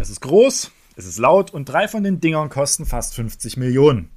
Es 0.00 0.10
ist 0.10 0.20
groß, 0.20 0.70
es 0.94 1.06
ist 1.06 1.18
laut 1.18 1.52
und 1.52 1.64
drei 1.64 1.88
von 1.88 2.04
den 2.04 2.20
Dingern 2.20 2.50
kosten 2.50 2.86
fast 2.86 3.16
50 3.16 3.56
Millionen. 3.56 4.10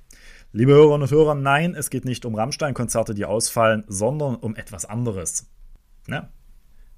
Liebe 0.53 0.73
Hörerinnen 0.73 1.01
und 1.01 1.09
Hörer, 1.09 1.33
nein, 1.33 1.73
es 1.73 1.89
geht 1.89 2.05
nicht 2.05 2.23
um 2.23 2.35
Rammstein-Konzerte, 2.35 3.15
die 3.15 3.25
ausfallen, 3.25 3.83
sondern 3.87 4.35
um 4.35 4.55
etwas 4.55 4.85
anderes. 4.85 5.49
Ja, 6.07 6.29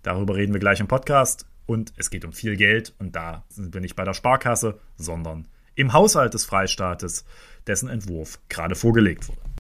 darüber 0.02 0.36
reden 0.36 0.52
wir 0.52 0.60
gleich 0.60 0.82
im 0.82 0.90
Podcast. 0.90 1.46
Und 1.66 1.94
es 1.96 2.10
geht 2.10 2.26
um 2.26 2.34
viel 2.34 2.58
Geld 2.58 2.94
und 3.00 3.16
da 3.16 3.46
sind 3.48 3.74
wir 3.74 3.80
nicht 3.80 3.96
bei 3.96 4.04
der 4.04 4.14
Sparkasse, 4.14 4.78
sondern 4.98 5.48
im 5.76 5.94
Haushalt 5.94 6.34
des 6.34 6.44
Freistaates, 6.44 7.24
dessen 7.66 7.88
Entwurf 7.88 8.40
gerade 8.50 8.76
vorgelegt 8.76 9.30
wurde. 9.30 9.53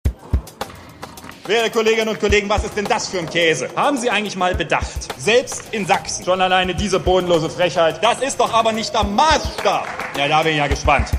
Werte 1.48 1.71
Kolleginnen 1.71 2.10
und 2.10 2.20
Kollegen, 2.20 2.48
was 2.48 2.64
ist 2.64 2.78
denn 2.78 2.86
das 2.86 3.10
für 3.10 3.18
ein 3.18 3.28
Käse? 3.28 3.68
Haben 3.76 3.98
Sie 3.98 4.12
eigentlich 4.12 4.36
mal 4.36 4.54
bedacht? 4.54 5.20
Selbst 5.20 5.73
in 5.73 5.88
Sachsen. 5.88 6.23
Schon 6.23 6.40
alleine 6.40 6.76
diese 6.76 7.00
bodenlose 7.00 7.50
Frechheit. 7.50 8.04
Das 8.04 8.21
ist 8.21 8.40
doch 8.40 8.54
aber 8.54 8.71
nicht 8.71 8.94
der 8.94 9.04
Maßstab. 9.04 9.88
Ja, 10.18 10.27
da 10.27 10.44
bin 10.44 10.52
ich 10.52 10.59
ja 10.59 10.68
gespannt. 10.68 11.09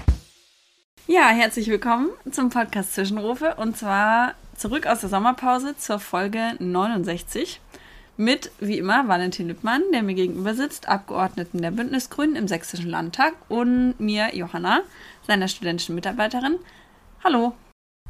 Ja, 1.09 1.31
herzlich 1.31 1.67
willkommen 1.67 2.11
zum 2.31 2.51
Podcast 2.51 2.95
Zwischenrufe 2.95 3.57
und 3.57 3.77
zwar 3.77 4.35
zurück 4.57 4.87
aus 4.87 5.01
der 5.01 5.09
Sommerpause 5.09 5.77
zur 5.77 5.99
Folge 5.99 6.55
69 6.61 7.61
mit, 8.17 8.53
wie 8.61 8.79
immer, 8.79 9.09
Valentin 9.09 9.49
Lippmann, 9.49 9.83
der 9.93 10.05
mir 10.05 10.15
gegenüber 10.15 10.55
sitzt, 10.55 10.89
Abgeordneten 10.89 11.61
der 11.61 11.73
Bündnisgrünen 11.73 12.37
im 12.37 12.47
Sächsischen 12.47 12.89
Landtag 12.89 13.35
und 13.49 13.99
mir, 13.99 14.37
Johanna, 14.37 14.83
seiner 15.27 15.49
studentischen 15.49 15.97
Mitarbeiterin. 15.97 16.59
Hallo. 17.25 17.55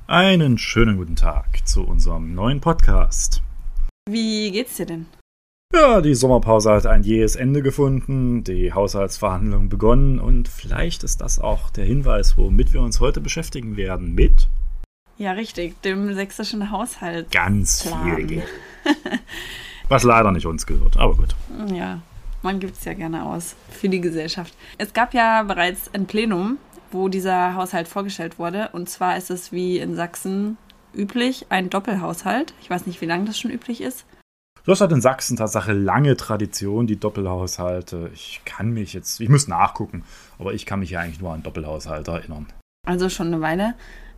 Einen 0.06 0.58
schönen 0.58 0.96
guten 0.96 1.16
Tag 1.16 1.66
zu 1.66 1.84
unserem 1.84 2.34
neuen 2.34 2.60
Podcast. 2.60 3.42
Wie 4.08 4.50
geht's 4.50 4.76
dir 4.76 4.86
denn? 4.86 5.06
Ja, 5.74 6.00
die 6.02 6.14
Sommerpause 6.14 6.70
hat 6.72 6.86
ein 6.86 7.02
jähes 7.02 7.34
Ende 7.34 7.62
gefunden, 7.62 8.44
die 8.44 8.72
Haushaltsverhandlungen 8.74 9.68
begonnen 9.70 10.18
und 10.18 10.48
vielleicht 10.48 11.02
ist 11.02 11.20
das 11.22 11.38
auch 11.38 11.70
der 11.70 11.86
Hinweis, 11.86 12.36
womit 12.36 12.72
wir 12.74 12.82
uns 12.82 13.00
heute 13.00 13.20
beschäftigen 13.22 13.76
werden, 13.76 14.14
mit 14.14 14.48
Ja, 15.16 15.32
richtig, 15.32 15.80
dem 15.82 16.12
sächsischen 16.14 16.70
Haushalt. 16.70 17.30
ganz 17.30 17.82
viel 17.88 18.26
Geld. 18.26 18.48
Was 19.88 20.02
leider 20.02 20.30
nicht 20.30 20.46
uns 20.46 20.66
gehört, 20.66 20.96
aber 20.98 21.14
gut. 21.16 21.34
Ja, 21.72 22.02
man 22.42 22.60
gibt 22.60 22.76
es 22.76 22.84
ja 22.84 22.92
gerne 22.92 23.24
aus 23.24 23.56
für 23.70 23.88
die 23.88 24.00
Gesellschaft. 24.00 24.54
Es 24.76 24.92
gab 24.92 25.14
ja 25.14 25.42
bereits 25.42 25.92
ein 25.94 26.06
Plenum, 26.06 26.58
wo 26.92 27.08
dieser 27.08 27.54
Haushalt 27.54 27.88
vorgestellt 27.88 28.38
wurde. 28.38 28.70
Und 28.72 28.88
zwar 28.88 29.16
ist 29.16 29.30
es 29.30 29.52
wie 29.52 29.78
in 29.78 29.96
Sachsen 29.96 30.56
üblich 30.94 31.46
ein 31.48 31.70
Doppelhaushalt. 31.70 32.54
Ich 32.60 32.70
weiß 32.70 32.86
nicht, 32.86 33.00
wie 33.00 33.06
lange 33.06 33.24
das 33.24 33.38
schon 33.38 33.50
üblich 33.50 33.80
ist. 33.80 34.04
Das 34.64 34.80
hat 34.80 34.92
in 34.92 35.00
Sachsen 35.00 35.36
Tatsache 35.36 35.72
lange 35.72 36.16
Tradition, 36.16 36.86
die 36.86 36.98
Doppelhaushalte. 36.98 38.10
Ich 38.14 38.42
kann 38.44 38.70
mich 38.70 38.92
jetzt, 38.92 39.20
ich 39.20 39.28
muss 39.28 39.48
nachgucken, 39.48 40.04
aber 40.38 40.54
ich 40.54 40.66
kann 40.66 40.78
mich 40.78 40.90
ja 40.90 41.00
eigentlich 41.00 41.20
nur 41.20 41.32
an 41.32 41.42
Doppelhaushalte 41.42 42.12
erinnern. 42.12 42.46
Also 42.86 43.08
schon 43.08 43.28
eine 43.28 43.40
Weile. 43.40 43.74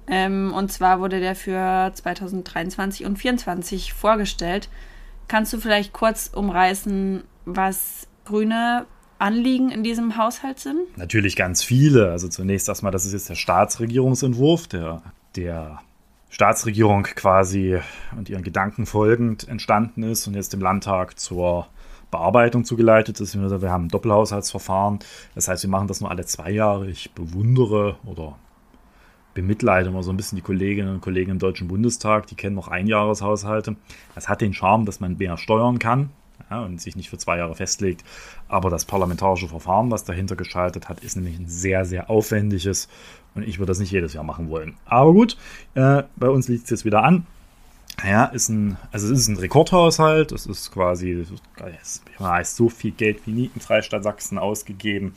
Ähm, 0.06 0.52
und 0.54 0.70
zwar 0.70 1.00
wurde 1.00 1.20
der 1.20 1.34
für 1.34 1.90
2023 1.94 3.06
und 3.06 3.16
2024 3.16 3.94
vorgestellt. 3.94 4.68
Kannst 5.28 5.52
du 5.54 5.58
vielleicht 5.58 5.94
kurz 5.94 6.30
umreißen, 6.34 7.24
was 7.46 8.06
Grüne 8.26 8.84
Anliegen 9.18 9.70
in 9.70 9.82
diesem 9.82 10.16
Haushalt 10.16 10.58
sind? 10.58 10.96
Natürlich 10.96 11.36
ganz 11.36 11.62
viele. 11.62 12.10
Also 12.10 12.28
zunächst 12.28 12.68
erstmal, 12.68 12.92
das 12.92 13.04
ist 13.04 13.12
jetzt 13.12 13.28
der 13.28 13.34
Staatsregierungsentwurf, 13.34 14.66
der, 14.68 15.02
der 15.36 15.80
Staatsregierung 16.30 17.04
quasi 17.04 17.78
und 18.16 18.28
ihren 18.28 18.42
Gedanken 18.42 18.86
folgend 18.86 19.48
entstanden 19.48 20.02
ist 20.02 20.26
und 20.26 20.34
jetzt 20.34 20.52
dem 20.52 20.60
Landtag 20.60 21.18
zur 21.18 21.68
Bearbeitung 22.10 22.64
zugeleitet 22.64 23.20
ist. 23.20 23.36
Wir 23.36 23.70
haben 23.70 23.86
ein 23.86 23.88
Doppelhaushaltsverfahren. 23.88 24.98
Das 25.34 25.48
heißt, 25.48 25.62
wir 25.62 25.70
machen 25.70 25.88
das 25.88 26.00
nur 26.00 26.10
alle 26.10 26.24
zwei 26.26 26.50
Jahre. 26.50 26.88
Ich 26.88 27.12
bewundere 27.12 27.96
oder 28.04 28.36
bemitleide 29.32 29.88
immer 29.88 30.02
so 30.02 30.12
ein 30.12 30.16
bisschen 30.16 30.36
die 30.36 30.42
Kolleginnen 30.42 30.94
und 30.94 31.00
Kollegen 31.00 31.32
im 31.32 31.38
Deutschen 31.38 31.68
Bundestag. 31.68 32.26
Die 32.28 32.36
kennen 32.36 32.54
noch 32.54 32.68
Einjahreshaushalte. 32.68 33.76
Das 34.14 34.28
hat 34.28 34.40
den 34.40 34.54
Charme, 34.54 34.86
dass 34.86 35.00
man 35.00 35.16
mehr 35.16 35.36
steuern 35.36 35.78
kann 35.78 36.10
ja, 36.50 36.62
und 36.62 36.80
sich 36.80 36.96
nicht 36.96 37.10
für 37.10 37.18
zwei 37.18 37.38
Jahre 37.38 37.54
festlegt. 37.54 38.04
Aber 38.48 38.70
das 38.70 38.84
parlamentarische 38.84 39.48
Verfahren, 39.48 39.90
was 39.90 40.04
dahinter 40.04 40.36
geschaltet 40.36 40.88
hat, 40.88 41.00
ist 41.00 41.16
nämlich 41.16 41.38
ein 41.38 41.48
sehr, 41.48 41.84
sehr 41.84 42.10
aufwendiges 42.10 42.88
und 43.34 43.42
ich 43.42 43.58
würde 43.58 43.70
das 43.70 43.78
nicht 43.78 43.90
jedes 43.90 44.12
Jahr 44.12 44.24
machen 44.24 44.48
wollen. 44.48 44.76
Aber 44.84 45.12
gut, 45.12 45.36
äh, 45.74 46.04
bei 46.16 46.28
uns 46.28 46.48
liegt 46.48 46.64
es 46.64 46.70
jetzt 46.70 46.84
wieder 46.84 47.02
an. 47.02 47.26
Ja, 48.04 48.24
ist 48.26 48.48
ein, 48.48 48.76
also 48.90 49.12
es 49.12 49.20
ist 49.20 49.28
ein 49.28 49.36
Rekordhaushalt. 49.36 50.32
Es 50.32 50.46
ist 50.46 50.72
quasi, 50.72 51.24
es 51.80 52.02
heißt 52.18 52.56
so 52.56 52.68
viel 52.68 52.90
Geld 52.90 53.24
wie 53.26 53.32
nie 53.32 53.50
im 53.54 53.60
Freistaat 53.60 54.02
Sachsen 54.02 54.38
ausgegeben. 54.38 55.14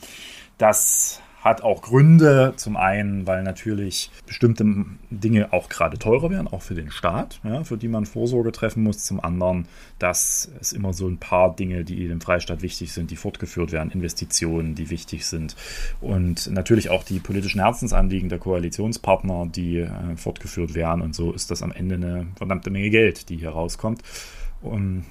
dass 0.58 1.20
hat 1.40 1.62
auch 1.62 1.82
Gründe. 1.82 2.52
Zum 2.56 2.76
einen, 2.76 3.26
weil 3.26 3.42
natürlich 3.42 4.10
bestimmte 4.26 4.64
Dinge 5.10 5.52
auch 5.52 5.68
gerade 5.68 5.98
teurer 5.98 6.30
werden, 6.30 6.48
auch 6.48 6.62
für 6.62 6.74
den 6.74 6.90
Staat, 6.90 7.40
ja, 7.44 7.64
für 7.64 7.76
die 7.76 7.88
man 7.88 8.06
Vorsorge 8.06 8.52
treffen 8.52 8.82
muss. 8.82 9.04
Zum 9.04 9.22
anderen, 9.22 9.66
dass 9.98 10.50
es 10.60 10.72
immer 10.72 10.92
so 10.92 11.06
ein 11.06 11.18
paar 11.18 11.54
Dinge, 11.54 11.84
die 11.84 12.08
dem 12.08 12.20
Freistaat 12.20 12.62
wichtig 12.62 12.92
sind, 12.92 13.10
die 13.10 13.16
fortgeführt 13.16 13.72
werden, 13.72 13.90
Investitionen, 13.90 14.74
die 14.74 14.90
wichtig 14.90 15.26
sind. 15.26 15.56
Und 16.00 16.50
natürlich 16.50 16.90
auch 16.90 17.04
die 17.04 17.20
politischen 17.20 17.60
Herzensanliegen 17.60 18.28
der 18.28 18.38
Koalitionspartner, 18.38 19.46
die 19.46 19.78
äh, 19.78 20.16
fortgeführt 20.16 20.74
werden. 20.74 21.02
Und 21.02 21.14
so 21.14 21.32
ist 21.32 21.50
das 21.50 21.62
am 21.62 21.72
Ende 21.72 21.94
eine 21.94 22.26
verdammte 22.36 22.70
Menge 22.70 22.90
Geld, 22.90 23.28
die 23.28 23.36
hier 23.36 23.50
rauskommt. 23.50 24.02
Und 24.60 25.04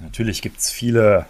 natürlich 0.00 0.42
gibt 0.42 0.58
es 0.58 0.70
viele 0.70 1.26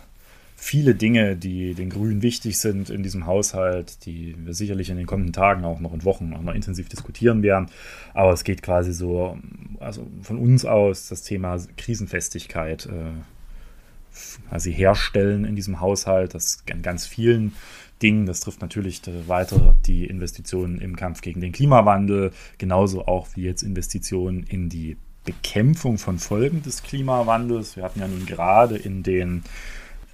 viele 0.64 0.94
Dinge, 0.94 1.36
die 1.36 1.74
den 1.74 1.90
Grünen 1.90 2.22
wichtig 2.22 2.58
sind 2.58 2.88
in 2.88 3.02
diesem 3.02 3.26
Haushalt, 3.26 4.06
die 4.06 4.34
wir 4.38 4.54
sicherlich 4.54 4.88
in 4.88 4.96
den 4.96 5.04
kommenden 5.04 5.34
Tagen 5.34 5.62
auch 5.62 5.78
noch 5.78 5.92
in 5.92 6.04
Wochen 6.04 6.32
auch 6.32 6.40
noch 6.40 6.54
intensiv 6.54 6.88
diskutieren 6.88 7.42
werden. 7.42 7.68
Aber 8.14 8.32
es 8.32 8.44
geht 8.44 8.62
quasi 8.62 8.94
so, 8.94 9.36
also 9.78 10.06
von 10.22 10.38
uns 10.38 10.64
aus 10.64 11.08
das 11.08 11.22
Thema 11.22 11.58
Krisenfestigkeit 11.76 12.86
äh, 12.86 14.48
quasi 14.48 14.72
herstellen 14.72 15.44
in 15.44 15.54
diesem 15.54 15.80
Haushalt, 15.80 16.32
das 16.32 16.64
an 16.72 16.80
ganz 16.80 17.04
vielen 17.04 17.52
Dingen. 18.00 18.24
Das 18.24 18.40
trifft 18.40 18.62
natürlich 18.62 19.02
weiter 19.26 19.76
die 19.84 20.06
Investitionen 20.06 20.80
im 20.80 20.96
Kampf 20.96 21.20
gegen 21.20 21.42
den 21.42 21.52
Klimawandel, 21.52 22.32
genauso 22.56 23.06
auch 23.06 23.28
wie 23.34 23.42
jetzt 23.42 23.62
Investitionen 23.62 24.44
in 24.44 24.70
die 24.70 24.96
Bekämpfung 25.26 25.98
von 25.98 26.18
Folgen 26.18 26.62
des 26.62 26.82
Klimawandels. 26.82 27.76
Wir 27.76 27.82
hatten 27.82 28.00
ja 28.00 28.08
nun 28.08 28.24
gerade 28.24 28.78
in 28.78 29.02
den 29.02 29.42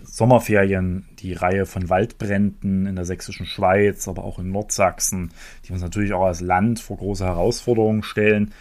Sommerferien 0.05 1.07
die 1.19 1.33
Reihe 1.33 1.67
von 1.67 1.89
Waldbränden 1.89 2.87
in 2.87 2.97
der 2.97 3.05
sächsischen 3.05 3.47
Schweiz, 3.47 4.09
aber 4.09 4.25
auch 4.25 4.39
in 4.39 4.51
Nordsachsen, 4.51 5.31
die 5.65 5.73
uns 5.73 5.83
natürlich 5.83 6.13
auch 6.13 6.25
als 6.25 6.41
Land 6.41 6.81
vor 6.81 6.97
große 6.97 7.25
Herausforderungen 7.25 8.03
stellen, 8.03 8.53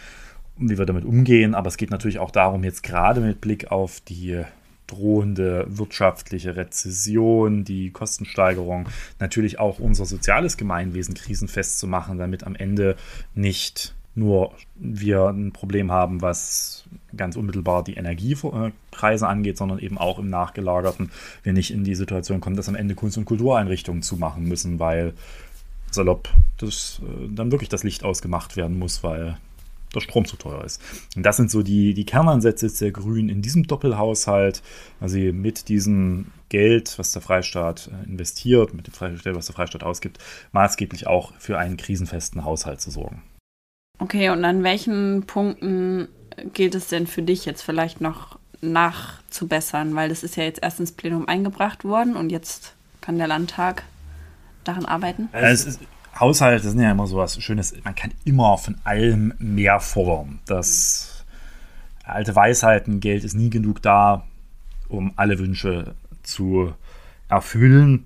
wie 0.56 0.78
wir 0.78 0.86
damit 0.86 1.04
umgehen. 1.04 1.54
Aber 1.54 1.68
es 1.68 1.76
geht 1.76 1.90
natürlich 1.90 2.18
auch 2.18 2.30
darum, 2.30 2.64
jetzt 2.64 2.82
gerade 2.82 3.20
mit 3.20 3.40
Blick 3.40 3.70
auf 3.70 4.00
die 4.00 4.42
drohende 4.86 5.66
wirtschaftliche 5.68 6.56
Rezession, 6.56 7.64
die 7.64 7.90
Kostensteigerung, 7.90 8.88
natürlich 9.18 9.58
auch 9.58 9.78
unser 9.78 10.04
soziales 10.04 10.56
Gemeinwesen 10.56 11.14
krisenfest 11.14 11.78
zu 11.78 11.86
machen, 11.86 12.18
damit 12.18 12.44
am 12.44 12.56
Ende 12.56 12.96
nicht 13.34 13.94
nur 14.14 14.52
wir 14.74 15.28
ein 15.28 15.52
Problem 15.52 15.92
haben, 15.92 16.20
was 16.20 16.84
ganz 17.16 17.36
unmittelbar 17.36 17.84
die 17.84 17.94
Energiepreise 17.94 19.26
angeht, 19.26 19.56
sondern 19.56 19.78
eben 19.78 19.98
auch 19.98 20.18
im 20.18 20.28
Nachgelagerten 20.28 21.10
wir 21.42 21.52
nicht 21.52 21.70
in 21.70 21.84
die 21.84 21.94
Situation 21.94 22.40
kommen, 22.40 22.56
dass 22.56 22.68
am 22.68 22.74
Ende 22.74 22.94
Kunst- 22.94 23.18
und 23.18 23.24
Kultureinrichtungen 23.24 24.02
zumachen 24.02 24.44
müssen, 24.44 24.78
weil 24.78 25.14
salopp 25.90 26.28
das, 26.58 27.00
äh, 27.04 27.28
dann 27.32 27.52
wirklich 27.52 27.68
das 27.68 27.84
Licht 27.84 28.04
ausgemacht 28.04 28.56
werden 28.56 28.78
muss, 28.78 29.02
weil 29.02 29.38
der 29.94 30.00
Strom 30.00 30.24
zu 30.24 30.36
teuer 30.36 30.64
ist. 30.64 30.80
Und 31.16 31.24
das 31.24 31.36
sind 31.36 31.50
so 31.50 31.62
die, 31.62 31.94
die 31.94 32.04
Kernansätze 32.04 32.68
der 32.68 32.92
Grünen 32.92 33.28
in 33.28 33.42
diesem 33.42 33.66
Doppelhaushalt, 33.66 34.62
also 35.00 35.18
mit 35.18 35.68
diesem 35.68 36.26
Geld, 36.48 36.98
was 36.98 37.10
der 37.10 37.22
Freistaat 37.22 37.90
äh, 37.92 38.08
investiert, 38.08 38.74
mit 38.74 38.86
dem 38.86 39.18
Geld, 39.22 39.36
was 39.36 39.46
der 39.46 39.54
Freistaat 39.54 39.82
ausgibt, 39.82 40.18
maßgeblich 40.52 41.06
auch 41.06 41.32
für 41.38 41.58
einen 41.58 41.76
krisenfesten 41.76 42.44
Haushalt 42.44 42.80
zu 42.80 42.90
sorgen. 42.90 43.22
Okay, 44.00 44.30
und 44.30 44.44
an 44.44 44.64
welchen 44.64 45.24
Punkten 45.26 46.08
gilt 46.54 46.74
es 46.74 46.88
denn 46.88 47.06
für 47.06 47.22
dich 47.22 47.44
jetzt 47.44 47.62
vielleicht 47.62 48.00
noch 48.00 48.38
nachzubessern? 48.62 49.94
Weil 49.94 50.08
das 50.08 50.22
ist 50.22 50.36
ja 50.36 50.44
jetzt 50.44 50.62
erst 50.62 50.80
ins 50.80 50.92
Plenum 50.92 51.28
eingebracht 51.28 51.84
worden 51.84 52.16
und 52.16 52.30
jetzt 52.30 52.74
kann 53.00 53.18
der 53.18 53.28
Landtag 53.28 53.84
daran 54.64 54.86
arbeiten. 54.86 55.28
Also 55.32 55.68
ist, 55.68 55.80
Haushalte 56.18 56.68
sind 56.68 56.80
ja 56.80 56.90
immer 56.90 57.06
so 57.06 57.16
was 57.16 57.40
Schönes. 57.42 57.74
Man 57.84 57.94
kann 57.94 58.12
immer 58.24 58.58
von 58.58 58.76
allem 58.84 59.34
mehr 59.38 59.80
fordern. 59.80 60.40
Das 60.46 61.24
alte 62.04 62.34
Weisheiten, 62.34 63.00
Geld 63.00 63.24
ist 63.24 63.34
nie 63.34 63.50
genug 63.50 63.82
da, 63.82 64.24
um 64.88 65.12
alle 65.16 65.38
Wünsche 65.38 65.94
zu 66.22 66.72
erfüllen. 67.28 68.04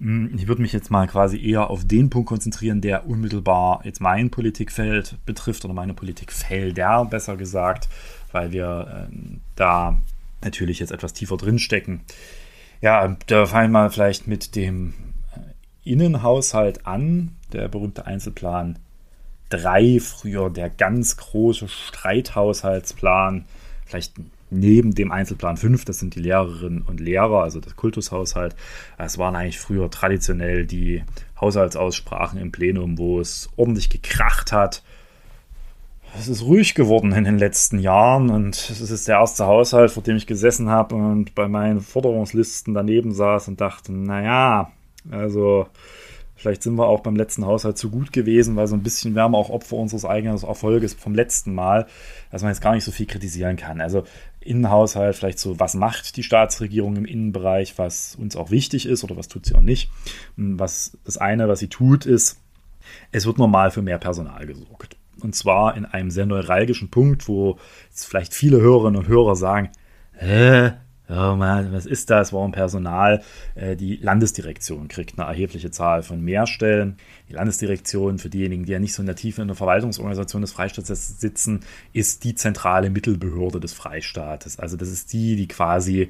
Hm, 0.00 0.32
ich 0.34 0.48
würde 0.48 0.62
mich 0.62 0.72
jetzt 0.72 0.90
mal 0.90 1.06
quasi 1.06 1.40
eher 1.42 1.70
auf 1.70 1.84
den 1.86 2.10
Punkt 2.10 2.28
konzentrieren, 2.28 2.80
der 2.80 3.06
unmittelbar 3.06 3.80
jetzt 3.84 4.00
mein 4.00 4.30
Politikfeld 4.30 5.16
betrifft 5.26 5.64
oder 5.64 5.74
meine 5.74 5.94
Politikfelder, 5.94 7.04
besser 7.04 7.36
gesagt, 7.36 7.88
weil 8.32 8.52
wir 8.52 9.08
äh, 9.10 9.14
da 9.56 10.00
natürlich 10.42 10.78
jetzt 10.78 10.92
etwas 10.92 11.12
tiefer 11.12 11.36
drin 11.36 11.58
stecken. 11.58 12.00
Ja, 12.80 13.16
da 13.26 13.44
fallen 13.44 13.72
wir 13.72 13.90
vielleicht 13.90 14.26
mit 14.26 14.56
dem 14.56 14.94
Innenhaushalt 15.84 16.86
an, 16.86 17.36
der 17.52 17.68
berühmte 17.68 18.06
Einzelplan 18.06 18.78
3, 19.50 20.00
früher 20.00 20.48
der 20.48 20.70
ganz 20.70 21.16
große 21.16 21.68
Streithaushaltsplan, 21.68 23.44
vielleicht 23.84 24.14
neben 24.50 24.94
dem 24.94 25.12
Einzelplan 25.12 25.56
5, 25.56 25.84
das 25.84 25.98
sind 25.98 26.14
die 26.14 26.20
Lehrerinnen 26.20 26.82
und 26.82 27.00
Lehrer, 27.00 27.42
also 27.42 27.60
das 27.60 27.76
Kultushaushalt. 27.76 28.56
Es 28.98 29.18
waren 29.18 29.36
eigentlich 29.36 29.58
früher 29.58 29.90
traditionell 29.90 30.66
die 30.66 31.02
Haushaltsaussprachen 31.40 32.38
im 32.38 32.52
Plenum, 32.52 32.98
wo 32.98 33.20
es 33.20 33.48
ordentlich 33.56 33.88
gekracht 33.88 34.52
hat. 34.52 34.82
Es 36.18 36.26
ist 36.26 36.42
ruhig 36.42 36.74
geworden 36.74 37.12
in 37.12 37.24
den 37.24 37.38
letzten 37.38 37.78
Jahren 37.78 38.30
und 38.30 38.56
es 38.56 38.80
ist 38.80 39.06
der 39.06 39.18
erste 39.18 39.46
Haushalt, 39.46 39.92
vor 39.92 40.02
dem 40.02 40.16
ich 40.16 40.26
gesessen 40.26 40.68
habe 40.68 40.96
und 40.96 41.36
bei 41.36 41.46
meinen 41.46 41.80
Forderungslisten 41.80 42.74
daneben 42.74 43.12
saß 43.12 43.46
und 43.46 43.60
dachte, 43.60 43.92
naja, 43.92 44.72
also 45.10 45.68
vielleicht 46.34 46.62
sind 46.62 46.74
wir 46.74 46.86
auch 46.86 47.00
beim 47.00 47.14
letzten 47.14 47.46
Haushalt 47.46 47.78
zu 47.78 47.90
gut 47.90 48.12
gewesen, 48.12 48.56
weil 48.56 48.66
so 48.66 48.74
ein 48.74 48.82
bisschen 48.82 49.14
wir 49.14 49.22
haben 49.22 49.34
auch 49.34 49.50
Opfer 49.50 49.76
unseres 49.76 50.04
eigenen 50.04 50.42
Erfolges 50.42 50.94
vom 50.94 51.14
letzten 51.14 51.54
Mal, 51.54 51.86
dass 52.32 52.42
man 52.42 52.50
jetzt 52.50 52.62
gar 52.62 52.74
nicht 52.74 52.84
so 52.84 52.90
viel 52.90 53.06
kritisieren 53.06 53.56
kann. 53.56 53.80
Also 53.80 54.04
Innenhaushalt, 54.40 55.16
vielleicht 55.16 55.38
so, 55.38 55.60
was 55.60 55.74
macht 55.74 56.16
die 56.16 56.22
Staatsregierung 56.22 56.96
im 56.96 57.04
Innenbereich, 57.04 57.78
was 57.78 58.16
uns 58.16 58.36
auch 58.36 58.50
wichtig 58.50 58.86
ist 58.86 59.04
oder 59.04 59.16
was 59.16 59.28
tut 59.28 59.46
sie 59.46 59.54
auch 59.54 59.60
nicht. 59.60 59.90
Was 60.36 60.98
das 61.04 61.18
eine, 61.18 61.48
was 61.48 61.58
sie 61.58 61.68
tut, 61.68 62.06
ist, 62.06 62.40
es 63.12 63.26
wird 63.26 63.38
normal 63.38 63.70
für 63.70 63.82
mehr 63.82 63.98
Personal 63.98 64.46
gesorgt. 64.46 64.96
Und 65.20 65.34
zwar 65.34 65.76
in 65.76 65.84
einem 65.84 66.10
sehr 66.10 66.26
neuralgischen 66.26 66.90
Punkt, 66.90 67.28
wo 67.28 67.58
jetzt 67.90 68.06
vielleicht 68.06 68.32
viele 68.32 68.60
Hörerinnen 68.60 69.00
und 69.00 69.08
Hörer 69.08 69.36
sagen, 69.36 69.70
hä, 70.12 70.72
oh 71.10 71.38
was 71.38 71.86
ist 71.86 72.10
das, 72.10 72.32
warum 72.32 72.52
Personal? 72.52 73.22
Äh, 73.54 73.76
die 73.76 73.96
Landesdirektion 73.96 74.88
kriegt 74.88 75.18
eine 75.18 75.28
erhebliche 75.28 75.70
Zahl 75.70 76.02
von 76.02 76.20
Mehrstellen. 76.22 76.96
Die 77.28 77.34
Landesdirektion, 77.34 78.18
für 78.18 78.30
diejenigen, 78.30 78.64
die 78.64 78.72
ja 78.72 78.78
nicht 78.78 78.94
so 78.94 79.02
in 79.02 79.06
der 79.06 79.16
Tiefe 79.16 79.42
in 79.42 79.48
der 79.48 79.56
Verwaltungsorganisation 79.56 80.42
des 80.42 80.52
Freistaates 80.52 81.20
sitzen, 81.20 81.60
ist 81.92 82.24
die 82.24 82.34
zentrale 82.34 82.90
Mittelbehörde 82.90 83.60
des 83.60 83.72
Freistaates. 83.72 84.58
Also 84.58 84.76
das 84.76 84.88
ist 84.88 85.12
die, 85.12 85.36
die 85.36 85.48
quasi 85.48 86.08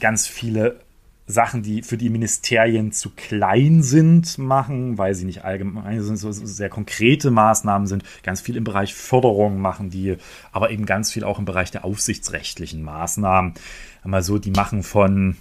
ganz 0.00 0.26
viele 0.26 0.80
Sachen, 1.26 1.62
die 1.62 1.82
für 1.82 1.96
die 1.96 2.10
Ministerien 2.10 2.92
zu 2.92 3.10
klein 3.10 3.82
sind, 3.82 4.38
machen, 4.38 4.98
weil 4.98 5.14
sie 5.14 5.24
nicht 5.24 5.44
allgemein 5.44 6.02
sind, 6.02 6.16
so 6.16 6.32
sehr 6.32 6.68
konkrete 6.68 7.30
Maßnahmen 7.30 7.86
sind, 7.86 8.04
ganz 8.22 8.40
viel 8.40 8.56
im 8.56 8.64
Bereich 8.64 8.94
Förderung 8.94 9.60
machen 9.60 9.90
die, 9.90 10.16
aber 10.50 10.70
eben 10.70 10.84
ganz 10.84 11.12
viel 11.12 11.24
auch 11.24 11.38
im 11.38 11.44
Bereich 11.44 11.70
der 11.70 11.84
aufsichtsrechtlichen 11.84 12.82
Maßnahmen. 12.82 13.54
Einmal 14.02 14.22
so, 14.22 14.38
die 14.38 14.50
machen 14.50 14.82
von 14.82 15.36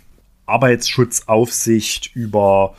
Arbeitsschutzaufsicht 0.46 2.16
über 2.16 2.76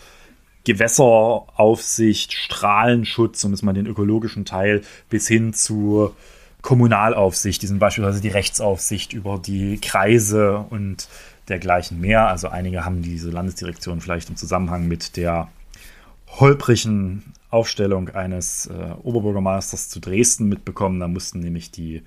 Gewässeraufsicht, 0.65 2.33
Strahlenschutz, 2.33 3.43
um 3.43 3.53
es 3.53 3.63
mal 3.63 3.73
den 3.73 3.87
ökologischen 3.87 4.45
Teil, 4.45 4.83
bis 5.09 5.27
hin 5.27 5.55
zu 5.55 6.15
Kommunalaufsicht, 6.63 7.61
die 7.61 7.67
sind 7.67 7.81
beispielsweise 7.81 8.21
die 8.21 8.29
Rechtsaufsicht 8.29 9.13
über 9.13 9.39
die 9.45 9.81
Kreise 9.81 10.65
und 10.71 11.09
dergleichen 11.49 12.01
mehr. 12.01 12.29
Also 12.29 12.49
einige 12.49 12.85
haben 12.85 13.03
diese 13.03 13.31
Landesdirektion 13.31 14.01
vielleicht 14.01 14.31
im 14.31 14.37
Zusammenhang 14.37 14.89
mit 14.89 15.17
der 15.17 15.49
holprigen 16.41 17.23
Aufstellung 17.51 18.09
eines 18.11 18.67
äh, 18.67 18.93
Oberbürgermeisters 19.03 19.89
zu 19.91 20.01
Dresden 20.01 20.49
mitbekommen. 20.49 21.01
Da 21.01 21.09
mussten 21.09 21.41
nämlich 21.41 21.71
die 21.71 22.03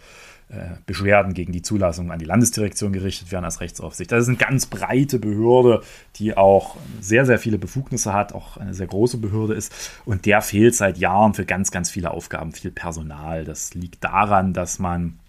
äh, 0.50 0.76
Beschwerden 0.86 1.34
gegen 1.34 1.52
die 1.52 1.62
Zulassung 1.62 2.12
an 2.12 2.20
die 2.20 2.26
Landesdirektion 2.26 2.94
gerichtet 2.94 3.32
werden 3.32 3.46
als 3.46 3.62
Rechtsaufsicht. 3.62 4.12
Das 4.12 4.24
ist 4.24 4.28
eine 4.28 4.38
ganz 4.38 4.66
breite 4.66 5.20
Behörde, 5.20 5.82
die 6.16 6.36
auch 6.36 6.78
sehr, 7.00 7.26
sehr 7.26 7.40
viele 7.40 7.58
Befugnisse 7.58 8.14
hat, 8.14 8.34
auch 8.34 8.58
eine 8.58 8.74
sehr 8.74 8.88
große 8.88 9.18
Behörde 9.18 9.54
ist. 9.54 9.74
Und 10.06 10.26
der 10.26 10.42
fehlt 10.42 10.76
seit 10.76 10.98
Jahren 10.98 11.34
für 11.34 11.46
ganz, 11.46 11.72
ganz 11.72 11.92
viele 11.92 12.12
Aufgaben, 12.12 12.52
viel 12.52 12.72
Personal. 12.72 13.44
Das 13.44 13.74
liegt 13.74 14.04
daran, 14.04 14.54
dass 14.54 14.80
man 14.80 15.20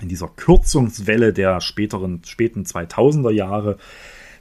in 0.00 0.08
dieser 0.08 0.28
Kürzungswelle 0.28 1.32
der 1.32 1.60
späteren, 1.60 2.22
späten 2.24 2.64
2000er 2.64 3.30
Jahre 3.30 3.78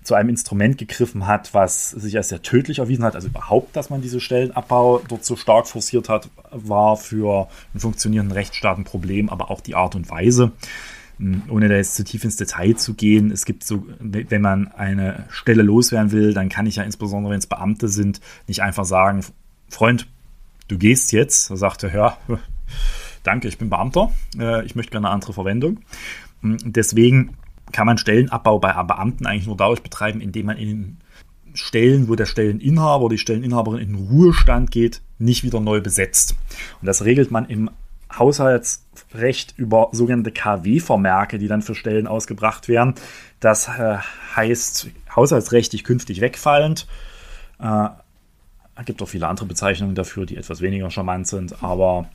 zu 0.03 0.15
einem 0.15 0.29
Instrument 0.29 0.77
gegriffen 0.77 1.27
hat, 1.27 1.53
was 1.53 1.91
sich 1.91 2.15
als 2.15 2.29
sehr 2.29 2.41
tödlich 2.41 2.79
erwiesen 2.79 3.03
hat. 3.03 3.15
Also 3.15 3.27
überhaupt, 3.27 3.75
dass 3.75 3.89
man 3.89 4.01
diese 4.01 4.21
Stellenabbau 4.21 5.01
dort 5.07 5.25
so 5.25 5.35
stark 5.35 5.67
forciert 5.67 6.07
hat, 6.07 6.29
war 6.51 6.95
für 6.95 7.49
einen 7.73 7.81
funktionierenden 7.81 8.31
Rechtsstaat 8.31 8.77
ein 8.77 8.85
Problem, 8.85 9.29
aber 9.29 9.51
auch 9.51 9.59
die 9.59 9.75
Art 9.75 9.95
und 9.95 10.09
Weise. 10.09 10.53
Hm, 11.19 11.43
ohne 11.49 11.67
da 11.67 11.75
jetzt 11.75 11.95
zu 11.95 12.05
tief 12.05 12.23
ins 12.23 12.37
Detail 12.37 12.75
zu 12.75 12.93
gehen, 12.93 13.31
es 13.31 13.43
gibt 13.43 13.65
so, 13.65 13.85
wenn 13.99 14.41
man 14.41 14.69
eine 14.69 15.25
Stelle 15.29 15.63
loswerden 15.63 16.11
will, 16.11 16.33
dann 16.33 16.47
kann 16.47 16.67
ich 16.67 16.77
ja 16.77 16.83
insbesondere, 16.83 17.33
wenn 17.33 17.39
es 17.39 17.47
Beamte 17.47 17.89
sind, 17.89 18.21
nicht 18.47 18.61
einfach 18.61 18.85
sagen, 18.85 19.25
Freund, 19.67 20.07
du 20.69 20.77
gehst 20.77 21.11
jetzt. 21.11 21.51
Da 21.51 21.57
sagt 21.57 21.83
er, 21.83 21.93
ja, 21.93 22.17
danke, 23.27 23.47
ich 23.47 23.57
bin 23.57 23.69
Beamter, 23.69 24.11
äh, 24.39 24.65
ich 24.65 24.75
möchte 24.75 24.91
gerne 24.91 25.07
eine 25.07 25.13
andere 25.13 25.33
Verwendung. 25.33 25.79
Hm, 26.41 26.57
deswegen 26.63 27.37
kann 27.71 27.85
man 27.85 27.97
Stellenabbau 27.97 28.59
bei 28.59 28.71
Beamten 28.83 29.25
eigentlich 29.25 29.47
nur 29.47 29.57
dadurch 29.57 29.83
betreiben, 29.83 30.21
indem 30.21 30.47
man 30.47 30.57
in 30.57 30.97
Stellen, 31.53 32.07
wo 32.07 32.15
der 32.15 32.25
Stelleninhaber 32.25 33.05
oder 33.05 33.15
die 33.15 33.19
Stelleninhaberin 33.19 33.79
in 33.79 33.95
Ruhestand 33.95 34.71
geht, 34.71 35.01
nicht 35.17 35.43
wieder 35.43 35.59
neu 35.59 35.81
besetzt. 35.81 36.35
Und 36.81 36.85
das 36.85 37.03
regelt 37.03 37.31
man 37.31 37.45
im 37.45 37.69
Haushaltsrecht 38.17 39.55
über 39.57 39.89
sogenannte 39.91 40.31
KW-Vermerke, 40.31 41.39
die 41.39 41.47
dann 41.47 41.61
für 41.61 41.75
Stellen 41.75 42.07
ausgebracht 42.07 42.67
werden. 42.67 42.93
Das 43.39 43.67
äh, 43.67 43.97
heißt 44.35 44.87
haushaltsrechtlich 45.15 45.83
künftig 45.83 46.21
wegfallend. 46.21 46.87
Äh, 47.59 47.89
es 48.75 48.85
gibt 48.85 49.01
auch 49.01 49.09
viele 49.09 49.27
andere 49.27 49.47
Bezeichnungen 49.47 49.95
dafür, 49.95 50.25
die 50.25 50.37
etwas 50.37 50.61
weniger 50.61 50.89
charmant 50.91 51.27
sind, 51.27 51.63
aber 51.63 52.07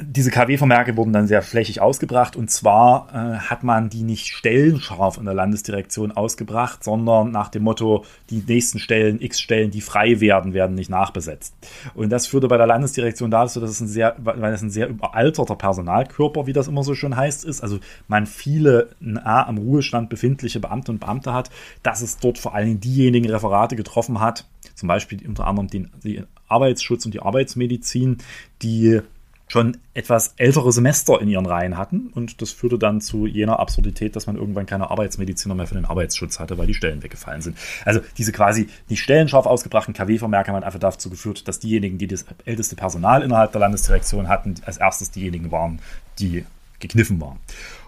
diese 0.00 0.30
KW-Vermerke 0.30 0.96
wurden 0.96 1.12
dann 1.12 1.26
sehr 1.26 1.42
flächig 1.42 1.80
ausgebracht 1.80 2.36
und 2.36 2.50
zwar 2.50 3.08
äh, 3.12 3.38
hat 3.38 3.62
man 3.64 3.88
die 3.88 4.02
nicht 4.02 4.26
stellenscharf 4.28 5.18
in 5.18 5.24
der 5.24 5.34
Landesdirektion 5.34 6.12
ausgebracht, 6.12 6.84
sondern 6.84 7.30
nach 7.30 7.48
dem 7.48 7.64
Motto, 7.64 8.04
die 8.30 8.42
nächsten 8.46 8.78
Stellen, 8.78 9.20
x 9.20 9.40
Stellen, 9.40 9.70
die 9.70 9.80
frei 9.80 10.20
werden, 10.20 10.54
werden 10.54 10.74
nicht 10.74 10.90
nachbesetzt. 10.90 11.54
Und 11.94 12.10
das 12.10 12.26
führte 12.26 12.48
bei 12.48 12.56
der 12.56 12.66
Landesdirektion 12.66 13.30
dazu, 13.30 13.60
dass 13.60 13.70
es 13.70 13.80
ein 13.80 13.88
sehr, 13.88 14.16
weil 14.18 14.52
es 14.52 14.62
ein 14.62 14.70
sehr 14.70 14.88
überalterter 14.88 15.56
Personalkörper, 15.56 16.46
wie 16.46 16.52
das 16.52 16.68
immer 16.68 16.84
so 16.84 16.94
schön 16.94 17.16
heißt, 17.16 17.44
ist, 17.44 17.62
also 17.62 17.78
man 18.06 18.26
viele 18.26 18.90
nah 19.00 19.46
am 19.46 19.58
Ruhestand 19.58 20.08
befindliche 20.10 20.60
Beamte 20.60 20.92
und 20.92 21.00
Beamte 21.00 21.32
hat, 21.32 21.50
dass 21.82 22.02
es 22.02 22.18
dort 22.18 22.38
vor 22.38 22.54
allen 22.54 22.66
Dingen 22.66 22.80
diejenigen 22.80 23.30
Referate 23.30 23.76
getroffen 23.76 24.20
hat, 24.20 24.46
zum 24.74 24.88
Beispiel 24.88 25.26
unter 25.26 25.46
anderem 25.46 25.68
den, 25.68 25.90
den 26.04 26.26
Arbeitsschutz 26.48 27.04
und 27.04 27.14
die 27.14 27.20
Arbeitsmedizin, 27.20 28.18
die 28.62 29.00
schon 29.48 29.78
etwas 29.94 30.34
ältere 30.36 30.72
Semester 30.72 31.20
in 31.20 31.28
ihren 31.28 31.46
Reihen 31.46 31.76
hatten. 31.76 32.10
Und 32.14 32.40
das 32.40 32.52
führte 32.52 32.78
dann 32.78 33.00
zu 33.00 33.26
jener 33.26 33.58
Absurdität, 33.58 34.14
dass 34.14 34.26
man 34.26 34.36
irgendwann 34.36 34.66
keine 34.66 34.90
Arbeitsmediziner 34.90 35.54
mehr 35.54 35.66
für 35.66 35.74
den 35.74 35.86
Arbeitsschutz 35.86 36.38
hatte, 36.38 36.58
weil 36.58 36.66
die 36.66 36.74
Stellen 36.74 37.02
weggefallen 37.02 37.42
sind. 37.42 37.56
Also 37.84 38.00
diese 38.16 38.32
quasi 38.32 38.68
nicht 38.88 39.00
stellenscharf 39.00 39.46
ausgebrachten 39.46 39.94
KW-Vermerke 39.94 40.52
haben 40.52 40.62
einfach 40.62 40.78
dazu 40.78 41.10
geführt, 41.10 41.48
dass 41.48 41.58
diejenigen, 41.58 41.98
die 41.98 42.06
das 42.06 42.26
älteste 42.44 42.76
Personal 42.76 43.22
innerhalb 43.22 43.52
der 43.52 43.60
Landesdirektion 43.62 44.28
hatten, 44.28 44.54
als 44.64 44.76
erstes 44.76 45.10
diejenigen 45.10 45.50
waren, 45.50 45.80
die 46.18 46.44
gekniffen 46.80 47.20
waren. 47.20 47.38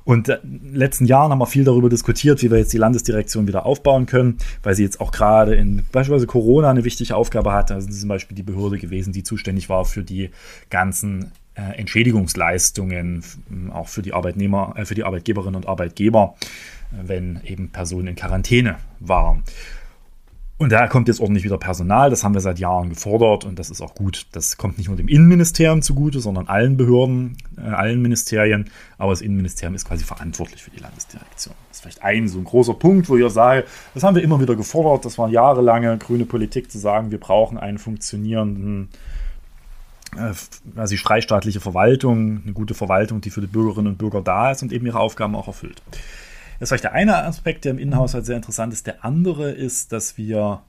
Und 0.04 0.28
in 0.28 0.60
den 0.64 0.74
letzten 0.74 1.04
Jahren 1.04 1.30
haben 1.30 1.38
wir 1.38 1.46
viel 1.46 1.64
darüber 1.64 1.88
diskutiert, 1.88 2.42
wie 2.42 2.50
wir 2.50 2.58
jetzt 2.58 2.72
die 2.72 2.78
Landesdirektion 2.78 3.46
wieder 3.46 3.66
aufbauen 3.66 4.06
können, 4.06 4.38
weil 4.62 4.74
sie 4.74 4.82
jetzt 4.82 5.00
auch 5.00 5.12
gerade 5.12 5.54
in 5.54 5.84
beispielsweise 5.92 6.26
Corona 6.26 6.70
eine 6.70 6.84
wichtige 6.84 7.14
Aufgabe 7.14 7.52
hatte. 7.52 7.74
Also 7.74 7.88
zum 7.88 8.08
Beispiel 8.08 8.36
die 8.36 8.42
Behörde 8.42 8.78
gewesen, 8.78 9.12
die 9.12 9.22
zuständig 9.22 9.68
war 9.68 9.84
für 9.84 10.02
die 10.02 10.30
ganzen 10.70 11.24
äh, 11.24 11.26
Entschädigungsleistungen 11.54 13.22
auch 13.72 13.88
für 13.88 14.02
die 14.02 14.12
Arbeitnehmer, 14.12 14.74
äh, 14.76 14.84
für 14.84 14.94
die 14.94 15.04
Arbeitgeberinnen 15.04 15.56
und 15.56 15.66
Arbeitgeber, 15.66 16.36
äh, 16.92 17.08
wenn 17.08 17.40
eben 17.44 17.70
Personen 17.70 18.08
in 18.08 18.16
Quarantäne 18.16 18.76
waren. 19.00 19.42
Und 20.60 20.72
da 20.72 20.88
kommt 20.88 21.08
jetzt 21.08 21.20
ordentlich 21.20 21.44
wieder 21.44 21.56
Personal. 21.56 22.10
Das 22.10 22.22
haben 22.22 22.34
wir 22.34 22.42
seit 22.42 22.58
Jahren 22.58 22.90
gefordert 22.90 23.46
und 23.46 23.58
das 23.58 23.70
ist 23.70 23.80
auch 23.80 23.94
gut. 23.94 24.26
Das 24.32 24.58
kommt 24.58 24.76
nicht 24.76 24.88
nur 24.88 24.96
dem 24.98 25.08
Innenministerium 25.08 25.80
zugute, 25.80 26.20
sondern 26.20 26.48
allen 26.48 26.76
Behörden, 26.76 27.38
äh, 27.56 27.62
allen 27.62 28.02
Ministerien. 28.02 28.70
Aber 28.98 29.12
das 29.12 29.22
Innenministerium 29.22 29.74
ist 29.74 29.86
quasi 29.86 30.04
verantwortlich 30.04 30.62
für 30.62 30.70
die 30.70 30.80
Landesdirektion. 30.80 31.54
Das 31.68 31.78
ist 31.78 31.80
vielleicht 31.80 32.02
ein 32.02 32.28
so 32.28 32.38
ein 32.38 32.44
großer 32.44 32.74
Punkt, 32.74 33.08
wo 33.08 33.16
ich 33.16 33.32
sage, 33.32 33.64
das 33.94 34.02
haben 34.02 34.14
wir 34.14 34.22
immer 34.22 34.38
wieder 34.38 34.54
gefordert. 34.54 35.06
Das 35.06 35.16
war 35.16 35.30
jahrelange 35.30 35.96
grüne 35.96 36.26
Politik 36.26 36.70
zu 36.70 36.78
sagen, 36.78 37.10
wir 37.10 37.18
brauchen 37.18 37.56
einen 37.56 37.78
funktionierenden 37.78 38.90
quasi 40.10 40.96
freistaatliche 40.96 41.60
Verwaltung, 41.60 42.42
eine 42.42 42.52
gute 42.52 42.74
Verwaltung, 42.74 43.20
die 43.20 43.30
für 43.30 43.40
die 43.40 43.46
Bürgerinnen 43.46 43.88
und 43.88 43.98
Bürger 43.98 44.22
da 44.22 44.50
ist 44.50 44.62
und 44.62 44.72
eben 44.72 44.86
ihre 44.86 44.98
Aufgaben 44.98 45.34
auch 45.34 45.46
erfüllt. 45.46 45.82
Das 46.58 46.66
ist 46.66 46.68
vielleicht 46.68 46.84
der 46.84 46.92
eine 46.92 47.16
Aspekt, 47.24 47.64
der 47.64 47.72
im 47.72 47.78
Innenhaushalt 47.78 48.26
sehr 48.26 48.36
interessant 48.36 48.72
ist. 48.72 48.86
Der 48.86 49.04
andere 49.04 49.50
ist, 49.50 49.92
dass 49.92 50.18
wir 50.18 50.62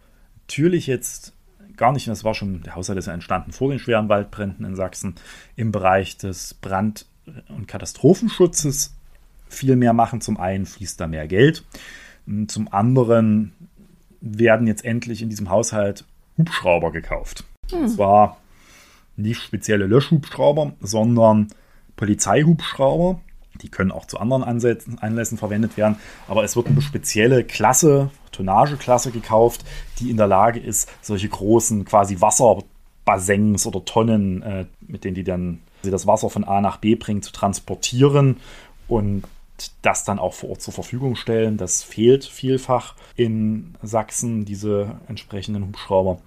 natürlich 0.48 0.88
jetzt 0.88 1.34
gar 1.76 1.92
nicht, 1.92 2.08
das 2.08 2.24
war 2.24 2.34
schon, 2.34 2.62
der 2.64 2.76
Haushalt 2.76 3.00
ist 3.00 3.08
ja 3.08 3.14
entstanden 3.14 3.52
vor 3.52 3.70
den 3.70 3.80
schweren 3.80 4.08
Waldbränden 4.08 4.66
in 4.66 4.76
Sachsen, 4.76 5.16
im 5.56 5.72
Bereich 5.72 6.18
des 6.18 6.54
Brand- 6.54 7.06
und 7.50 7.68
Katastrophenschutzes 7.68 8.96
viel 9.50 9.76
mehr 9.76 9.94
machen. 9.94 10.22
Zum 10.22 10.40
einen 10.40 10.66
fließt 10.66 11.00
da 11.00 11.08
mehr 11.08 11.28
Geld, 11.28 11.64
zum 12.48 12.72
anderen 12.72 13.54
werden 14.22 14.68
jetzt 14.68 14.86
endlich 14.86 15.22
in 15.22 15.30
diesem 15.30 15.50
Haushalt 15.50 16.06
Hubschrauber 16.38 16.92
gekauft. 16.92 17.44
Hm. 17.72 17.80
Und 17.80 17.90
zwar 17.90 18.38
nicht 19.22 19.42
spezielle 19.42 19.86
Löschhubschrauber, 19.86 20.74
sondern 20.82 21.48
Polizeihubschrauber. 21.96 23.20
Die 23.62 23.70
können 23.70 23.92
auch 23.92 24.06
zu 24.06 24.20
anderen 24.20 24.44
Ansätzen, 24.44 24.98
Anlässen 25.00 25.38
verwendet 25.38 25.78
werden. 25.78 25.98
Aber 26.28 26.44
es 26.44 26.56
wird 26.56 26.68
eine 26.68 26.82
spezielle 26.82 27.44
Klasse, 27.44 28.10
Tonnageklasse 28.32 29.12
gekauft, 29.12 29.64
die 30.00 30.10
in 30.10 30.18
der 30.18 30.28
Lage 30.28 30.60
ist, 30.60 30.90
solche 31.02 31.30
großen 31.30 31.86
quasi 31.86 32.22
Wasserbassins 32.22 33.68
oder 33.68 33.86
Tonnen, 33.86 34.42
äh, 34.42 34.66
mit 34.82 35.04
denen 35.04 35.16
die 35.16 35.24
dann 35.24 35.60
das 35.84 36.08
Wasser 36.08 36.30
von 36.30 36.44
A 36.44 36.62
nach 36.62 36.78
B 36.78 36.96
bringen, 36.96 37.22
zu 37.22 37.32
transportieren 37.32 38.38
und 38.88 39.24
das 39.82 40.04
dann 40.06 40.20
auch 40.20 40.34
vor 40.34 40.52
Ort 40.52 40.62
zur 40.62 40.74
Verfügung 40.74 41.16
stellen. 41.16 41.58
Das 41.58 41.84
fehlt 41.84 42.26
vielfach 42.26 42.96
in 43.16 43.76
Sachsen, 43.84 44.46
diese 44.46 44.96
entsprechenden 45.08 45.68
Hubschrauber. 45.68 46.20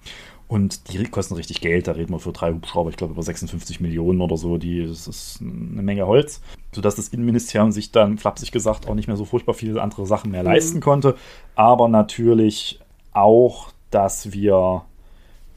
Und 0.47 0.93
die 0.93 1.03
kosten 1.05 1.33
richtig 1.33 1.59
Geld. 1.59 1.87
Da 1.87 1.93
reden 1.93 2.13
wir 2.13 2.19
für 2.19 2.31
drei 2.31 2.53
Hubschrauber, 2.53 2.91
ich 2.91 2.97
glaube, 2.97 3.13
über 3.13 3.23
56 3.23 3.79
Millionen 3.79 4.21
oder 4.21 4.37
so. 4.37 4.57
Die, 4.57 4.85
das 4.85 5.07
ist 5.07 5.41
eine 5.41 5.81
Menge 5.81 6.05
Holz. 6.05 6.41
Sodass 6.71 6.95
das 6.95 7.07
Innenministerium 7.09 7.71
sich 7.71 7.91
dann, 7.91 8.17
flapsig 8.17 8.51
gesagt, 8.51 8.87
auch 8.87 8.93
nicht 8.93 9.07
mehr 9.07 9.17
so 9.17 9.25
furchtbar 9.25 9.55
viele 9.55 9.81
andere 9.81 10.05
Sachen 10.05 10.31
mehr 10.31 10.43
mhm. 10.43 10.49
leisten 10.49 10.79
konnte. 10.81 11.15
Aber 11.55 11.87
natürlich 11.87 12.79
auch, 13.13 13.71
dass 13.89 14.33
wir 14.33 14.83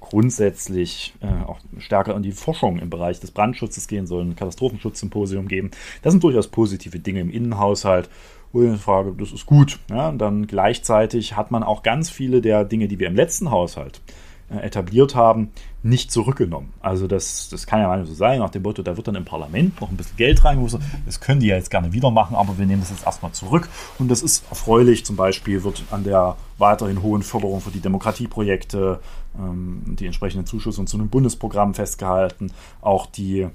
grundsätzlich 0.01 1.13
äh, 1.21 1.45
auch 1.47 1.59
stärker 1.79 2.17
in 2.17 2.23
die 2.23 2.33
Forschung 2.33 2.79
im 2.79 2.89
Bereich 2.89 3.21
des 3.21 3.33
Brandschutzes 3.33 3.89
gehen 3.89 4.07
sollen, 4.07 4.31
ein 4.31 4.37
Katastrophenschutzsymposium 4.37 5.49
geben. 5.49 5.71
Das 6.01 6.13
sind 6.13 6.25
durchaus 6.25 6.49
positive 6.49 6.99
Dinge 6.99 7.21
im 7.21 7.31
Innenhaushalt. 7.31 8.09
Ich 8.55 8.81
frage, 8.81 9.13
das 9.19 9.33
ist 9.33 9.45
gut. 9.45 9.79
Ja, 9.91 10.09
und 10.09 10.19
dann 10.19 10.47
gleichzeitig 10.47 11.37
hat 11.37 11.51
man 11.51 11.63
auch 11.63 11.83
ganz 11.83 12.09
viele 12.09 12.41
der 12.41 12.65
Dinge, 12.65 12.89
die 12.89 12.99
wir 12.99 13.09
im 13.09 13.17
letzten 13.17 13.51
Haushalt 13.51 14.01
äh, 14.07 14.28
etabliert 14.51 15.15
haben, 15.15 15.51
nicht 15.83 16.11
zurückgenommen. 16.11 16.73
Also 16.81 17.07
das, 17.07 17.49
das 17.51 17.67
kann 17.67 17.81
ja 17.81 17.89
mal 17.89 18.05
so 18.07 18.15
sein, 18.15 18.41
nach 18.41 18.51
dem 18.51 18.63
Motto, 18.63 18.83
da 18.83 18.97
wird 18.97 19.07
dann 19.07 19.15
im 19.15 19.25
Parlament 19.25 19.81
noch 19.81 19.91
ein 19.91 19.97
bisschen 19.97 20.17
Geld 20.17 20.45
reingeholt. 20.45 20.79
Das 21.07 21.21
können 21.21 21.41
die 21.41 21.49
ja 21.49 21.57
jetzt 21.57 21.71
gerne 21.71 21.93
wieder 21.93 22.11
machen, 22.11 22.35
aber 22.35 22.59
wir 22.59 22.67
nehmen 22.67 22.81
das 22.81 22.91
jetzt 22.91 23.05
erstmal 23.05 23.33
zurück. 23.33 23.69
Und 23.99 24.11
das 24.11 24.23
ist 24.23 24.45
erfreulich. 24.51 25.05
Zum 25.05 25.17
Beispiel 25.17 25.63
wird 25.65 25.83
an 25.91 26.05
der 26.05 26.37
weiterhin 26.57 27.03
hohen 27.03 27.23
Förderung 27.23 27.61
für 27.61 27.71
die 27.71 27.81
Demokratieprojekte 27.81 29.01
ähm, 29.39 29.83
die 29.99 30.07
entsprechenden 30.07 30.47
Zuschüsse 30.47 30.85
zu 30.85 30.97
einem 30.97 31.09
Bundesprogramm 31.09 31.75
festgehalten. 31.75 32.53
Auch 32.81 33.07
die 33.07 33.49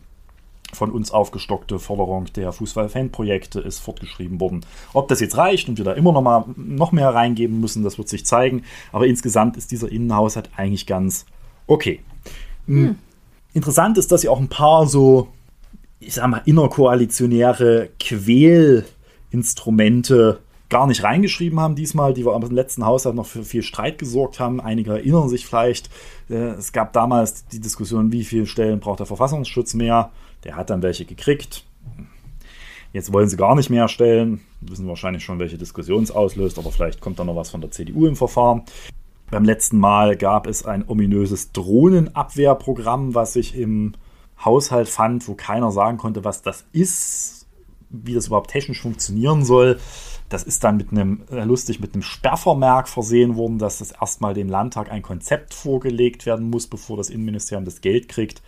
von 0.74 0.92
uns 0.92 1.12
aufgestockte 1.12 1.80
Forderung 1.80 2.26
der 2.36 2.52
Fußball-Fan-Projekte 2.52 3.60
ist 3.60 3.80
fortgeschrieben 3.80 4.40
worden. 4.40 4.64
Ob 4.94 5.08
das 5.08 5.20
jetzt 5.20 5.38
reicht 5.38 5.68
und 5.70 5.78
wir 5.78 5.86
da 5.86 5.94
immer 5.94 6.12
noch 6.12 6.22
mal 6.22 6.46
noch 6.56 6.92
mehr 6.92 7.10
reingeben 7.10 7.60
müssen, 7.60 7.84
das 7.84 7.98
wird 7.98 8.10
sich 8.10 8.24
zeigen. 8.26 8.62
Aber 8.92 9.08
insgesamt 9.08 9.58
ist 9.58 9.72
dieser 9.72 9.92
Innenhaushalt 9.92 10.52
eigentlich 10.56 10.86
ganz 10.86 11.26
okay. 11.68 12.02
Hm. 12.68 12.88
hm. 12.88 12.96
Interessant 13.56 14.00
ist, 14.00 14.12
dass 14.12 14.22
sie 14.22 14.30
auch 14.30 14.40
ein 14.40 14.50
paar 14.50 14.88
so, 14.88 15.28
ich 16.00 16.16
sag 16.16 16.26
mal, 16.28 16.42
innerkoalitionäre 16.46 17.90
Quälinstrumente 18.00 20.40
gar 20.74 20.88
nicht 20.88 21.04
reingeschrieben 21.04 21.60
haben 21.60 21.76
diesmal, 21.76 22.16
die 22.16 22.26
wir 22.26 22.34
am 22.34 22.42
letzten 22.50 22.84
Haushalt 22.84 23.16
noch 23.16 23.28
für 23.28 23.44
viel 23.44 23.62
Streit 23.62 24.00
gesorgt 24.00 24.40
haben. 24.40 24.60
Einige 24.60 24.94
erinnern 24.94 25.30
sich 25.30 25.46
vielleicht, 25.46 25.92
äh, 26.32 26.34
es 26.34 26.74
gab 26.74 26.94
damals 26.94 27.46
die 27.46 27.60
Diskussion, 27.60 28.12
wie 28.12 28.24
viele 28.24 28.48
Stellen 28.48 28.80
braucht 28.80 29.00
der 29.00 29.06
Verfassungsschutz 29.06 29.76
mehr. 29.76 30.10
Der 30.44 30.56
hat 30.56 30.70
dann 30.70 30.82
welche 30.82 31.06
gekriegt. 31.06 31.64
Jetzt 32.92 33.12
wollen 33.12 33.28
sie 33.28 33.38
gar 33.38 33.56
nicht 33.56 33.70
mehr 33.70 33.88
stellen. 33.88 34.42
Wissen 34.62 34.88
wahrscheinlich 34.88 35.24
schon, 35.24 35.40
welche 35.40 35.58
Diskussion 35.58 36.04
es 36.04 36.12
auslöst, 36.12 36.60
aber 36.60 36.72
vielleicht 36.72 37.02
kommt 37.02 37.18
da 37.20 37.24
noch 37.24 37.36
was 37.36 37.50
von 37.50 37.62
der 37.62 37.72
CDU 37.72 38.06
im 38.06 38.16
Verfahren. 38.16 38.64
Beim 39.32 39.46
letzten 39.46 39.80
Mal 39.80 40.16
gab 40.16 40.46
es 40.46 40.64
ein 40.64 40.88
ominöses 40.88 41.52
Drohnenabwehrprogramm, 41.54 43.16
was 43.16 43.34
sich 43.34 43.58
im 43.58 43.94
Haushalt 44.46 44.90
fand, 44.90 45.28
wo 45.28 45.34
keiner 45.34 45.72
sagen 45.72 45.98
konnte, 45.98 46.24
was 46.24 46.44
das 46.44 46.66
ist, 46.72 47.48
wie 47.90 48.14
das 48.14 48.28
überhaupt 48.28 48.52
technisch 48.52 48.82
funktionieren 48.82 49.44
soll. 49.44 49.80
Das 50.30 50.44
ist 50.44 50.64
dann 50.64 50.78
mit 50.78 50.92
einem, 50.92 51.24
äh, 51.32 51.46
lustig, 51.46 51.80
mit 51.80 51.94
einem 51.94 52.04
Sperrvermerk 52.04 52.88
versehen 52.88 53.36
worden, 53.36 53.58
dass 53.58 53.80
das 53.80 53.92
erstmal 53.92 54.36
dem 54.36 54.50
Landtag 54.50 54.92
ein 54.92 55.02
Konzept 55.02 55.54
vorgelegt 55.54 56.28
werden 56.28 56.50
muss, 56.50 56.68
bevor 56.68 56.98
das 56.98 57.10
Innenministerium 57.10 57.66
das 57.66 57.82
Geld 57.82 58.10
kriegt. 58.10 58.44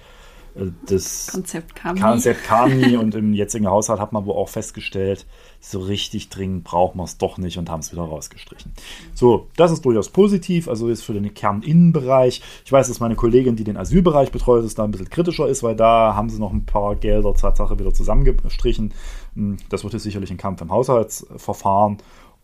Das 0.85 1.27
Konzept 1.27 1.75
kam, 1.75 1.99
Konzept 1.99 2.41
nie. 2.41 2.47
kam 2.47 2.77
nie 2.77 2.95
und 2.95 3.13
im 3.13 3.33
jetzigen 3.33 3.67
Haushalt 3.67 3.99
hat 3.99 4.13
man 4.13 4.25
wohl 4.25 4.35
auch 4.35 4.47
festgestellt, 4.47 5.25
so 5.59 5.79
richtig 5.79 6.29
dringend 6.29 6.63
braucht 6.63 6.95
man 6.95 7.03
es 7.03 7.17
doch 7.17 7.37
nicht 7.37 7.57
und 7.57 7.69
haben 7.69 7.81
es 7.81 7.91
wieder 7.91 8.03
rausgestrichen. 8.03 8.71
So, 9.13 9.47
das 9.57 9.71
ist 9.71 9.83
durchaus 9.83 10.09
positiv, 10.09 10.69
also 10.69 10.87
ist 10.87 11.03
für 11.03 11.13
den 11.13 11.33
Kerninnenbereich. 11.33 12.41
Ich 12.63 12.71
weiß, 12.71 12.87
dass 12.87 13.01
meine 13.01 13.15
Kollegin, 13.15 13.57
die 13.57 13.65
den 13.65 13.75
Asylbereich 13.75 14.31
betreut, 14.31 14.63
ist, 14.63 14.79
da 14.79 14.85
ein 14.85 14.91
bisschen 14.91 15.09
kritischer 15.09 15.47
ist, 15.47 15.61
weil 15.61 15.75
da 15.75 16.15
haben 16.15 16.29
sie 16.29 16.39
noch 16.39 16.53
ein 16.53 16.65
paar 16.65 16.95
Gelder 16.95 17.33
Tatsache 17.33 17.77
wieder 17.77 17.93
zusammengestrichen. 17.93 18.93
Hm, 19.35 19.57
das 19.69 19.83
wird 19.83 19.91
jetzt 19.91 20.03
sicherlich 20.03 20.31
ein 20.31 20.37
Kampf 20.37 20.61
im 20.61 20.71
Haushaltsverfahren. 20.71 21.97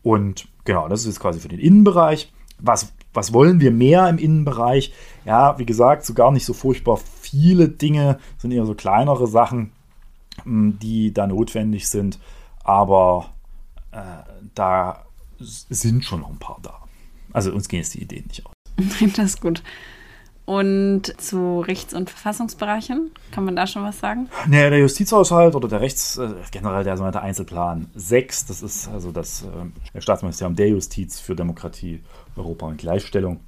Und 0.03 0.50
genau, 0.65 0.89
das 0.89 1.01
ist 1.01 1.06
jetzt 1.08 1.20
quasi 1.22 1.39
für 1.39 1.48
den 1.48 1.60
Innenbereich. 1.60 2.32
Was 2.60 2.91
was 3.13 3.34
wollen 3.34 3.60
wir 3.60 3.72
mehr 3.72 4.08
im 4.10 4.18
Innenbereich? 4.18 4.94
Ja, 5.25 5.58
wie 5.60 5.65
gesagt, 5.65 6.06
so 6.06 6.13
gar 6.13 6.32
nicht 6.32 6.46
so 6.46 6.53
furchtbar 6.53 6.98
viele 6.98 7.70
Dinge, 7.70 8.20
sind 8.38 8.51
eher 8.51 8.65
so 8.65 8.74
kleinere 8.74 9.27
Sachen, 9.27 9.72
hm, 10.44 10.80
die 10.80 11.13
da 11.13 11.27
notwendig 11.27 11.89
sind. 11.89 12.20
Aber 12.63 13.34
äh, 13.91 13.98
da 14.56 15.06
sind 15.39 16.06
schon 16.06 16.22
noch 16.22 16.30
ein 16.30 16.38
paar 16.38 16.60
da. 16.62 16.82
Also 17.34 17.51
uns 17.51 17.68
gehen 17.68 17.80
jetzt 17.80 17.94
die 17.94 18.01
Ideen 18.01 18.25
nicht 18.27 18.46
aus. 18.46 18.53
Das 19.15 19.25
ist 19.25 19.41
gut. 19.41 19.63
Und 20.51 21.03
zu 21.17 21.62
Rechts- 21.62 21.93
und 21.93 22.10
Verfassungsbereichen, 22.10 23.12
kann 23.31 23.46
man 23.46 23.55
da 23.55 23.67
schon 23.67 23.86
was 23.86 24.01
sagen? 24.01 24.27
Nee, 24.48 24.70
der 24.70 24.79
Justizhaushalt 24.79 25.55
oder 25.55 25.70
der 25.70 25.79
Rechts, 25.79 26.17
äh, 26.17 26.27
generell 26.51 26.84
der 26.84 26.98
sogenannte 26.98 27.22
Einzelplan 27.22 27.89
6, 27.96 28.48
das 28.48 28.62
ist 28.62 28.89
also 28.89 29.13
das 29.13 29.46
äh, 29.93 30.01
Staatsministerium 30.01 30.58
der 30.58 30.67
Justiz 30.67 31.22
für 31.22 31.38
Demokratie, 31.38 32.01
Europa 32.36 32.65
und 32.65 32.79
Gleichstellung. 32.79 33.39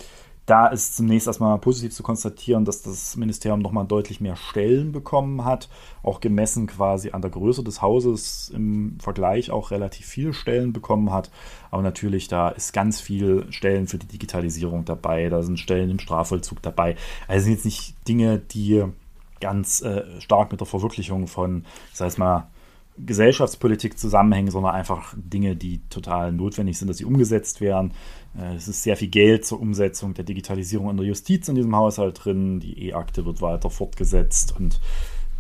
Da 0.46 0.68
ist 0.68 0.98
zunächst 0.98 1.28
erstmal 1.28 1.58
positiv 1.58 1.94
zu 1.94 2.04
konstatieren, 2.04 2.66
dass 2.66 2.82
das 2.82 3.16
Ministerium 3.16 3.62
nochmal 3.62 3.86
deutlich 3.86 4.20
mehr 4.20 4.36
Stellen 4.36 4.92
bekommen 4.92 5.46
hat, 5.46 5.70
auch 6.02 6.20
gemessen 6.20 6.68
quasi 6.68 7.12
an 7.12 7.22
der 7.22 7.32
Größe 7.32 7.64
des 7.64 7.82
Hauses 7.82 8.52
im 8.54 8.98
Vergleich 9.00 9.52
auch 9.52 9.72
relativ 9.72 10.06
viele 10.06 10.34
Stellen 10.34 10.74
bekommen 10.74 11.14
hat. 11.14 11.32
Aber 11.72 11.82
natürlich, 11.82 12.28
da 12.28 12.50
ist 12.50 12.74
ganz 12.74 13.00
viel 13.00 13.46
Stellen 13.52 13.88
für 13.88 13.98
die 13.98 14.08
Digitalisierung 14.08 14.84
dabei, 14.84 15.30
da 15.30 15.44
sind 15.44 15.60
Stellen 15.60 15.90
im 15.90 16.00
Strafvollzug 16.00 16.62
dabei. 16.62 16.98
Also 17.30 17.46
sind 17.46 17.54
jetzt 17.54 17.66
nicht 17.66 18.08
Dinge, 18.10 18.40
die 18.40 18.84
ganz 19.40 19.82
äh, 19.82 20.04
stark 20.20 20.52
mit 20.52 20.60
der 20.60 20.68
Verwirklichung 20.68 21.28
von, 21.28 21.64
sei 21.94 22.08
es 22.08 22.18
mal, 22.18 22.50
Gesellschaftspolitik 22.98 23.98
zusammenhängen, 23.98 24.52
sondern 24.52 24.76
einfach 24.76 25.16
Dinge, 25.18 25.56
die 25.56 25.82
total 25.90 26.32
notwendig 26.32 26.78
sind, 26.78 26.88
dass 26.90 26.98
sie 26.98 27.06
umgesetzt 27.06 27.60
werden. 27.60 27.94
Äh, 28.38 28.56
es 28.56 28.68
ist 28.68 28.84
sehr 28.84 28.98
viel 28.98 29.10
Geld 29.10 29.46
zur 29.46 29.60
Umsetzung 29.60 30.14
der 30.14 30.24
Digitalisierung 30.24 30.90
in 30.90 30.98
der 30.98 31.06
Justiz 31.06 31.48
in 31.48 31.56
diesem 31.56 31.76
Haushalt 31.76 32.24
drin. 32.24 32.60
Die 32.60 32.88
E-Akte 32.88 33.26
wird 33.26 33.42
weiter 33.42 33.70
fortgesetzt 33.70 34.56
und 34.58 34.80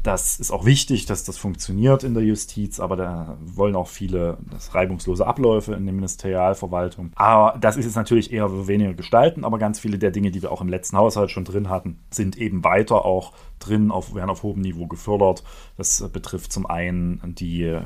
das 0.04 0.38
ist 0.38 0.52
auch 0.52 0.66
wichtig, 0.66 1.06
dass 1.06 1.24
das 1.24 1.38
funktioniert 1.38 2.04
in 2.04 2.14
der 2.14 2.24
Justiz, 2.24 2.82
aber 2.82 2.98
da 2.98 3.38
wollen 3.40 3.78
auch 3.78 3.88
viele 3.88 4.38
reibungslose 4.72 5.26
Abläufe 5.26 5.74
in 5.76 5.86
der 5.86 5.94
Ministerialverwaltung. 5.94 7.12
Aber 7.16 7.58
das 7.58 7.78
ist 7.78 7.86
jetzt 7.86 7.96
natürlich 7.96 8.34
eher 8.34 8.68
weniger 8.68 8.94
gestalten, 8.94 9.46
aber 9.46 9.60
ganz 9.60 9.80
viele 9.80 9.98
der 9.98 10.12
Dinge, 10.12 10.32
die 10.32 10.42
wir 10.42 10.52
auch 10.52 10.60
im 10.60 10.68
letzten 10.68 10.98
Haushalt 10.98 11.32
schon 11.32 11.46
drin 11.46 11.70
hatten, 11.70 12.00
sind 12.10 12.38
eben 12.38 12.66
weiter 12.66 13.06
auch 13.06 13.32
drin, 13.60 13.92
auf, 13.92 14.14
werden 14.14 14.30
auf 14.30 14.44
hohem 14.44 14.60
Niveau 14.60 14.88
gefördert. 14.88 15.46
Das 15.78 16.06
betrifft 16.10 16.52
zum 16.52 16.66
einen 16.66 17.22
die 17.36 17.80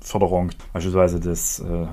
Förderung 0.00 0.50
beispielsweise 0.74 1.18
des 1.18 1.60
äh, 1.60 1.86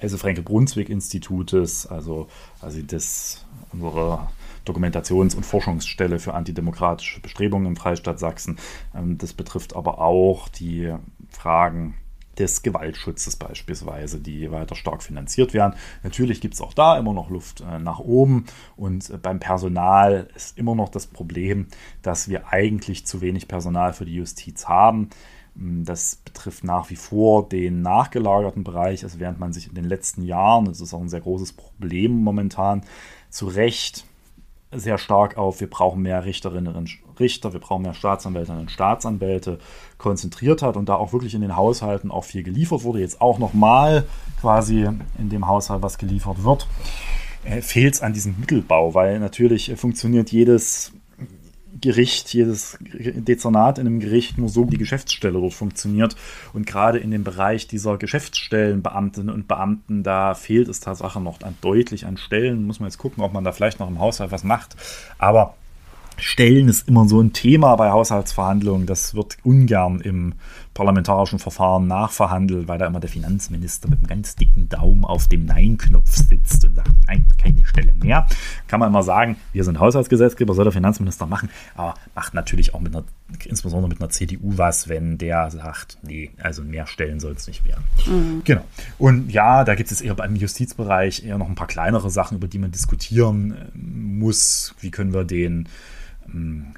Else 0.00 0.18
Frenkel 0.18 0.44
Brunswick 0.44 0.88
Institutes, 0.88 1.86
also, 1.86 2.28
also 2.60 2.80
das 2.82 3.44
unsere 3.72 4.28
Dokumentations- 4.66 5.34
und 5.34 5.44
Forschungsstelle 5.44 6.18
für 6.18 6.34
antidemokratische 6.34 7.20
Bestrebungen 7.20 7.66
im 7.66 7.76
Freistaat 7.76 8.18
Sachsen. 8.18 8.58
Ähm, 8.94 9.18
das 9.18 9.32
betrifft 9.32 9.74
aber 9.76 10.00
auch 10.00 10.48
die 10.48 10.94
Fragen 11.30 11.94
des 12.38 12.62
Gewaltschutzes 12.62 13.36
beispielsweise, 13.36 14.20
die 14.20 14.50
weiter 14.52 14.76
stark 14.76 15.02
finanziert 15.02 15.54
werden. 15.54 15.74
Natürlich 16.02 16.40
gibt 16.40 16.54
es 16.54 16.60
auch 16.60 16.72
da 16.72 16.96
immer 16.96 17.12
noch 17.12 17.30
Luft 17.30 17.62
äh, 17.62 17.78
nach 17.78 17.98
oben 17.98 18.46
und 18.76 19.10
äh, 19.10 19.18
beim 19.18 19.40
Personal 19.40 20.28
ist 20.36 20.56
immer 20.56 20.74
noch 20.74 20.88
das 20.88 21.06
Problem, 21.06 21.66
dass 22.02 22.28
wir 22.28 22.48
eigentlich 22.48 23.06
zu 23.06 23.20
wenig 23.20 23.48
Personal 23.48 23.92
für 23.92 24.04
die 24.04 24.14
Justiz 24.14 24.66
haben. 24.66 25.10
Ähm, 25.58 25.84
das 25.84 26.16
betrifft 26.16 26.64
nach 26.64 26.90
wie 26.90 26.96
vor 26.96 27.48
den 27.48 27.82
nachgelagerten 27.82 28.64
Bereich, 28.64 29.04
also 29.04 29.20
während 29.20 29.38
man 29.38 29.52
sich 29.52 29.68
in 29.68 29.74
den 29.74 29.84
letzten 29.84 30.22
Jahren, 30.22 30.66
das 30.66 30.80
ist 30.80 30.94
auch 30.94 31.00
ein 31.00 31.08
sehr 31.08 31.20
großes 31.20 31.52
Problem 31.52 32.12
momentan, 32.12 32.82
zu 33.30 33.46
Recht 33.46 34.04
sehr 34.70 34.98
stark 34.98 35.38
auf, 35.38 35.60
wir 35.60 35.70
brauchen 35.70 36.02
mehr 36.02 36.26
Richterinnen 36.26 36.74
und 36.74 36.90
Richter, 37.18 37.54
wir 37.54 37.60
brauchen 37.60 37.82
mehr 37.82 37.94
Staatsanwältinnen 37.94 38.60
und 38.60 38.70
Staatsanwälte 38.70 39.58
konzentriert 39.96 40.60
hat 40.60 40.76
und 40.76 40.90
da 40.90 40.94
auch 40.96 41.12
wirklich 41.12 41.34
in 41.34 41.40
den 41.40 41.56
Haushalten 41.56 42.10
auch 42.10 42.24
viel 42.24 42.42
geliefert 42.42 42.84
wurde. 42.84 43.00
Jetzt 43.00 43.22
auch 43.22 43.38
nochmal 43.38 44.04
quasi 44.40 44.86
in 45.18 45.30
dem 45.30 45.46
Haushalt, 45.46 45.82
was 45.82 45.96
geliefert 45.96 46.44
wird. 46.44 46.68
äh, 47.44 47.62
fehlt 47.62 47.94
es 47.94 48.02
an 48.02 48.12
diesem 48.12 48.38
Mittelbau, 48.38 48.94
weil 48.94 49.18
natürlich 49.20 49.72
funktioniert 49.76 50.30
jedes 50.30 50.92
Gericht, 51.80 52.32
jedes 52.34 52.78
Dezernat 52.80 53.78
in 53.78 53.86
einem 53.86 54.00
Gericht 54.00 54.38
nur 54.38 54.48
so, 54.48 54.64
die 54.64 54.78
Geschäftsstelle 54.78 55.40
dort 55.40 55.54
funktioniert. 55.54 56.16
Und 56.52 56.66
gerade 56.66 56.98
in 56.98 57.10
dem 57.10 57.24
Bereich 57.24 57.66
dieser 57.66 57.98
Geschäftsstellenbeamtinnen 57.98 59.34
und 59.34 59.48
Beamten, 59.48 60.02
da 60.02 60.34
fehlt 60.34 60.68
es 60.68 60.80
tatsächlich 60.80 61.22
noch 61.22 61.40
an, 61.42 61.56
deutlich 61.60 62.06
an 62.06 62.16
Stellen. 62.16 62.66
Muss 62.66 62.80
man 62.80 62.88
jetzt 62.88 62.98
gucken, 62.98 63.22
ob 63.22 63.32
man 63.32 63.44
da 63.44 63.52
vielleicht 63.52 63.80
noch 63.80 63.88
im 63.88 64.00
Haushalt 64.00 64.32
was 64.32 64.44
macht. 64.44 64.76
Aber 65.18 65.54
Stellen 66.16 66.68
ist 66.68 66.88
immer 66.88 67.08
so 67.08 67.20
ein 67.20 67.32
Thema 67.32 67.76
bei 67.76 67.90
Haushaltsverhandlungen. 67.90 68.86
Das 68.86 69.14
wird 69.14 69.38
ungern 69.44 70.00
im 70.00 70.34
parlamentarischen 70.78 71.40
Verfahren 71.40 71.88
nachverhandelt, 71.88 72.68
weil 72.68 72.78
da 72.78 72.86
immer 72.86 73.00
der 73.00 73.10
Finanzminister 73.10 73.88
mit 73.88 73.98
einem 73.98 74.06
ganz 74.06 74.36
dicken 74.36 74.68
Daumen 74.68 75.04
auf 75.04 75.26
dem 75.26 75.44
Nein-Knopf 75.44 76.08
sitzt 76.08 76.64
und 76.64 76.76
sagt, 76.76 76.92
nein, 77.08 77.26
keine 77.36 77.64
Stelle 77.64 77.92
mehr. 77.94 78.28
Kann 78.68 78.78
man 78.78 78.88
immer 78.90 79.02
sagen, 79.02 79.38
wir 79.52 79.64
sind 79.64 79.80
Haushaltsgesetzgeber, 79.80 80.54
soll 80.54 80.62
der 80.62 80.72
Finanzminister 80.72 81.26
machen, 81.26 81.48
aber 81.74 81.94
macht 82.14 82.32
natürlich 82.32 82.74
auch 82.74 82.80
mit 82.80 82.94
einer, 82.94 83.04
insbesondere 83.44 83.88
mit 83.88 84.00
einer 84.00 84.10
CDU 84.10 84.56
was, 84.56 84.88
wenn 84.88 85.18
der 85.18 85.50
sagt, 85.50 85.98
nee, 86.02 86.30
also 86.40 86.62
mehr 86.62 86.86
Stellen 86.86 87.18
soll 87.18 87.32
es 87.32 87.48
nicht 87.48 87.64
werden. 87.64 87.82
Mhm. 88.06 88.42
Genau. 88.44 88.62
Und 88.98 89.32
ja, 89.32 89.64
da 89.64 89.74
gibt 89.74 89.90
es 89.90 90.00
eher 90.00 90.14
beim 90.14 90.36
Justizbereich 90.36 91.24
eher 91.24 91.38
noch 91.38 91.48
ein 91.48 91.56
paar 91.56 91.66
kleinere 91.66 92.08
Sachen, 92.08 92.36
über 92.36 92.46
die 92.46 92.60
man 92.60 92.70
diskutieren 92.70 93.50
äh, 93.50 93.76
muss. 93.76 94.76
Wie 94.78 94.92
können 94.92 95.12
wir 95.12 95.24
den 95.24 95.68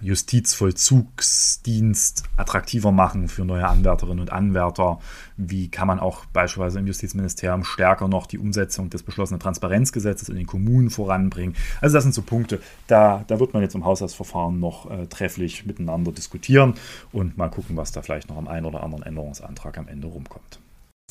Justizvollzugsdienst 0.01 2.25
attraktiver 2.37 2.93
machen 2.93 3.29
für 3.29 3.45
neue 3.45 3.67
Anwärterinnen 3.67 4.21
und 4.21 4.33
Anwärter? 4.33 5.01
Wie 5.37 5.69
kann 5.69 5.89
man 5.89 5.99
auch 5.99 6.25
beispielsweise 6.27 6.79
im 6.79 6.87
Justizministerium 6.87 7.65
stärker 7.65 8.09
noch 8.09 8.27
die 8.27 8.39
Umsetzung 8.39 8.91
des 8.91 9.03
beschlossenen 9.03 9.41
Transparenzgesetzes 9.41 10.29
in 10.29 10.37
den 10.37 10.47
Kommunen 10.47 10.91
voranbringen? 10.91 11.57
Also 11.81 11.97
das 11.97 12.05
sind 12.05 12.15
so 12.15 12.23
Punkte, 12.23 12.61
da, 12.87 13.25
da 13.27 13.41
wird 13.41 13.53
man 13.53 13.63
jetzt 13.63 13.75
im 13.75 13.85
Haushaltsverfahren 13.85 14.61
noch 14.61 14.91
äh, 14.91 15.07
trefflich 15.07 15.67
miteinander 15.67 16.13
diskutieren 16.13 16.75
und 17.13 17.37
mal 17.37 17.49
gucken, 17.49 17.77
was 17.77 17.93
da 17.93 18.03
vielleicht 18.03 18.29
noch 18.29 18.37
am 18.37 18.49
einen 18.49 18.67
oder 18.67 18.83
anderen 18.83 19.05
Änderungsantrag 19.05 19.79
am 19.79 19.89
Ende 19.89 20.07
rumkommt. 20.07 20.61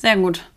Sehr 0.00 0.16
gut. 0.16 0.50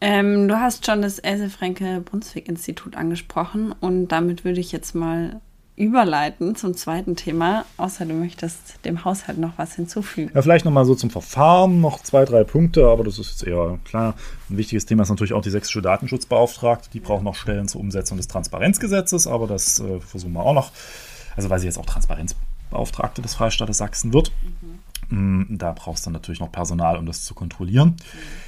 Ähm, 0.00 0.46
du 0.46 0.60
hast 0.60 0.86
schon 0.86 1.02
das 1.02 1.18
Else-Fränke-Brunswick-Institut 1.18 2.96
angesprochen 2.96 3.74
und 3.80 4.08
damit 4.08 4.44
würde 4.44 4.60
ich 4.60 4.70
jetzt 4.70 4.94
mal 4.94 5.40
überleiten 5.78 6.56
zum 6.56 6.74
zweiten 6.74 7.14
Thema, 7.14 7.64
außer 7.76 8.04
du 8.04 8.14
möchtest 8.14 8.84
dem 8.84 9.04
Haushalt 9.04 9.38
noch 9.38 9.52
was 9.56 9.74
hinzufügen. 9.74 10.30
Ja, 10.34 10.42
vielleicht 10.42 10.64
nochmal 10.64 10.84
so 10.84 10.94
zum 10.94 11.10
Verfahren 11.10 11.80
noch 11.80 12.02
zwei, 12.02 12.24
drei 12.24 12.44
Punkte, 12.44 12.86
aber 12.88 13.04
das 13.04 13.18
ist 13.18 13.30
jetzt 13.30 13.46
eher 13.46 13.78
klar. 13.84 14.14
Ein 14.50 14.56
wichtiges 14.56 14.86
Thema 14.86 15.04
ist 15.04 15.08
natürlich 15.08 15.32
auch 15.32 15.42
die 15.42 15.50
sächsische 15.50 15.80
Datenschutzbeauftragte. 15.80 16.90
Die 16.92 17.00
braucht 17.00 17.22
noch 17.22 17.36
Stellen 17.36 17.68
zur 17.68 17.80
Umsetzung 17.80 18.16
des 18.16 18.26
Transparenzgesetzes, 18.28 19.26
aber 19.26 19.46
das 19.46 19.78
äh, 19.78 20.00
versuchen 20.00 20.32
wir 20.32 20.42
auch 20.44 20.54
noch. 20.54 20.72
Also 21.36 21.48
weil 21.48 21.60
sie 21.60 21.66
jetzt 21.66 21.78
auch 21.78 21.86
Transparenzbeauftragte 21.86 23.22
des 23.22 23.34
Freistaates 23.34 23.78
Sachsen 23.78 24.12
wird. 24.12 24.32
Mhm. 25.10 25.46
Da 25.58 25.72
brauchst 25.72 26.04
du 26.06 26.10
natürlich 26.10 26.40
noch 26.40 26.50
Personal, 26.50 26.96
um 26.96 27.06
das 27.06 27.24
zu 27.24 27.34
kontrollieren. 27.34 27.90
Mhm. 27.90 28.47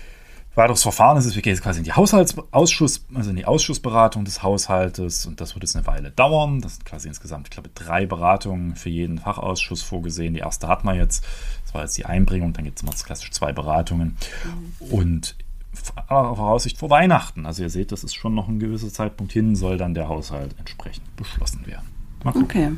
Weiteres 0.56 0.82
Verfahren 0.82 1.16
ist, 1.16 1.32
wir 1.34 1.42
gehen 1.42 1.52
jetzt 1.54 1.62
quasi 1.62 1.78
in 1.78 1.84
die 1.84 1.92
Haushaltsausschuss, 1.92 3.06
also 3.14 3.30
in 3.30 3.36
die 3.36 3.44
Ausschussberatung 3.44 4.24
des 4.24 4.42
Haushaltes 4.42 5.26
und 5.26 5.40
das 5.40 5.54
wird 5.54 5.62
jetzt 5.62 5.76
eine 5.76 5.86
Weile 5.86 6.10
dauern. 6.10 6.60
Das 6.60 6.74
sind 6.74 6.84
quasi 6.84 7.06
insgesamt, 7.06 7.46
ich 7.46 7.50
glaube, 7.52 7.70
drei 7.72 8.04
Beratungen 8.04 8.74
für 8.74 8.88
jeden 8.88 9.18
Fachausschuss 9.18 9.82
vorgesehen. 9.82 10.34
Die 10.34 10.40
erste 10.40 10.66
hat 10.66 10.82
man 10.82 10.96
jetzt, 10.96 11.24
das 11.64 11.74
war 11.74 11.82
jetzt 11.82 11.96
die 11.96 12.04
Einbringung, 12.04 12.52
dann 12.52 12.64
gibt 12.64 12.78
es 12.78 12.82
immer 12.82 12.90
das 12.90 13.04
klassisch 13.04 13.30
zwei 13.30 13.52
Beratungen 13.52 14.16
mhm. 14.80 14.92
und 14.92 15.36
Voraussicht 15.72 16.78
vor 16.78 16.90
Weihnachten. 16.90 17.46
Also 17.46 17.62
ihr 17.62 17.70
seht, 17.70 17.92
das 17.92 18.02
ist 18.02 18.14
schon 18.14 18.34
noch 18.34 18.48
ein 18.48 18.58
gewisser 18.58 18.92
Zeitpunkt 18.92 19.32
hin, 19.32 19.54
soll 19.54 19.78
dann 19.78 19.94
der 19.94 20.08
Haushalt 20.08 20.56
entsprechend 20.58 21.14
beschlossen 21.14 21.64
werden. 21.66 21.86
Okay, 22.24 22.72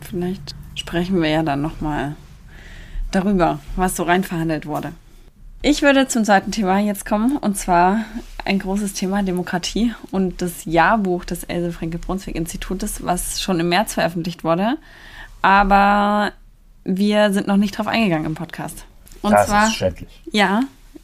vielleicht 0.00 0.54
sprechen 0.74 1.20
wir 1.20 1.28
ja 1.28 1.42
dann 1.42 1.60
nochmal 1.60 2.16
darüber, 3.10 3.58
was 3.76 3.96
so 3.96 4.04
rein 4.04 4.24
verhandelt 4.24 4.64
wurde. 4.64 4.92
Ich 5.62 5.82
würde 5.82 6.08
zum 6.08 6.24
zweiten 6.24 6.52
Thema 6.52 6.78
jetzt 6.78 7.04
kommen, 7.04 7.36
und 7.36 7.58
zwar 7.58 8.06
ein 8.46 8.58
großes 8.58 8.94
Thema 8.94 9.22
Demokratie 9.22 9.92
und 10.10 10.40
das 10.40 10.64
Jahrbuch 10.64 11.26
des 11.26 11.44
Else-Fränke-Brunswick-Institutes, 11.44 13.04
was 13.04 13.42
schon 13.42 13.60
im 13.60 13.68
März 13.68 13.92
veröffentlicht 13.92 14.42
wurde. 14.42 14.78
Aber 15.42 16.32
wir 16.84 17.32
sind 17.34 17.46
noch 17.46 17.58
nicht 17.58 17.76
drauf 17.76 17.88
eingegangen 17.88 18.24
im 18.24 18.34
Podcast. 18.34 18.86
Und 19.20 19.32
das 19.32 19.48
zwar, 19.48 19.66
ist 19.66 19.74
schädlich. 19.74 20.08
Ja, 20.32 20.62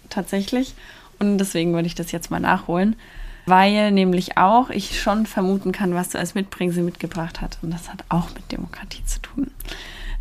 tatsächlich. 0.08 0.74
Und 1.18 1.36
deswegen 1.36 1.74
würde 1.74 1.86
ich 1.86 1.94
das 1.94 2.10
jetzt 2.10 2.30
mal 2.30 2.40
nachholen, 2.40 2.96
weil 3.44 3.92
nämlich 3.92 4.38
auch 4.38 4.70
ich 4.70 4.98
schon 4.98 5.26
vermuten 5.26 5.72
kann, 5.72 5.94
was 5.94 6.08
du 6.08 6.18
als 6.18 6.34
Mitbringsel 6.34 6.82
mitgebracht 6.82 7.42
hast. 7.42 7.58
Und 7.60 7.72
das 7.72 7.90
hat 7.90 8.04
auch 8.08 8.30
mit 8.34 8.50
Demokratie 8.50 9.04
zu 9.04 9.20
tun. 9.20 9.50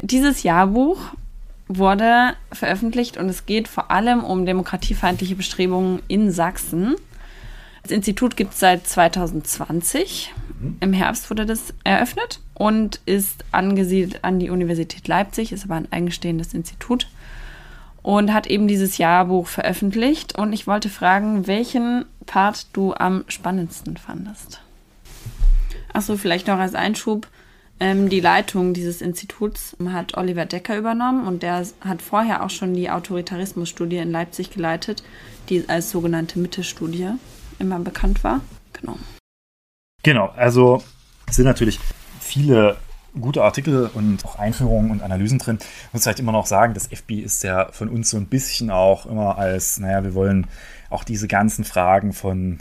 Dieses 0.02 0.43
Jahrbuch 0.43 1.00
wurde 1.67 2.34
veröffentlicht 2.51 3.17
und 3.17 3.30
es 3.30 3.45
geht 3.45 3.67
vor 3.67 3.91
allem 3.91 4.23
um 4.23 4.45
demokratiefeindliche 4.45 5.36
Bestrebungen 5.36 6.01
in 6.08 6.32
Sachsen. 6.32 6.95
Das 7.84 7.91
Institut 7.91 8.36
gibt 8.36 8.54
es 8.54 8.60
seit 8.60 8.88
2020. 8.88 10.34
Mhm. 10.60 10.78
Im 10.80 10.93
Herbst 10.93 11.30
wurde 11.30 11.45
das 11.45 11.73
eröffnet 11.84 12.39
und 12.54 12.99
ist 13.06 13.45
angesiedelt 13.51 14.23
an 14.23 14.39
die 14.39 14.49
Universität 14.49 15.08
Leipzig, 15.08 15.51
ist 15.51 15.65
aber 15.65 15.75
ein 15.75 15.91
eigenstehendes 15.91 16.54
Institut 16.54 17.08
und 18.01 18.34
hat 18.34 18.45
eben 18.45 18.67
dieses 18.67 18.97
Jahrbuch 18.97 19.47
veröffentlicht. 19.47 20.38
Und 20.38 20.54
ich 20.54 20.67
wollte 20.67 20.89
fragen, 20.89 21.47
welchen 21.47 22.06
Part 22.28 22.67
du 22.73 22.93
am 22.93 23.23
spannendsten 23.28 23.97
fandest. 23.97 24.62
Achso, 25.91 26.17
vielleicht 26.17 26.47
noch 26.47 26.60
als 26.60 26.75
Einschub. 26.75 27.28
Ähm, 27.79 28.07
die 28.09 28.21
Leitung 28.21 28.73
dieses 28.73 29.01
Instituts 29.01 29.75
hat 29.89 30.15
Oliver 30.17 30.45
Decker 30.45 30.77
übernommen 30.77 31.27
und 31.27 31.43
der 31.43 31.65
hat 31.81 32.01
vorher 32.01 32.43
auch 32.43 32.49
schon 32.49 32.73
die 32.73 32.89
Autoritarismusstudie 32.89 33.97
in 33.97 34.11
Leipzig 34.11 34.49
geleitet, 34.49 35.03
die 35.49 35.67
als 35.67 35.91
sogenannte 35.91 36.39
Mitte-Studie 36.39 37.09
immer 37.59 37.79
bekannt 37.79 38.23
war. 38.23 38.41
Genau. 38.73 38.97
Genau, 40.03 40.27
also 40.35 40.83
es 41.27 41.35
sind 41.35 41.45
natürlich 41.45 41.79
viele 42.19 42.77
gute 43.19 43.43
Artikel 43.43 43.89
und 43.93 44.23
auch 44.25 44.38
Einführungen 44.39 44.91
und 44.91 45.01
Analysen 45.01 45.39
drin. 45.39 45.57
Ich 45.59 45.93
muss 45.93 46.03
vielleicht 46.03 46.19
immer 46.19 46.31
noch 46.31 46.45
sagen, 46.45 46.73
das 46.73 46.91
FB 46.91 47.11
ist 47.21 47.43
ja 47.43 47.71
von 47.71 47.89
uns 47.89 48.09
so 48.09 48.17
ein 48.17 48.27
bisschen 48.27 48.71
auch 48.71 49.05
immer 49.05 49.38
als, 49.38 49.79
naja, 49.79 50.03
wir 50.03 50.13
wollen 50.13 50.47
auch 50.89 51.03
diese 51.03 51.27
ganzen 51.27 51.63
Fragen 51.63 52.13
von, 52.13 52.59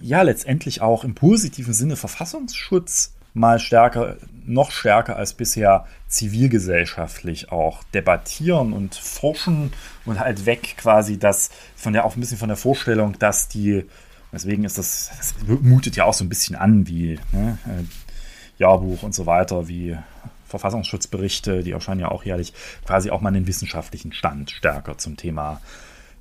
ja, 0.00 0.22
letztendlich 0.22 0.80
auch 0.80 1.04
im 1.04 1.14
positiven 1.14 1.74
Sinne 1.74 1.96
Verfassungsschutz 1.96 3.12
mal 3.34 3.58
stärker, 3.58 4.16
noch 4.46 4.70
stärker 4.70 5.16
als 5.16 5.34
bisher 5.34 5.86
zivilgesellschaftlich 6.08 7.52
auch 7.52 7.84
debattieren 7.94 8.72
und 8.72 8.94
forschen 8.94 9.72
und 10.04 10.18
halt 10.18 10.46
weg 10.46 10.74
quasi 10.76 11.18
das 11.18 11.50
von 11.76 11.92
der 11.92 12.04
auch 12.04 12.16
ein 12.16 12.20
bisschen 12.20 12.38
von 12.38 12.48
der 12.48 12.56
Vorstellung, 12.56 13.18
dass 13.18 13.48
die, 13.48 13.84
deswegen 14.32 14.64
ist 14.64 14.78
das, 14.78 15.10
das 15.16 15.34
mutet 15.46 15.96
ja 15.96 16.04
auch 16.04 16.14
so 16.14 16.24
ein 16.24 16.28
bisschen 16.28 16.56
an 16.56 16.86
wie 16.86 17.18
ne, 17.32 17.58
äh, 17.66 17.84
Jahrbuch 18.58 19.02
und 19.02 19.14
so 19.14 19.26
weiter, 19.26 19.68
wie 19.68 19.96
Verfassungsschutzberichte, 20.46 21.62
die 21.62 21.70
erscheinen 21.70 22.00
ja 22.00 22.08
auch 22.10 22.24
jährlich, 22.24 22.52
quasi 22.84 23.10
auch 23.10 23.20
mal 23.20 23.28
einen 23.28 23.46
wissenschaftlichen 23.46 24.12
Stand 24.12 24.50
stärker 24.50 24.98
zum 24.98 25.16
Thema 25.16 25.60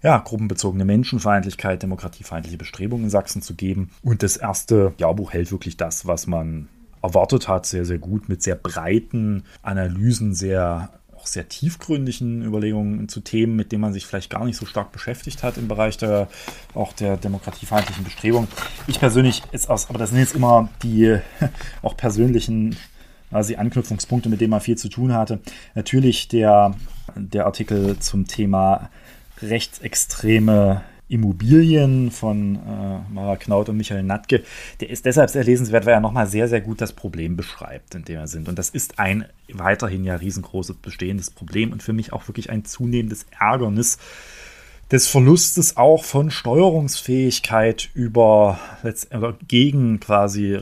ja, 0.01 0.17
gruppenbezogene 0.19 0.85
Menschenfeindlichkeit, 0.85 1.83
demokratiefeindliche 1.83 2.57
Bestrebungen 2.57 3.05
in 3.05 3.09
Sachsen 3.09 3.41
zu 3.41 3.55
geben. 3.55 3.89
Und 4.01 4.23
das 4.23 4.37
erste 4.37 4.93
Jahrbuch 4.97 5.33
hält 5.33 5.51
wirklich 5.51 5.75
das, 5.75 6.07
was 6.07 6.25
man 6.25 6.69
erwartet 7.01 7.47
hat, 7.47 7.65
sehr, 7.65 7.85
sehr 7.85 7.97
gut 7.97 8.29
mit 8.29 8.43
sehr 8.43 8.55
breiten 8.55 9.43
Analysen, 9.61 10.33
sehr 10.33 10.89
auch 11.19 11.27
sehr 11.27 11.49
tiefgründigen 11.49 12.43
Überlegungen 12.43 13.09
zu 13.09 13.19
Themen, 13.19 13.55
mit 13.55 13.71
denen 13.71 13.81
man 13.81 13.93
sich 13.93 14.05
vielleicht 14.05 14.29
gar 14.29 14.45
nicht 14.45 14.55
so 14.55 14.65
stark 14.65 14.91
beschäftigt 14.91 15.43
hat 15.43 15.57
im 15.57 15.67
Bereich 15.67 15.97
der 15.97 16.29
auch 16.73 16.93
der 16.93 17.17
demokratiefeindlichen 17.17 18.05
Bestrebung. 18.05 18.47
Ich 18.87 18.99
persönlich 18.99 19.43
ist 19.51 19.69
aus, 19.69 19.89
aber 19.89 19.99
das 19.99 20.11
sind 20.11 20.19
jetzt 20.19 20.35
immer 20.35 20.69
die 20.81 21.17
auch 21.81 21.97
persönlichen 21.97 22.75
also 23.31 23.55
Anknüpfungspunkte, 23.55 24.29
mit 24.29 24.41
denen 24.41 24.51
man 24.51 24.61
viel 24.61 24.77
zu 24.77 24.89
tun 24.89 25.13
hatte. 25.13 25.39
Natürlich 25.75 26.27
der, 26.29 26.75
der 27.15 27.45
Artikel 27.45 27.99
zum 27.99 28.25
Thema 28.27 28.89
rechtsextreme 29.41 30.81
Immobilien 31.09 32.11
von 32.11 32.55
äh, 32.55 33.11
Mara 33.11 33.35
Knaut 33.35 33.67
und 33.67 33.77
Michael 33.77 34.03
Natke, 34.03 34.43
der 34.79 34.89
ist 34.89 35.05
deshalb 35.05 35.29
sehr 35.29 35.43
lesenswert, 35.43 35.85
weil 35.85 35.95
er 35.95 35.99
nochmal 35.99 36.27
sehr, 36.27 36.47
sehr 36.47 36.61
gut 36.61 36.79
das 36.81 36.93
Problem 36.93 37.35
beschreibt, 37.35 37.95
in 37.95 38.05
dem 38.05 38.17
er 38.17 38.27
sind. 38.27 38.47
Und 38.47 38.57
das 38.57 38.69
ist 38.69 38.99
ein 38.99 39.25
weiterhin 39.51 40.03
ja 40.03 40.15
riesengroßes 40.15 40.77
bestehendes 40.77 41.31
Problem 41.31 41.71
und 41.71 41.83
für 41.83 41.93
mich 41.93 42.13
auch 42.13 42.27
wirklich 42.27 42.49
ein 42.49 42.63
zunehmendes 42.63 43.25
Ärgernis 43.37 43.97
des 44.91 45.07
Verlustes 45.07 45.77
auch 45.77 46.03
von 46.03 46.31
Steuerungsfähigkeit 46.31 47.89
über 47.93 48.59
gegen 49.47 49.99
quasi 49.99 50.59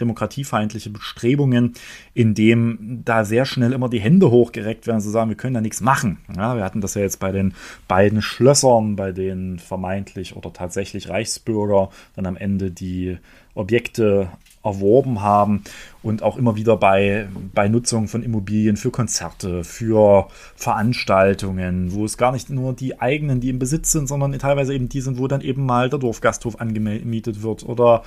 demokratiefeindliche 0.00 0.90
Bestrebungen, 0.90 1.74
in 2.14 2.34
dem 2.34 3.02
da 3.04 3.24
sehr 3.24 3.44
schnell 3.44 3.72
immer 3.72 3.88
die 3.88 4.00
Hände 4.00 4.30
hochgereckt 4.30 4.86
werden, 4.86 5.00
zu 5.00 5.10
sagen, 5.10 5.30
wir 5.30 5.36
können 5.36 5.54
da 5.54 5.60
nichts 5.60 5.80
machen. 5.80 6.18
Ja, 6.36 6.56
wir 6.56 6.64
hatten 6.64 6.80
das 6.80 6.94
ja 6.94 7.02
jetzt 7.02 7.20
bei 7.20 7.32
den 7.32 7.54
beiden 7.88 8.22
Schlössern, 8.22 8.96
bei 8.96 9.12
denen 9.12 9.58
vermeintlich 9.58 10.36
oder 10.36 10.52
tatsächlich 10.52 11.08
Reichsbürger 11.08 11.90
dann 12.16 12.26
am 12.26 12.36
Ende 12.36 12.70
die 12.70 13.18
Objekte 13.54 14.28
erworben 14.64 15.22
haben 15.22 15.64
und 16.02 16.22
auch 16.22 16.36
immer 16.36 16.56
wieder 16.56 16.76
bei, 16.76 17.28
bei 17.52 17.68
Nutzung 17.68 18.06
von 18.08 18.22
Immobilien 18.22 18.76
für 18.76 18.90
Konzerte, 18.90 19.64
für 19.64 20.28
Veranstaltungen, 20.54 21.92
wo 21.92 22.04
es 22.04 22.16
gar 22.16 22.32
nicht 22.32 22.48
nur 22.48 22.72
die 22.72 23.00
eigenen, 23.00 23.40
die 23.40 23.50
im 23.50 23.58
Besitz 23.58 23.90
sind, 23.90 24.06
sondern 24.06 24.32
teilweise 24.38 24.74
eben 24.74 24.88
die 24.88 25.00
sind, 25.00 25.18
wo 25.18 25.26
dann 25.26 25.40
eben 25.40 25.66
mal 25.66 25.90
der 25.90 25.98
Dorfgasthof 25.98 26.60
angemietet 26.60 27.42
wird 27.42 27.64
oder 27.64 28.02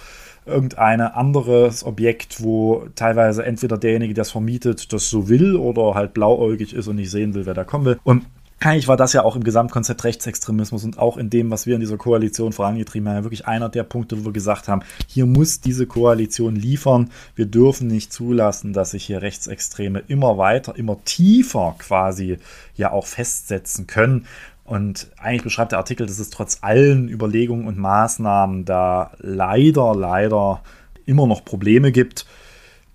irgendein 0.45 1.01
anderes 1.01 1.84
Objekt, 1.84 2.41
wo 2.43 2.88
teilweise 2.95 3.45
entweder 3.45 3.77
derjenige, 3.77 4.13
der 4.13 4.23
es 4.23 4.31
vermietet, 4.31 4.93
das 4.93 5.10
so 5.10 5.29
will 5.29 5.55
oder 5.55 5.95
halt 5.95 6.13
blauäugig 6.13 6.73
ist 6.73 6.88
und 6.88 6.97
nicht 6.97 7.12
sehen 7.12 7.34
will, 7.34 7.45
wer 7.45 7.53
da 7.53 7.63
kommen 7.63 7.86
will. 7.86 7.99
Und 8.03 8.25
eigentlich 8.62 8.88
war 8.88 8.97
das 8.97 9.13
ja 9.13 9.23
auch 9.23 9.36
im 9.36 9.43
Gesamtkonzept 9.43 10.03
Rechtsextremismus 10.03 10.86
und 10.86 10.97
auch 10.97 11.17
in 11.17 11.29
dem, 11.29 11.51
was 11.51 11.67
wir 11.67 11.75
in 11.75 11.81
dieser 11.81 11.97
Koalition 11.97 12.53
vorangetrieben 12.53 13.10
haben, 13.10 13.23
wirklich 13.23 13.45
einer 13.45 13.69
der 13.69 13.84
Punkte, 13.84 14.19
wo 14.19 14.25
wir 14.25 14.34
gesagt 14.34 14.67
haben, 14.67 14.81
hier 15.08 15.25
muss 15.25 15.60
diese 15.60 15.86
Koalition 15.86 16.55
liefern. 16.55 17.12
Wir 17.36 17.45
dürfen 17.45 17.88
nicht 17.88 18.13
zulassen, 18.13 18.73
dass 18.73 18.91
sich 18.91 19.05
hier 19.05 19.21
Rechtsextreme 19.21 20.03
immer 20.08 20.38
weiter, 20.38 20.75
immer 20.77 20.97
tiefer 21.03 21.75
quasi 21.77 22.38
ja 22.75 22.91
auch 22.91 23.05
festsetzen 23.05 23.88
können. 23.88 24.25
Und 24.65 25.12
eigentlich 25.17 25.43
beschreibt 25.43 25.71
der 25.71 25.80
Artikel, 25.80 26.08
dass 26.08 26.17
es 26.17 26.32
trotz 26.32 26.58
allen 26.62 27.08
Überlegungen 27.08 27.67
und 27.67 27.78
Maßnahmen 27.78 28.65
da 28.65 29.12
leider, 29.19 29.95
leider 29.95 30.62
immer 31.06 31.28
noch 31.28 31.45
Probleme 31.45 31.91
gibt. 31.91 32.25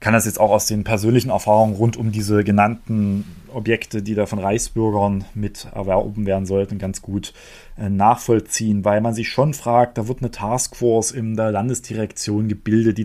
Kann 0.00 0.12
das 0.12 0.24
jetzt 0.24 0.40
auch 0.40 0.50
aus 0.50 0.66
den 0.66 0.83
persönlichen 0.83 1.30
Erfahrungen 1.30 1.76
rund 1.76 1.96
um 1.96 2.11
diese 2.11 2.42
genannten 2.42 3.24
Objekte, 3.52 4.02
die 4.02 4.14
da 4.14 4.26
von 4.26 4.38
Reichsbürgern 4.40 5.24
mit 5.35 5.68
erworben 5.72 6.26
werden 6.26 6.46
sollten, 6.46 6.78
ganz 6.78 7.02
gut 7.02 7.33
äh, 7.78 7.88
nachvollziehen, 7.88 8.85
weil 8.85 9.00
man 9.00 9.14
sich 9.14 9.28
schon 9.28 9.54
fragt, 9.54 9.98
da 9.98 10.09
wird 10.09 10.20
eine 10.20 10.30
Taskforce 10.30 11.12
in 11.12 11.37
der 11.37 11.52
Landesdirektion 11.52 12.48
gebildet, 12.48 12.98
die 12.98 13.04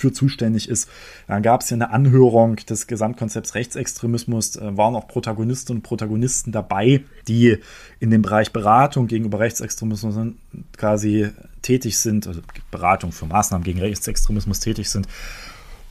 dafür 0.00 0.12
zuständig 0.12 0.68
ist. 0.68 0.88
Dann 1.28 1.42
gab 1.42 1.60
es 1.60 1.70
ja 1.70 1.76
eine 1.76 1.90
Anhörung 1.90 2.56
des 2.56 2.86
Gesamtkonzepts 2.86 3.54
Rechtsextremismus, 3.54 4.56
äh, 4.56 4.76
waren 4.76 4.96
auch 4.96 5.06
Protagonistinnen 5.06 5.78
und 5.78 5.82
Protagonisten 5.82 6.52
dabei, 6.52 7.04
die 7.28 7.58
in 8.00 8.10
dem 8.10 8.22
Bereich 8.22 8.52
Beratung 8.52 9.06
gegenüber 9.06 9.38
Rechtsextremismus 9.40 10.14
quasi 10.76 11.28
tätig 11.62 11.98
sind, 11.98 12.26
also 12.26 12.40
Beratung 12.70 13.12
für 13.12 13.26
Maßnahmen 13.26 13.64
gegen 13.64 13.80
Rechtsextremismus 13.80 14.60
tätig 14.60 14.88
sind. 14.88 15.06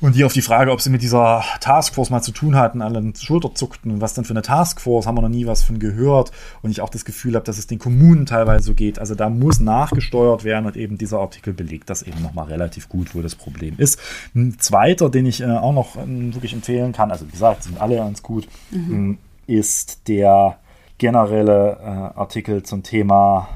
Und 0.01 0.15
die 0.15 0.23
auf 0.23 0.31
die 0.31 0.41
Frage, 0.41 0.71
ob 0.71 0.79
sie 0.79 0.89
mit 0.89 1.01
dieser 1.01 1.43
Taskforce 1.59 2.09
mal 2.09 2.21
zu 2.21 2.31
tun 2.31 2.55
hatten, 2.55 2.81
alle 2.81 3.01
den 3.01 3.13
Schulter 3.15 3.53
zuckten. 3.53 3.91
Und 3.91 4.01
was 4.01 4.13
denn 4.13 4.23
für 4.23 4.31
eine 4.31 4.41
Taskforce, 4.41 5.05
haben 5.05 5.17
wir 5.17 5.21
noch 5.21 5.29
nie 5.29 5.45
was 5.45 5.61
von 5.61 5.77
gehört. 5.77 6.31
Und 6.61 6.71
ich 6.71 6.79
auch 6.79 6.89
das 6.89 7.03
Gefühl 7.03 7.35
habe, 7.35 7.45
dass 7.45 7.57
es 7.57 7.67
den 7.67 7.79
Kommunen 7.79 8.25
teilweise 8.25 8.63
so 8.63 8.73
geht. 8.73 8.97
Also 8.97 9.13
da 9.13 9.29
muss 9.29 9.59
nachgesteuert 9.59 10.45
werden 10.45 10.65
und 10.65 10.77
eben 10.77 10.97
dieser 10.97 11.19
Artikel 11.19 11.53
belegt 11.53 11.89
das 11.89 12.03
eben 12.03 12.21
nochmal 12.21 12.47
relativ 12.47 12.87
gut, 12.87 13.13
wo 13.13 13.21
das 13.21 13.35
Problem 13.35 13.75
ist. 13.77 13.99
Ein 14.33 14.57
zweiter, 14.59 15.09
den 15.09 15.25
ich 15.25 15.41
äh, 15.41 15.45
auch 15.45 15.73
noch 15.73 15.97
äh, 15.97 16.33
wirklich 16.33 16.53
empfehlen 16.53 16.93
kann, 16.93 17.11
also 17.11 17.27
wie 17.27 17.31
gesagt, 17.31 17.63
sind 17.63 17.81
alle 17.81 17.97
ganz 17.97 18.23
gut, 18.23 18.47
mhm. 18.71 19.17
ist 19.47 20.07
der 20.07 20.57
generelle 20.97 21.77
äh, 21.81 22.19
Artikel 22.19 22.63
zum 22.63 22.83
Thema 22.83 23.49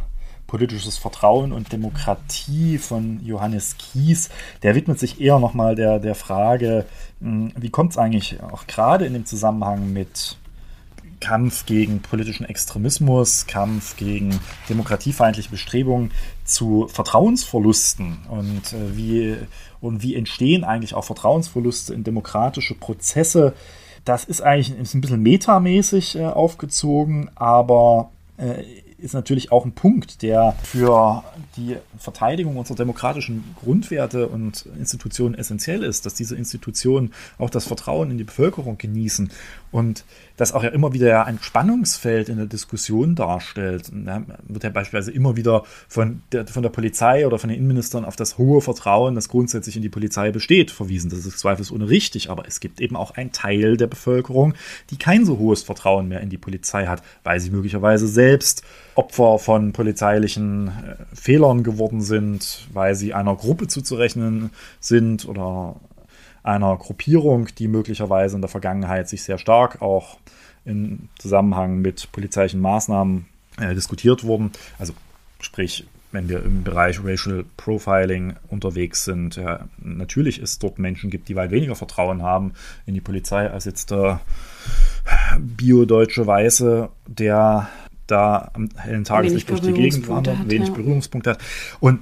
politisches 0.54 1.00
Vertrauen 1.00 1.52
und 1.52 1.74
Demokratie 1.74 2.78
von 2.78 3.26
Johannes 3.26 3.76
Kies. 3.80 4.30
Der 4.62 4.76
widmet 4.76 5.00
sich 5.00 5.20
eher 5.20 5.39
nochmal 5.39 5.74
der, 5.74 5.98
der 5.98 6.13
Frage, 6.13 6.86
hm, 7.22 7.54
wie 7.58 7.72
kommt 7.72 7.94
es 7.94 7.98
eigentlich 7.98 8.39
auch 8.39 8.68
gerade 8.68 9.08
in 9.08 9.13
dem 9.13 9.26
Zusammenhang 9.26 9.92
mit 9.94 10.38
Kampf 11.20 11.66
gegen 11.66 12.02
politischen 12.02 12.46
Extremismus, 12.46 13.48
Kampf 13.48 13.98
gegen 13.98 14.39
demokratiefeindliche 14.70 15.50
Bestrebungen 15.50 16.12
zu 16.46 16.88
Vertrauensverlusten 16.88 18.20
und 18.30 18.74
äh, 18.74 18.96
wie 18.96 19.36
und 19.82 20.04
wie 20.04 20.13
entstehen 20.13 20.63
eigentlich 20.63 20.94
auch 20.94 21.06
Vertrauensverluste 21.06 21.96
in 21.96 22.04
demokratische 22.04 22.76
Prozesse. 22.76 23.56
Das 24.06 24.24
ist 24.24 24.42
eigentlich 24.42 24.78
ist 24.78 24.94
ein 24.94 25.02
bisschen 25.02 25.24
metamäßig 25.24 26.16
äh, 26.16 26.26
aufgezogen, 26.26 27.32
aber 27.34 28.12
äh, 28.38 28.83
ist 29.04 29.13
natürlich 29.13 29.52
auch 29.52 29.66
ein 29.66 29.74
Punkt, 29.74 30.22
der 30.22 30.56
für 30.63 31.24
die 31.58 31.78
Verteidigung 31.98 32.58
unserer 32.58 32.78
demokratischen 32.78 33.44
Grundwerte 33.62 34.28
und 34.28 34.66
Institutionen 34.78 35.36
essentiell 35.36 35.84
ist, 35.84 36.06
dass 36.06 36.13
diese 36.13 36.36
Institutionen 36.36 37.13
auch 37.38 37.50
das 37.50 37.66
Vertrauen 37.66 38.12
in 38.12 38.18
die 38.18 38.24
Bevölkerung 38.24 38.78
genießen 38.78 39.30
und 39.72 40.06
das 40.38 40.54
auch 40.54 40.63
ja 40.63 40.70
immer 40.70 40.94
wieder 40.94 41.26
ein 41.26 41.39
Spannungsfeld 41.42 42.30
in 42.30 42.38
der 42.38 42.46
Diskussion 42.46 43.16
darstellt. 43.16 43.92
Da 43.92 44.24
wird 44.48 44.63
ja 44.63 44.70
beispielsweise 44.70 45.12
immer 45.12 45.36
wieder 45.36 45.63
von 45.88 46.22
der, 46.32 46.48
von 46.48 46.63
der 46.63 46.70
Polizei 46.70 47.28
oder 47.28 47.38
von 47.38 47.50
den 47.50 47.58
Innenministern 47.58 48.06
auf 48.06 48.16
das 48.16 48.38
hohe 48.38 48.62
Vertrauen, 48.62 49.16
das 49.16 49.30
grundsätzlich 49.30 49.76
in 49.76 49.82
die 49.82 49.89
Polizei 49.89 50.32
besteht, 50.32 50.72
verwiesen. 50.72 51.10
Das 51.10 51.26
ist 51.26 51.39
zweifelsohne 51.39 51.89
richtig, 51.89 52.30
aber 52.30 52.48
es 52.48 52.60
gibt 52.60 52.82
eben 52.82 52.96
auch 52.96 53.12
einen 53.12 53.32
Teil 53.32 53.78
der 53.78 53.88
Bevölkerung, 53.88 54.54
die 54.89 54.98
kein 54.98 55.26
so 55.26 55.38
hohes 55.38 55.63
Vertrauen 55.63 56.08
mehr 56.08 56.22
in 56.22 56.30
die 56.30 56.38
Polizei 56.38 56.88
hat, 56.88 57.04
weil 57.24 57.39
sie 57.39 57.52
möglicherweise 57.52 58.08
selbst 58.08 58.63
Opfer 58.96 59.40
von 59.40 59.74
polizeilichen 59.74 60.68
äh, 60.68 61.16
Fehlern 61.16 61.64
geworden 61.64 62.02
sind, 62.02 62.68
weil 62.74 62.96
sie 62.96 63.14
einer 63.14 63.36
Gruppe 63.36 63.68
zuzurechnen 63.68 64.52
sind 64.80 65.28
oder 65.28 65.76
einer 66.44 66.76
Gruppierung, 66.78 67.48
die 67.58 67.68
möglicherweise 67.68 68.36
in 68.36 68.42
der 68.42 68.50
Vergangenheit 68.50 69.10
sich 69.10 69.24
sehr 69.24 69.38
stark 69.38 69.82
auch 69.82 70.18
im 70.66 71.10
Zusammenhang 71.20 71.80
mit 71.80 72.12
polizeilichen 72.12 72.60
Maßnahmen 72.60 73.26
äh, 73.60 73.74
diskutiert 73.74 74.24
wurden. 74.24 74.52
Also 74.78 74.94
sprich, 75.40 75.86
wenn 76.12 76.30
wir 76.30 76.44
im 76.44 76.64
Bereich 76.64 77.04
Racial 77.04 77.44
Profiling 77.58 78.36
unterwegs 78.50 79.04
sind, 79.04 79.36
ja, 79.36 79.68
natürlich 79.80 80.40
es 80.40 80.60
dort 80.60 80.80
Menschen 80.80 81.10
gibt, 81.10 81.28
die 81.28 81.36
weit 81.36 81.52
weniger 81.52 81.76
Vertrauen 81.76 82.22
haben 82.22 82.54
in 82.86 82.94
die 82.94 83.02
Polizei 83.02 83.50
als 83.50 83.66
jetzt 83.66 83.92
der 83.92 84.22
bio-deutsche 85.40 86.26
Weiße, 86.26 86.90
der 87.08 87.68
da 88.08 88.52
am 88.54 88.70
hellen 88.76 89.04
Tageslicht 89.04 89.50
durch 89.50 89.62
die 89.62 89.74
Gegend 89.74 90.08
wandert, 90.08 90.50
wenig 90.50 90.70
ja. 90.70 90.74
Berührungspunkte 90.74 91.32
hat. 91.32 91.39
Und 91.80 92.00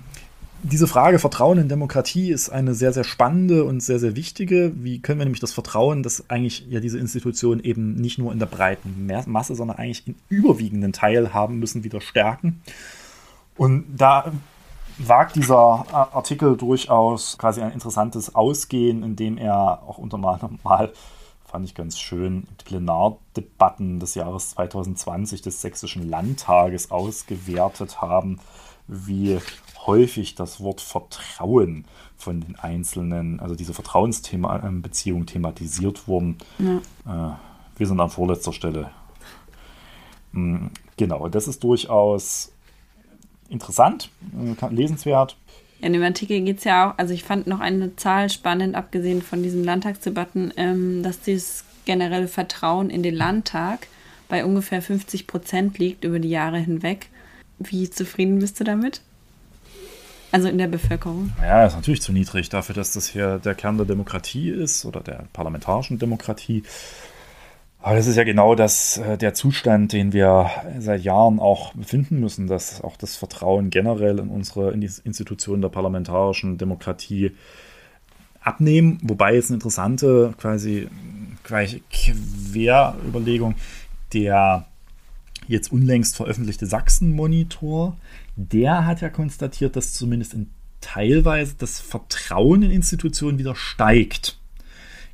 diese 0.64 0.88
Frage 0.88 1.18
Vertrauen 1.18 1.58
in 1.58 1.70
Demokratie 1.70 2.32
ist 2.32 2.50
eine 2.50 2.76
sehr, 2.76 2.94
sehr 2.94 3.04
spannende 3.04 3.64
und 3.64 3.82
sehr, 3.82 3.98
sehr 3.98 4.16
wichtige. 4.16 4.72
Wie 4.76 5.00
können 5.00 5.20
wir 5.20 5.26
nämlich 5.26 5.42
das 5.42 5.54
Vertrauen, 5.54 6.04
dass 6.04 6.30
eigentlich 6.30 6.68
ja 6.70 6.80
diese 6.80 7.00
Institutionen 7.00 7.64
eben 7.64 7.96
nicht 7.96 8.20
nur 8.20 8.32
in 8.32 8.40
der 8.40 8.46
breiten 8.46 9.10
Masse, 9.26 9.56
sondern 9.56 9.78
eigentlich 9.78 10.08
in 10.08 10.16
überwiegenden 10.30 10.94
Teil 10.94 11.34
haben 11.34 11.58
müssen, 11.58 11.84
wieder 11.84 12.00
stärken? 12.00 12.62
Und 13.58 13.86
da 13.98 14.32
wagt 15.00 15.36
dieser 15.36 15.86
Artikel 16.14 16.56
durchaus 16.58 17.38
quasi 17.38 17.62
ein 17.62 17.72
interessantes 17.72 18.36
Ausgehen, 18.36 19.04
indem 19.04 19.38
er 19.38 19.82
auch 19.88 19.98
unter 19.98 20.18
anderem 20.18 20.60
mal, 20.64 20.92
fand 21.52 21.66
ich 21.66 21.76
ganz 21.76 22.00
schön, 22.00 22.48
Plenardebatten 22.64 24.00
des 24.00 24.16
Jahres 24.16 24.52
2020 24.52 25.42
des 25.42 25.62
Sächsischen 25.62 26.10
Landtages 26.10 26.92
ausgewertet 26.92 28.02
haben, 28.02 28.40
wie 28.88 29.38
häufig 29.86 30.36
das 30.36 30.62
Wort 30.62 30.80
Vertrauen 30.80 31.86
von 32.16 32.40
den 32.40 32.58
einzelnen, 32.58 33.42
also 33.42 33.56
diese 33.56 33.74
Vertrauensbeziehungen 33.74 35.26
thematisiert 35.26 36.08
wurden. 36.08 36.38
Ja. 36.58 37.32
Äh, 37.32 37.36
wir 37.78 37.88
sind 37.88 38.00
an 38.00 38.10
vorletzter 38.10 38.54
Stelle. 38.54 38.92
Mm, 40.32 40.68
genau, 40.96 41.28
das 41.28 41.50
ist 41.50 41.64
durchaus 41.64 42.54
interessant, 43.50 44.10
äh, 44.62 44.68
lesenswert. 44.74 45.36
Ja, 45.82 45.88
in 45.88 45.94
dem 45.94 46.04
Artikel 46.04 46.42
geht 46.42 46.60
es 46.60 46.64
ja 46.64 46.92
auch, 46.92 46.98
also 46.98 47.14
ich 47.14 47.24
fand 47.24 47.48
noch 47.48 47.60
eine 47.60 47.96
Zahl 47.96 48.30
spannend, 48.30 48.76
abgesehen 48.76 49.22
von 49.22 49.44
diesen 49.44 49.64
Landtagsdebatten, 49.64 50.54
ähm, 50.58 51.04
dass 51.04 51.20
dieses 51.20 51.66
generelle 51.86 52.28
Vertrauen 52.28 52.90
in 52.90 53.04
den 53.04 53.16
Landtag 53.16 53.88
bei 54.30 54.46
ungefähr 54.46 54.82
50 54.82 55.28
Prozent 55.28 55.78
liegt 55.78 56.04
über 56.04 56.20
die 56.20 56.30
Jahre 56.30 56.60
hinweg. 56.60 57.08
Wie 57.60 57.90
zufrieden 57.90 58.40
bist 58.40 58.60
du 58.60 58.64
damit? 58.64 59.02
Also 60.32 60.48
in 60.48 60.58
der 60.58 60.68
Bevölkerung. 60.68 61.34
Ja, 61.42 61.66
ist 61.66 61.76
natürlich 61.76 62.02
zu 62.02 62.14
niedrig 62.14 62.48
dafür, 62.48 62.74
dass 62.74 62.94
das 62.94 63.10
hier 63.10 63.40
der 63.40 63.54
Kern 63.54 63.76
der 63.76 63.86
Demokratie 63.86 64.50
ist 64.50 64.86
oder 64.86 65.02
der 65.02 65.26
parlamentarischen 65.34 66.00
Demokratie. 66.00 66.64
Aber 67.82 67.96
das 67.96 68.06
ist 68.08 68.16
ja 68.16 68.24
genau 68.24 68.54
das, 68.54 68.98
äh, 68.98 69.18
der 69.18 69.34
Zustand, 69.34 69.94
den 69.94 70.14
wir 70.14 70.50
seit 70.80 71.02
Jahren 71.02 71.40
auch 71.40 71.74
befinden 71.74 72.20
müssen, 72.20 72.48
dass 72.48 72.82
auch 72.82 72.96
das 72.96 73.16
Vertrauen 73.16 73.70
generell 73.70 74.20
in 74.20 74.30
unsere 74.30 74.72
in 74.72 74.82
die 74.82 74.92
Institutionen 75.04 75.62
der 75.62 75.70
parlamentarischen 75.70 76.58
Demokratie 76.58 77.32
abnehmen. 78.40 79.00
Wobei 79.02 79.34
jetzt 79.34 79.50
eine 79.50 79.56
interessante 79.56 80.34
quasi 80.38 80.88
quasi 81.44 81.82
Querüberlegung 81.92 83.56
der 84.14 84.68
jetzt 85.48 85.72
unlängst 85.72 86.18
veröffentlichte 86.18 86.66
Sachsen-Monitor 86.66 87.98
der 88.36 88.86
hat 88.86 89.02
ja 89.02 89.10
konstatiert, 89.10 89.76
dass 89.76 89.94
zumindest 89.94 90.34
in 90.34 90.50
teilweise 90.80 91.56
das 91.58 91.80
Vertrauen 91.80 92.64
in 92.64 92.72
Institutionen 92.72 93.38
wieder 93.38 93.56
steigt. 93.56 94.40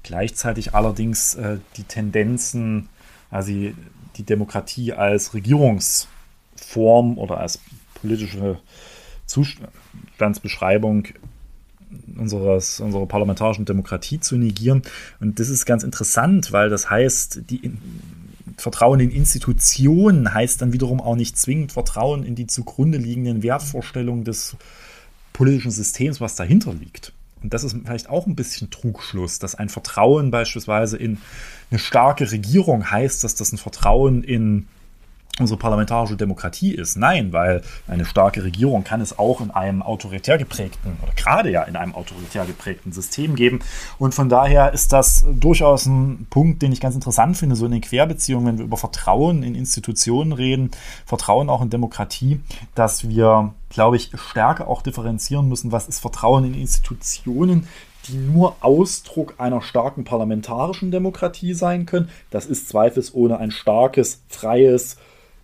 Gleichzeitig 0.07 0.73
allerdings 0.73 1.35
äh, 1.35 1.57
die 1.75 1.83
Tendenzen, 1.83 2.87
also 3.29 3.51
die 3.51 4.23
Demokratie 4.23 4.93
als 4.93 5.33
Regierungsform 5.33 7.17
oder 7.17 7.41
als 7.41 7.59
politische 7.93 8.57
Zustandsbeschreibung 9.25 11.09
unseres, 12.15 12.79
unserer 12.79 13.05
parlamentarischen 13.05 13.65
Demokratie 13.65 14.21
zu 14.21 14.37
negieren. 14.37 14.81
Und 15.19 15.41
das 15.41 15.49
ist 15.49 15.65
ganz 15.65 15.83
interessant, 15.83 16.53
weil 16.53 16.69
das 16.69 16.89
heißt, 16.89 17.41
die 17.49 17.73
Vertrauen 18.55 19.01
in 19.01 19.11
Institutionen 19.11 20.33
heißt 20.33 20.61
dann 20.61 20.71
wiederum 20.71 21.01
auch 21.01 21.17
nicht 21.17 21.37
zwingend 21.37 21.73
Vertrauen 21.73 22.23
in 22.23 22.35
die 22.35 22.47
zugrunde 22.47 22.97
liegenden 22.97 23.43
Wertvorstellungen 23.43 24.23
des 24.23 24.55
politischen 25.33 25.71
Systems, 25.71 26.21
was 26.21 26.35
dahinter 26.35 26.73
liegt. 26.73 27.11
Und 27.41 27.53
das 27.53 27.63
ist 27.63 27.75
vielleicht 27.83 28.09
auch 28.09 28.25
ein 28.25 28.35
bisschen 28.35 28.69
Trugschluss, 28.69 29.39
dass 29.39 29.55
ein 29.55 29.69
Vertrauen 29.69 30.31
beispielsweise 30.31 30.97
in 30.97 31.19
eine 31.69 31.79
starke 31.79 32.31
Regierung 32.31 32.89
heißt, 32.89 33.23
dass 33.23 33.35
das 33.35 33.51
ein 33.51 33.57
Vertrauen 33.57 34.23
in 34.23 34.67
unsere 35.39 35.59
parlamentarische 35.59 36.15
Demokratie 36.15 36.73
ist. 36.73 36.97
Nein, 36.97 37.33
weil 37.33 37.61
eine 37.87 38.05
starke 38.05 38.43
Regierung 38.43 38.83
kann 38.83 39.01
es 39.01 39.17
auch 39.17 39.41
in 39.41 39.51
einem 39.51 39.81
autoritär 39.81 40.37
geprägten 40.37 40.97
oder 41.03 41.13
gerade 41.15 41.51
ja 41.51 41.63
in 41.63 41.75
einem 41.75 41.95
autoritär 41.95 42.45
geprägten 42.45 42.91
System 42.91 43.35
geben. 43.35 43.59
Und 43.99 44.15
von 44.15 44.29
daher 44.29 44.73
ist 44.73 44.93
das 44.93 45.25
durchaus 45.31 45.85
ein 45.85 46.27
Punkt, 46.29 46.61
den 46.61 46.71
ich 46.71 46.81
ganz 46.81 46.95
interessant 46.95 47.37
finde, 47.37 47.55
so 47.55 47.65
in 47.65 47.71
den 47.71 47.81
Querbeziehungen, 47.81 48.47
wenn 48.47 48.57
wir 48.57 48.65
über 48.65 48.77
Vertrauen 48.77 49.43
in 49.43 49.55
Institutionen 49.55 50.31
reden, 50.31 50.71
Vertrauen 51.05 51.49
auch 51.49 51.61
in 51.61 51.69
Demokratie, 51.69 52.41
dass 52.75 53.07
wir, 53.07 53.53
glaube 53.69 53.97
ich, 53.97 54.11
stärker 54.15 54.67
auch 54.67 54.81
differenzieren 54.81 55.47
müssen, 55.47 55.71
was 55.71 55.87
ist 55.87 55.99
Vertrauen 55.99 56.45
in 56.45 56.53
Institutionen, 56.53 57.67
die 58.07 58.17
nur 58.17 58.55
Ausdruck 58.61 59.35
einer 59.37 59.61
starken 59.61 60.03
parlamentarischen 60.03 60.91
Demokratie 60.91 61.53
sein 61.53 61.85
können. 61.85 62.09
Das 62.29 62.45
ist 62.45 62.69
zweifelsohne 62.69 63.37
ein 63.37 63.51
starkes, 63.51 64.21
freies, 64.29 64.97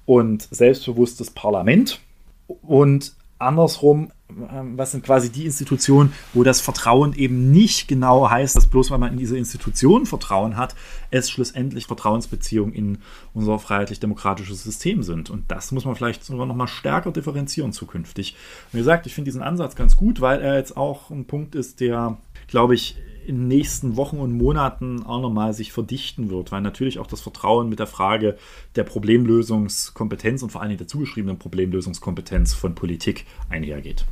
und 0.05 0.47
selbstbewusstes 0.51 1.31
Parlament. 1.31 1.99
Und 2.47 3.13
andersrum, 3.39 4.11
ähm, 4.29 4.77
was 4.77 4.91
sind 4.91 5.03
quasi 5.03 5.31
die 5.31 5.45
Institutionen, 5.45 6.13
wo 6.33 6.43
das 6.43 6.61
Vertrauen 6.61 7.13
eben 7.13 7.51
nicht 7.51 7.87
genau 7.87 8.29
heißt, 8.29 8.55
dass 8.55 8.67
bloß 8.67 8.91
weil 8.91 8.97
man 8.97 9.11
in 9.11 9.17
diese 9.17 9.37
Institutionen 9.37 10.05
Vertrauen 10.05 10.57
hat, 10.57 10.75
es 11.11 11.29
schlussendlich 11.29 11.87
Vertrauensbeziehungen 11.87 12.73
in 12.73 12.97
unser 13.33 13.59
freiheitlich-demokratisches 13.59 14.63
System 14.63 15.03
sind. 15.03 15.29
Und 15.29 15.51
das 15.51 15.71
muss 15.71 15.85
man 15.85 15.95
vielleicht 15.95 16.23
sogar 16.23 16.45
noch 16.45 16.55
mal 16.55 16.67
stärker 16.67 17.11
differenzieren 17.11 17.73
zukünftig. 17.73 18.35
Wie 18.71 18.79
gesagt, 18.79 19.05
ich 19.05 19.13
finde 19.13 19.29
diesen 19.29 19.43
Ansatz 19.43 19.75
ganz 19.75 19.95
gut, 19.95 20.21
weil 20.21 20.41
er 20.41 20.57
jetzt 20.57 20.75
auch 20.77 21.09
ein 21.09 21.25
Punkt 21.25 21.55
ist, 21.55 21.79
der, 21.79 22.17
glaube 22.47 22.75
ich, 22.75 22.97
in 23.27 23.35
den 23.37 23.47
nächsten 23.47 23.95
Wochen 23.95 24.17
und 24.17 24.37
Monaten 24.37 25.03
auch 25.03 25.21
nochmal 25.21 25.53
sich 25.53 25.71
verdichten 25.71 26.29
wird, 26.29 26.51
weil 26.51 26.61
natürlich 26.61 26.99
auch 26.99 27.07
das 27.07 27.21
Vertrauen 27.21 27.69
mit 27.69 27.79
der 27.79 27.87
Frage 27.87 28.37
der 28.75 28.83
Problemlösungskompetenz 28.83 30.43
und 30.43 30.51
vor 30.51 30.61
allem 30.61 30.77
der 30.77 30.87
zugeschriebenen 30.87 31.39
Problemlösungskompetenz 31.39 32.53
von 32.53 32.75
Politik 32.75 33.25
einhergeht. 33.49 34.05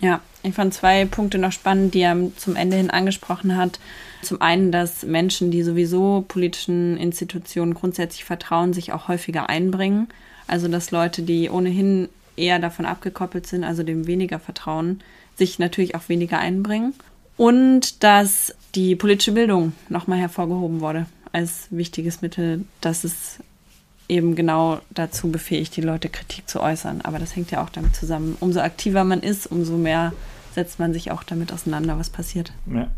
Ja, 0.00 0.20
ich 0.42 0.54
fand 0.54 0.74
zwei 0.74 1.04
Punkte 1.04 1.38
noch 1.38 1.52
spannend, 1.52 1.94
die 1.94 2.00
er 2.00 2.16
zum 2.36 2.56
Ende 2.56 2.76
hin 2.76 2.90
angesprochen 2.90 3.56
hat. 3.56 3.78
Zum 4.22 4.40
einen, 4.40 4.72
dass 4.72 5.04
Menschen, 5.04 5.50
die 5.50 5.62
sowieso 5.62 6.24
politischen 6.26 6.96
Institutionen 6.96 7.74
grundsätzlich 7.74 8.24
vertrauen, 8.24 8.72
sich 8.72 8.92
auch 8.92 9.08
häufiger 9.08 9.48
einbringen. 9.48 10.08
Also 10.46 10.68
dass 10.68 10.90
Leute, 10.90 11.22
die 11.22 11.48
ohnehin 11.48 12.08
eher 12.36 12.58
davon 12.58 12.86
abgekoppelt 12.86 13.46
sind, 13.46 13.64
also 13.64 13.82
dem 13.82 14.06
weniger 14.06 14.40
vertrauen, 14.40 15.00
sich 15.36 15.58
natürlich 15.58 15.94
auch 15.94 16.08
weniger 16.08 16.38
einbringen 16.38 16.94
und 17.36 18.02
dass 18.02 18.54
die 18.74 18.96
politische 18.96 19.32
Bildung 19.32 19.72
nochmal 19.88 20.18
hervorgehoben 20.18 20.80
wurde 20.80 21.06
als 21.32 21.66
wichtiges 21.70 22.22
Mittel, 22.22 22.64
dass 22.80 23.04
es 23.04 23.40
eben 24.08 24.34
genau 24.34 24.80
dazu 24.90 25.30
befähigt, 25.30 25.76
die 25.76 25.80
Leute 25.80 26.08
Kritik 26.08 26.48
zu 26.48 26.60
äußern. 26.60 27.00
Aber 27.02 27.18
das 27.18 27.34
hängt 27.34 27.50
ja 27.50 27.62
auch 27.62 27.70
damit 27.70 27.96
zusammen. 27.96 28.36
Umso 28.40 28.60
aktiver 28.60 29.02
man 29.04 29.20
ist, 29.20 29.46
umso 29.46 29.76
mehr 29.76 30.12
setzt 30.54 30.78
man 30.78 30.92
sich 30.92 31.10
auch 31.10 31.24
damit 31.24 31.52
auseinander, 31.52 31.98
was 31.98 32.10
passiert. 32.10 32.52
Ja. 32.72 32.88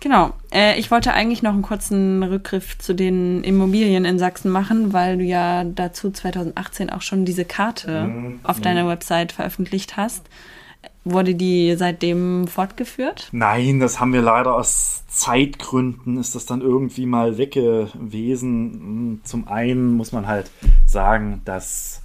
Genau. 0.00 0.32
Äh, 0.52 0.78
ich 0.78 0.90
wollte 0.90 1.12
eigentlich 1.12 1.42
noch 1.42 1.52
einen 1.52 1.62
kurzen 1.62 2.22
Rückgriff 2.22 2.78
zu 2.78 2.94
den 2.94 3.44
Immobilien 3.44 4.04
in 4.04 4.18
Sachsen 4.18 4.50
machen, 4.50 4.92
weil 4.92 5.18
du 5.18 5.24
ja 5.24 5.64
dazu 5.64 6.10
2018 6.10 6.90
auch 6.90 7.02
schon 7.02 7.24
diese 7.24 7.44
Karte 7.44 8.04
mhm. 8.04 8.40
auf 8.42 8.60
deiner 8.60 8.88
Website 8.88 9.32
veröffentlicht 9.32 9.96
hast. 9.96 10.26
Wurde 11.04 11.34
die 11.34 11.74
seitdem 11.76 12.46
fortgeführt? 12.46 13.28
Nein, 13.32 13.80
das 13.80 14.00
haben 14.00 14.12
wir 14.12 14.22
leider 14.22 14.54
aus 14.54 15.00
Zeitgründen 15.10 16.18
ist 16.18 16.36
das 16.36 16.46
dann 16.46 16.60
irgendwie 16.60 17.04
mal 17.04 17.36
weg 17.36 17.52
gewesen. 17.52 19.20
Zum 19.24 19.48
einen 19.48 19.94
muss 19.94 20.12
man 20.12 20.28
halt 20.28 20.50
sagen, 20.86 21.42
dass 21.44 21.99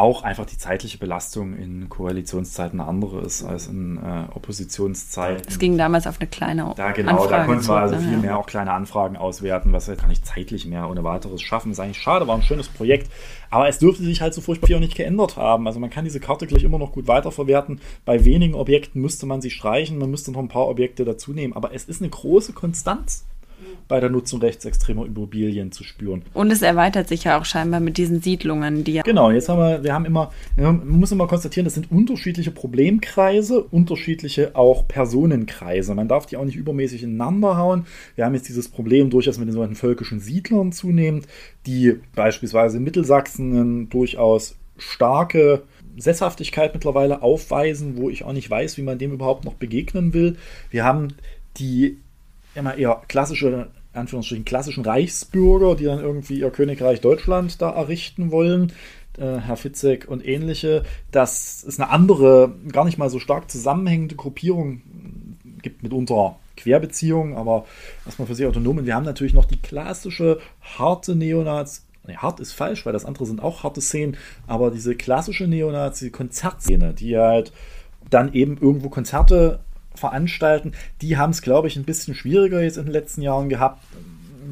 auch 0.00 0.22
einfach 0.22 0.46
die 0.46 0.56
zeitliche 0.56 0.96
Belastung 0.96 1.54
in 1.54 1.90
Koalitionszeiten 1.90 2.80
eine 2.80 2.88
andere 2.88 3.20
ist 3.20 3.44
als 3.44 3.66
in 3.66 3.98
äh, 3.98 4.34
Oppositionszeiten. 4.34 5.44
Es 5.46 5.58
ging 5.58 5.76
damals 5.76 6.06
auf 6.06 6.18
eine 6.18 6.28
kleine 6.28 6.72
Da 6.74 6.92
genau, 6.92 7.12
Anfrage 7.12 7.30
da 7.30 7.44
konnten 7.44 7.68
wir 7.68 7.76
also 7.76 7.96
viel 7.98 8.16
mehr 8.16 8.38
auch 8.38 8.46
kleine 8.46 8.72
Anfragen 8.72 9.18
auswerten, 9.18 9.74
was 9.74 9.88
wir 9.88 9.96
gar 9.96 10.08
nicht 10.08 10.24
zeitlich 10.24 10.64
mehr 10.64 10.88
ohne 10.88 11.04
weiteres 11.04 11.42
schaffen. 11.42 11.68
Das 11.68 11.78
ist 11.78 11.84
eigentlich 11.84 12.00
schade, 12.02 12.26
war 12.26 12.34
ein 12.34 12.42
schönes 12.42 12.68
Projekt. 12.68 13.10
Aber 13.50 13.68
es 13.68 13.78
dürfte 13.78 14.02
sich 14.02 14.22
halt 14.22 14.32
so 14.32 14.40
furchtbar 14.40 14.68
viel 14.68 14.76
auch 14.76 14.80
nicht 14.80 14.96
geändert 14.96 15.36
haben. 15.36 15.66
Also 15.66 15.80
man 15.80 15.90
kann 15.90 16.04
diese 16.04 16.20
Karte 16.20 16.46
gleich 16.46 16.64
immer 16.64 16.78
noch 16.78 16.92
gut 16.92 17.06
weiterverwerten. 17.06 17.80
Bei 18.06 18.24
wenigen 18.24 18.54
Objekten 18.54 19.02
müsste 19.02 19.26
man 19.26 19.42
sie 19.42 19.50
streichen, 19.50 19.98
man 19.98 20.10
müsste 20.10 20.32
noch 20.32 20.40
ein 20.40 20.48
paar 20.48 20.68
Objekte 20.68 21.04
dazu 21.04 21.32
nehmen. 21.32 21.52
Aber 21.52 21.74
es 21.74 21.84
ist 21.84 22.00
eine 22.00 22.10
große 22.10 22.54
Konstanz 22.54 23.26
bei 23.90 24.00
der 24.00 24.08
Nutzung 24.08 24.40
rechtsextremer 24.40 25.04
Immobilien 25.04 25.72
zu 25.72 25.84
spüren. 25.84 26.22
Und 26.32 26.50
es 26.50 26.62
erweitert 26.62 27.08
sich 27.08 27.24
ja 27.24 27.38
auch 27.38 27.44
scheinbar 27.44 27.80
mit 27.80 27.98
diesen 27.98 28.22
Siedlungen, 28.22 28.84
die 28.84 28.94
ja. 28.94 29.02
Genau, 29.02 29.30
jetzt 29.30 29.48
haben 29.48 29.58
wir, 29.58 29.84
wir 29.84 29.92
haben 29.92 30.06
immer, 30.06 30.30
man 30.56 30.88
muss 30.88 31.12
immer 31.12 31.26
konstatieren, 31.26 31.64
das 31.64 31.74
sind 31.74 31.90
unterschiedliche 31.90 32.52
Problemkreise, 32.52 33.62
unterschiedliche 33.62 34.52
auch 34.54 34.88
Personenkreise. 34.88 35.94
Man 35.94 36.08
darf 36.08 36.26
die 36.26 36.38
auch 36.38 36.44
nicht 36.44 36.56
übermäßig 36.56 37.02
ineinander 37.02 37.58
hauen. 37.58 37.84
Wir 38.14 38.24
haben 38.24 38.34
jetzt 38.34 38.48
dieses 38.48 38.68
Problem 38.68 39.10
durchaus 39.10 39.38
mit 39.38 39.48
den 39.48 39.52
sogenannten 39.52 39.76
völkischen 39.76 40.20
Siedlern 40.20 40.72
zunehmend, 40.72 41.26
die 41.66 41.96
beispielsweise 42.14 42.78
in 42.78 42.84
Mittelsachsen 42.84 43.90
durchaus 43.90 44.56
starke 44.78 45.62
Sesshaftigkeit 45.96 46.72
mittlerweile 46.72 47.22
aufweisen, 47.22 47.96
wo 47.96 48.08
ich 48.08 48.24
auch 48.24 48.32
nicht 48.32 48.48
weiß, 48.48 48.76
wie 48.76 48.82
man 48.82 48.98
dem 48.98 49.12
überhaupt 49.12 49.44
noch 49.44 49.54
begegnen 49.54 50.14
will. 50.14 50.36
Wir 50.70 50.84
haben 50.84 51.08
die 51.56 51.98
immer 52.54 52.76
eher 52.76 53.02
klassische 53.08 53.68
Anführungsstrichen 53.92 54.44
klassischen 54.44 54.84
Reichsbürger, 54.84 55.74
die 55.74 55.84
dann 55.84 56.00
irgendwie 56.00 56.38
ihr 56.38 56.50
Königreich 56.50 57.00
Deutschland 57.00 57.60
da 57.60 57.70
errichten 57.70 58.30
wollen. 58.30 58.72
Äh, 59.18 59.38
Herr 59.38 59.56
Fitzek 59.56 60.06
und 60.08 60.26
ähnliche. 60.26 60.84
Das 61.10 61.64
ist 61.64 61.80
eine 61.80 61.90
andere, 61.90 62.54
gar 62.70 62.84
nicht 62.84 62.98
mal 62.98 63.10
so 63.10 63.18
stark 63.18 63.50
zusammenhängende 63.50 64.14
Gruppierung. 64.14 64.82
Gibt 65.62 65.82
mitunter 65.82 66.36
Querbeziehungen, 66.56 67.36
aber 67.36 67.66
erstmal 68.06 68.28
für 68.28 68.34
sich 68.34 68.46
autonom. 68.46 68.78
Und 68.78 68.86
wir 68.86 68.94
haben 68.94 69.04
natürlich 69.04 69.34
noch 69.34 69.44
die 69.44 69.60
klassische 69.60 70.38
harte 70.78 71.16
Neonazi. 71.16 71.82
Nee, 72.06 72.16
hart 72.16 72.40
ist 72.40 72.52
falsch, 72.52 72.86
weil 72.86 72.92
das 72.92 73.04
andere 73.04 73.26
sind 73.26 73.42
auch 73.42 73.62
harte 73.62 73.80
Szenen, 73.80 74.16
aber 74.46 74.70
diese 74.70 74.94
klassische 74.94 75.46
Neonazi-Konzertszene, 75.46 76.94
die 76.94 77.18
halt 77.18 77.52
dann 78.08 78.32
eben 78.32 78.56
irgendwo 78.58 78.88
Konzerte 78.88 79.60
veranstalten. 80.00 80.72
Die 81.00 81.16
haben 81.16 81.30
es, 81.30 81.42
glaube 81.42 81.68
ich, 81.68 81.76
ein 81.76 81.84
bisschen 81.84 82.14
schwieriger 82.14 82.62
jetzt 82.62 82.78
in 82.78 82.84
den 82.84 82.92
letzten 82.92 83.22
Jahren 83.22 83.48
gehabt. 83.48 83.82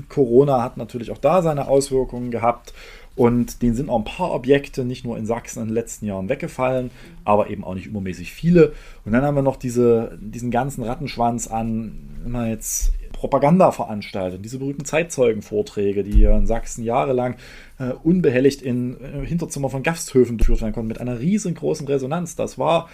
Corona 0.08 0.62
hat 0.62 0.76
natürlich 0.76 1.10
auch 1.10 1.18
da 1.18 1.42
seine 1.42 1.68
Auswirkungen 1.68 2.30
gehabt. 2.30 2.72
Und 3.16 3.62
denen 3.62 3.74
sind 3.74 3.90
auch 3.90 3.98
ein 3.98 4.04
paar 4.04 4.30
Objekte 4.30 4.84
nicht 4.84 5.04
nur 5.04 5.18
in 5.18 5.26
Sachsen 5.26 5.60
in 5.60 5.68
den 5.68 5.74
letzten 5.74 6.06
Jahren 6.06 6.28
weggefallen, 6.28 6.92
aber 7.24 7.50
eben 7.50 7.64
auch 7.64 7.74
nicht 7.74 7.86
übermäßig 7.86 8.32
viele. 8.32 8.74
Und 9.04 9.10
dann 9.10 9.24
haben 9.24 9.34
wir 9.34 9.42
noch 9.42 9.56
diese, 9.56 10.16
diesen 10.20 10.52
ganzen 10.52 10.84
Rattenschwanz 10.84 11.48
an, 11.48 12.20
immer 12.24 12.46
jetzt 12.46 12.92
Propaganda 13.18 13.72
veranstaltet, 13.72 14.44
diese 14.44 14.60
berühmten 14.60 14.84
Zeitzeugenvorträge, 14.84 16.04
die 16.04 16.22
in 16.22 16.46
Sachsen 16.46 16.84
jahrelang 16.84 17.34
äh, 17.80 17.90
unbehelligt 18.04 18.62
in 18.62 18.96
äh, 19.00 19.26
Hinterzimmer 19.26 19.68
von 19.68 19.82
Gasthöfen 19.82 20.38
durchgeführt 20.38 20.62
werden 20.62 20.74
konnten, 20.74 20.86
mit 20.86 21.00
einer 21.00 21.18
riesengroßen 21.18 21.88
Resonanz. 21.88 22.36
Das 22.36 22.58
war 22.58 22.88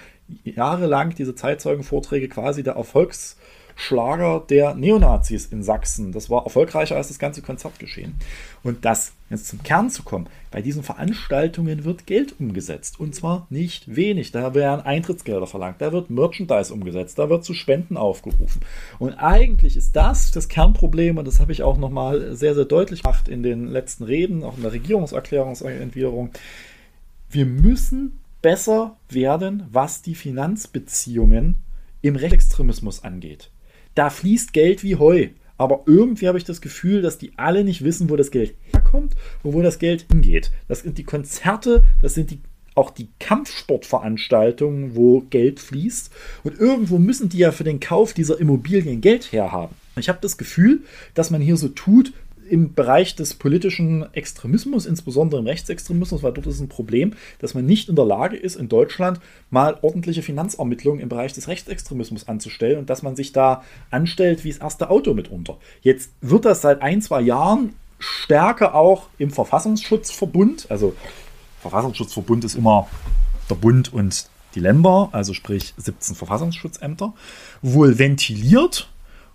jahrelang 0.44 1.14
diese 1.14 1.34
Zeitzeugenvorträge 1.34 2.28
quasi 2.28 2.62
der 2.62 2.74
Erfolgs- 2.74 3.36
Schlager 3.76 4.44
der 4.48 4.74
Neonazis 4.74 5.46
in 5.46 5.62
Sachsen. 5.62 6.12
Das 6.12 6.30
war 6.30 6.44
erfolgreicher 6.44 6.96
als 6.96 7.08
das 7.08 7.18
ganze 7.18 7.42
Konzertgeschehen. 7.42 8.14
Und 8.62 8.84
das, 8.84 9.12
jetzt 9.30 9.48
zum 9.48 9.62
Kern 9.62 9.90
zu 9.90 10.04
kommen, 10.04 10.28
bei 10.50 10.62
diesen 10.62 10.82
Veranstaltungen 10.82 11.84
wird 11.84 12.06
Geld 12.06 12.38
umgesetzt. 12.38 13.00
Und 13.00 13.14
zwar 13.14 13.46
nicht 13.50 13.96
wenig. 13.96 14.30
Da 14.30 14.54
werden 14.54 14.80
Eintrittsgelder 14.80 15.46
verlangt, 15.46 15.80
da 15.80 15.92
wird 15.92 16.10
Merchandise 16.10 16.72
umgesetzt, 16.72 17.18
da 17.18 17.28
wird 17.28 17.44
zu 17.44 17.54
Spenden 17.54 17.96
aufgerufen. 17.96 18.60
Und 18.98 19.14
eigentlich 19.14 19.76
ist 19.76 19.96
das 19.96 20.30
das 20.30 20.48
Kernproblem, 20.48 21.18
und 21.18 21.26
das 21.26 21.40
habe 21.40 21.52
ich 21.52 21.62
auch 21.62 21.76
nochmal 21.76 22.36
sehr, 22.36 22.54
sehr 22.54 22.64
deutlich 22.66 23.02
gemacht 23.02 23.28
in 23.28 23.42
den 23.42 23.66
letzten 23.66 24.04
Reden, 24.04 24.44
auch 24.44 24.56
in 24.56 24.62
der 24.62 24.72
Regierungserklärungsentwicklung. 24.72 26.30
Wir 27.28 27.46
müssen 27.46 28.20
besser 28.44 28.98
werden, 29.08 29.62
was 29.72 30.02
die 30.02 30.14
Finanzbeziehungen 30.14 31.54
im 32.02 32.14
Rechtsextremismus 32.14 33.02
angeht. 33.02 33.50
Da 33.94 34.10
fließt 34.10 34.52
Geld 34.52 34.82
wie 34.82 34.96
Heu. 34.96 35.28
Aber 35.56 35.84
irgendwie 35.86 36.28
habe 36.28 36.36
ich 36.36 36.44
das 36.44 36.60
Gefühl, 36.60 37.00
dass 37.00 37.16
die 37.16 37.32
alle 37.38 37.64
nicht 37.64 37.82
wissen, 37.82 38.10
wo 38.10 38.16
das 38.16 38.30
Geld 38.30 38.54
herkommt 38.70 39.14
und 39.42 39.54
wo 39.54 39.62
das 39.62 39.78
Geld 39.78 40.04
hingeht. 40.10 40.50
Das 40.68 40.80
sind 40.80 40.98
die 40.98 41.04
Konzerte, 41.04 41.84
das 42.02 42.12
sind 42.12 42.32
die, 42.32 42.40
auch 42.74 42.90
die 42.90 43.08
Kampfsportveranstaltungen, 43.18 44.94
wo 44.94 45.20
Geld 45.20 45.58
fließt. 45.58 46.12
Und 46.42 46.60
irgendwo 46.60 46.98
müssen 46.98 47.30
die 47.30 47.38
ja 47.38 47.50
für 47.50 47.64
den 47.64 47.80
Kauf 47.80 48.12
dieser 48.12 48.38
Immobilien 48.38 49.00
Geld 49.00 49.32
herhaben. 49.32 49.74
Ich 49.96 50.10
habe 50.10 50.18
das 50.20 50.36
Gefühl, 50.36 50.82
dass 51.14 51.30
man 51.30 51.40
hier 51.40 51.56
so 51.56 51.68
tut, 51.68 52.12
im 52.48 52.74
Bereich 52.74 53.16
des 53.16 53.34
politischen 53.34 54.12
Extremismus, 54.14 54.86
insbesondere 54.86 55.40
im 55.40 55.46
Rechtsextremismus, 55.46 56.22
weil 56.22 56.32
dort 56.32 56.46
ist 56.46 56.60
ein 56.60 56.68
Problem, 56.68 57.14
dass 57.38 57.54
man 57.54 57.66
nicht 57.66 57.88
in 57.88 57.96
der 57.96 58.04
Lage 58.04 58.36
ist, 58.36 58.56
in 58.56 58.68
Deutschland 58.68 59.20
mal 59.50 59.78
ordentliche 59.82 60.22
Finanzermittlungen 60.22 61.00
im 61.00 61.08
Bereich 61.08 61.32
des 61.32 61.48
Rechtsextremismus 61.48 62.28
anzustellen 62.28 62.78
und 62.78 62.90
dass 62.90 63.02
man 63.02 63.16
sich 63.16 63.32
da 63.32 63.62
anstellt 63.90 64.44
wie 64.44 64.50
das 64.50 64.58
erste 64.58 64.90
Auto 64.90 65.14
mitunter. 65.14 65.58
Jetzt 65.82 66.12
wird 66.20 66.44
das 66.44 66.62
seit 66.62 66.82
ein, 66.82 67.02
zwei 67.02 67.20
Jahren 67.20 67.74
stärker 67.98 68.74
auch 68.74 69.08
im 69.18 69.30
Verfassungsschutzverbund, 69.30 70.66
also 70.70 70.94
Verfassungsschutzverbund 71.60 72.44
ist 72.44 72.54
immer 72.54 72.88
der 73.48 73.54
Bund 73.54 73.92
und 73.92 74.28
die 74.54 74.60
Länder, 74.60 75.08
also 75.12 75.34
sprich 75.34 75.74
17 75.76 76.14
Verfassungsschutzämter, 76.14 77.14
wohl 77.62 77.98
ventiliert. 77.98 78.90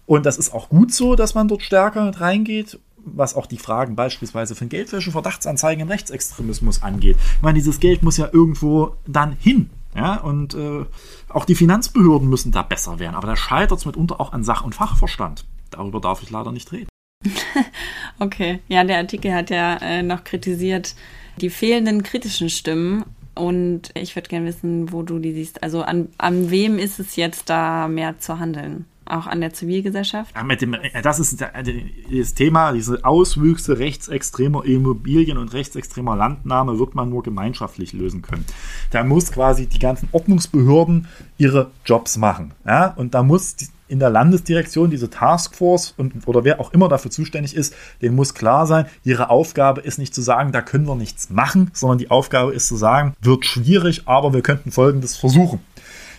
Und 0.05 0.25
das 0.25 0.37
ist 0.37 0.53
auch 0.53 0.69
gut 0.69 0.93
so, 0.93 1.15
dass 1.15 1.35
man 1.35 1.47
dort 1.47 1.61
stärker 1.61 2.09
reingeht 2.19 2.79
was 3.05 3.35
auch 3.35 3.45
die 3.45 3.57
Fragen 3.57 3.95
beispielsweise 3.95 4.55
von 4.55 4.69
Geldwäsche, 4.69 5.11
Verdachtsanzeigen 5.11 5.83
im 5.83 5.87
Rechtsextremismus 5.89 6.81
angeht. 6.83 7.17
Ich 7.37 7.41
meine, 7.41 7.57
dieses 7.57 7.79
Geld 7.79 8.03
muss 8.03 8.17
ja 8.17 8.29
irgendwo 8.31 8.95
dann 9.07 9.33
hin. 9.39 9.69
Ja, 9.95 10.17
und 10.17 10.53
äh, 10.53 10.85
auch 11.29 11.45
die 11.45 11.55
Finanzbehörden 11.55 12.29
müssen 12.29 12.51
da 12.51 12.61
besser 12.61 12.99
werden. 12.99 13.15
Aber 13.15 13.27
da 13.27 13.35
scheitert 13.35 13.79
es 13.79 13.85
mitunter 13.85 14.21
auch 14.21 14.33
an 14.33 14.43
Sach- 14.43 14.63
und 14.63 14.75
Fachverstand. 14.75 15.45
Darüber 15.71 15.99
darf 15.99 16.21
ich 16.21 16.29
leider 16.29 16.51
nicht 16.51 16.71
reden. 16.71 16.89
okay, 18.19 18.59
ja, 18.67 18.83
der 18.83 18.97
Artikel 18.97 19.33
hat 19.33 19.49
ja 19.49 19.77
äh, 19.77 20.03
noch 20.03 20.23
kritisiert 20.23 20.95
die 21.41 21.49
fehlenden 21.49 22.03
kritischen 22.03 22.49
Stimmen. 22.49 23.03
Und 23.35 23.91
ich 23.93 24.15
würde 24.15 24.27
gerne 24.27 24.47
wissen, 24.47 24.91
wo 24.91 25.01
du 25.01 25.17
die 25.17 25.33
siehst. 25.33 25.63
Also 25.63 25.81
an, 25.81 26.09
an 26.17 26.51
wem 26.51 26.77
ist 26.77 26.99
es 26.99 27.15
jetzt 27.15 27.49
da 27.49 27.87
mehr 27.87 28.19
zu 28.19 28.37
handeln? 28.37 28.85
Auch 29.11 29.27
an 29.27 29.41
der 29.41 29.53
Zivilgesellschaft? 29.53 30.35
Ja, 30.35 30.43
mit 30.43 30.61
dem, 30.61 30.75
das 31.03 31.19
ist 31.19 31.41
das 31.41 32.33
Thema, 32.33 32.73
diese 32.73 33.03
Auswüchse 33.03 33.79
rechtsextremer 33.79 34.65
Immobilien 34.65 35.37
und 35.37 35.53
rechtsextremer 35.53 36.15
Landnahme 36.15 36.79
wird 36.79 36.95
man 36.95 37.09
nur 37.09 37.23
gemeinschaftlich 37.23 37.93
lösen 37.93 38.21
können. 38.21 38.45
Da 38.91 39.03
muss 39.03 39.31
quasi 39.31 39.67
die 39.67 39.79
ganzen 39.79 40.09
Ordnungsbehörden 40.11 41.07
ihre 41.37 41.71
Jobs 41.85 42.17
machen. 42.17 42.53
Ja? 42.65 42.93
Und 42.95 43.13
da 43.13 43.23
muss 43.23 43.55
in 43.89 43.99
der 43.99 44.11
Landesdirektion 44.11 44.91
diese 44.91 45.09
Taskforce 45.09 45.93
und, 45.97 46.27
oder 46.27 46.43
wer 46.43 46.59
auch 46.59 46.71
immer 46.73 46.87
dafür 46.87 47.11
zuständig 47.11 47.55
ist, 47.55 47.73
denen 48.01 48.15
muss 48.15 48.35
klar 48.35 48.67
sein, 48.67 48.85
ihre 49.03 49.29
Aufgabe 49.29 49.81
ist 49.81 49.97
nicht 49.97 50.13
zu 50.13 50.21
sagen, 50.21 50.51
da 50.51 50.61
können 50.61 50.87
wir 50.87 50.95
nichts 50.95 51.29
machen, 51.29 51.71
sondern 51.73 51.97
die 51.97 52.11
Aufgabe 52.11 52.53
ist 52.53 52.67
zu 52.67 52.75
sagen, 52.75 53.15
wird 53.19 53.45
schwierig, 53.45 54.03
aber 54.05 54.33
wir 54.33 54.41
könnten 54.41 54.71
Folgendes 54.71 55.17
versuchen. 55.17 55.59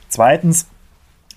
Zweitens, 0.09 0.67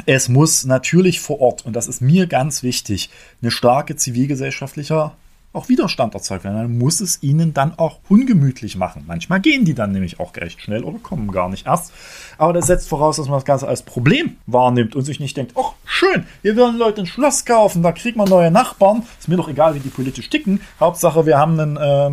es 0.06 0.30
muss 0.30 0.66
natürlich 0.66 1.20
vor 1.20 1.40
Ort, 1.40 1.66
und 1.66 1.76
das 1.76 1.88
ist 1.88 2.02
mir 2.02 2.28
ganz 2.28 2.64
wichtig, 2.64 3.10
eine 3.42 3.52
starke 3.52 3.96
zivilgesellschaftliche 3.96 5.12
auch 5.54 5.70
Widerstand 5.70 6.14
erzeugt 6.16 6.44
werden. 6.44 6.58
Dann 6.58 6.78
muss 6.78 7.00
es 7.00 7.22
ihnen 7.22 7.54
dann 7.54 7.78
auch 7.78 8.00
ungemütlich 8.10 8.76
machen. 8.76 9.04
Manchmal 9.08 9.40
gehen 9.40 9.66
die 9.66 9.74
dann 9.74 9.92
nämlich 9.92 10.20
auch 10.20 10.36
recht 10.36 10.62
schnell 10.62 10.84
oder 10.84 10.98
kommen 10.98 11.32
gar 11.32 11.50
nicht 11.50 11.68
erst. 11.68 11.94
Aber 12.38 12.54
das 12.54 12.68
setzt 12.68 12.90
voraus, 12.90 13.18
dass 13.18 13.28
man 13.28 13.38
das 13.38 13.46
Ganze 13.46 13.68
als 13.68 13.84
Problem 13.84 14.38
wahrnimmt 14.48 14.96
und 14.96 15.04
sich 15.04 15.20
nicht 15.20 15.38
denkt, 15.38 15.54
ach 15.58 15.74
schön, 15.86 16.26
wir 16.42 16.58
wollen 16.58 16.78
Leute 16.78 17.02
ein 17.02 17.06
Schloss 17.06 17.46
kaufen, 17.46 17.84
da 17.84 17.92
kriegt 17.92 18.18
man 18.18 18.28
neue 18.28 18.52
Nachbarn. 18.52 19.04
Ist 19.20 19.30
mir 19.30 19.38
doch 19.38 19.48
egal, 19.48 19.76
wie 19.76 19.80
die 19.80 19.90
politisch 19.90 20.30
ticken. 20.30 20.60
Hauptsache, 20.80 21.26
wir 21.26 21.38
haben 21.38 21.60
ein 21.60 21.78
äh, 21.78 22.12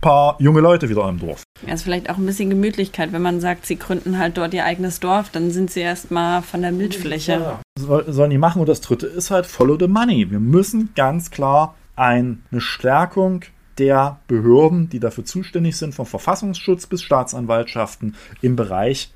paar 0.00 0.36
junge 0.40 0.60
Leute 0.60 0.88
wieder 0.88 1.08
im 1.08 1.18
Dorf. 1.18 1.44
Ja, 1.66 1.74
ist 1.74 1.84
vielleicht 1.84 2.10
auch 2.10 2.18
ein 2.18 2.26
bisschen 2.26 2.50
Gemütlichkeit, 2.50 3.12
wenn 3.12 3.22
man 3.22 3.40
sagt, 3.40 3.66
sie 3.66 3.76
gründen 3.76 4.18
halt 4.18 4.36
dort 4.36 4.52
ihr 4.52 4.64
eigenes 4.64 5.00
Dorf, 5.00 5.30
dann 5.30 5.50
sind 5.50 5.70
sie 5.70 5.80
erstmal 5.80 6.42
von 6.42 6.62
der 6.62 6.72
Bildfläche. 6.72 7.32
Ja, 7.32 7.60
sollen 8.06 8.30
die 8.30 8.38
machen. 8.38 8.60
Und 8.60 8.68
das 8.68 8.80
dritte 8.80 9.06
ist 9.06 9.30
halt 9.30 9.46
Follow 9.46 9.76
the 9.78 9.86
Money. 9.86 10.30
Wir 10.30 10.40
müssen 10.40 10.90
ganz 10.94 11.30
klar 11.30 11.74
eine 11.96 12.38
Stärkung 12.58 13.44
der 13.78 14.20
Behörden, 14.28 14.88
die 14.88 15.00
dafür 15.00 15.24
zuständig 15.24 15.76
sind, 15.76 15.94
vom 15.94 16.06
Verfassungsschutz 16.06 16.86
bis 16.86 17.02
Staatsanwaltschaften 17.02 18.14
im 18.40 18.56
Bereich 18.56 19.12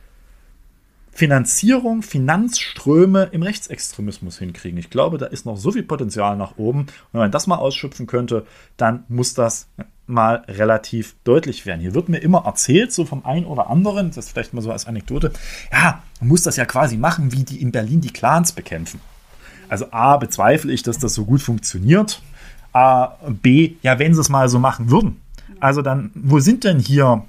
Finanzierung, 1.12 2.02
Finanzströme 2.02 3.30
im 3.32 3.42
Rechtsextremismus 3.42 4.38
hinkriegen. 4.38 4.78
Ich 4.78 4.88
glaube, 4.88 5.18
da 5.18 5.26
ist 5.26 5.46
noch 5.46 5.56
so 5.56 5.72
viel 5.72 5.82
Potenzial 5.82 6.36
nach 6.36 6.58
oben. 6.58 6.82
Und 6.82 6.88
wenn 7.12 7.22
man 7.22 7.32
das 7.32 7.48
mal 7.48 7.56
ausschöpfen 7.56 8.06
könnte, 8.06 8.46
dann 8.76 9.02
muss 9.08 9.34
das 9.34 9.66
mal 10.06 10.44
relativ 10.46 11.16
deutlich 11.24 11.66
werden. 11.66 11.80
Hier 11.80 11.94
wird 11.94 12.08
mir 12.08 12.18
immer 12.18 12.44
erzählt, 12.46 12.92
so 12.92 13.04
vom 13.04 13.26
einen 13.26 13.46
oder 13.46 13.68
anderen, 13.68 14.12
das 14.12 14.28
vielleicht 14.28 14.54
mal 14.54 14.62
so 14.62 14.70
als 14.70 14.86
Anekdote, 14.86 15.32
ja, 15.72 16.04
man 16.20 16.28
muss 16.28 16.42
das 16.42 16.56
ja 16.56 16.66
quasi 16.66 16.96
machen, 16.96 17.32
wie 17.32 17.42
die 17.42 17.60
in 17.60 17.72
Berlin 17.72 18.00
die 18.00 18.12
Clans 18.12 18.52
bekämpfen. 18.52 19.00
Also 19.68 19.86
A, 19.90 20.16
bezweifle 20.18 20.72
ich, 20.72 20.84
dass 20.84 20.98
das 20.98 21.14
so 21.14 21.24
gut 21.24 21.42
funktioniert. 21.42 22.22
A, 22.72 23.16
B, 23.28 23.72
ja, 23.82 23.98
wenn 23.98 24.14
sie 24.14 24.20
es 24.20 24.28
mal 24.28 24.48
so 24.48 24.58
machen 24.58 24.90
würden. 24.90 25.20
Also 25.60 25.82
dann, 25.82 26.10
wo 26.14 26.38
sind 26.38 26.64
denn 26.64 26.78
hier 26.78 27.22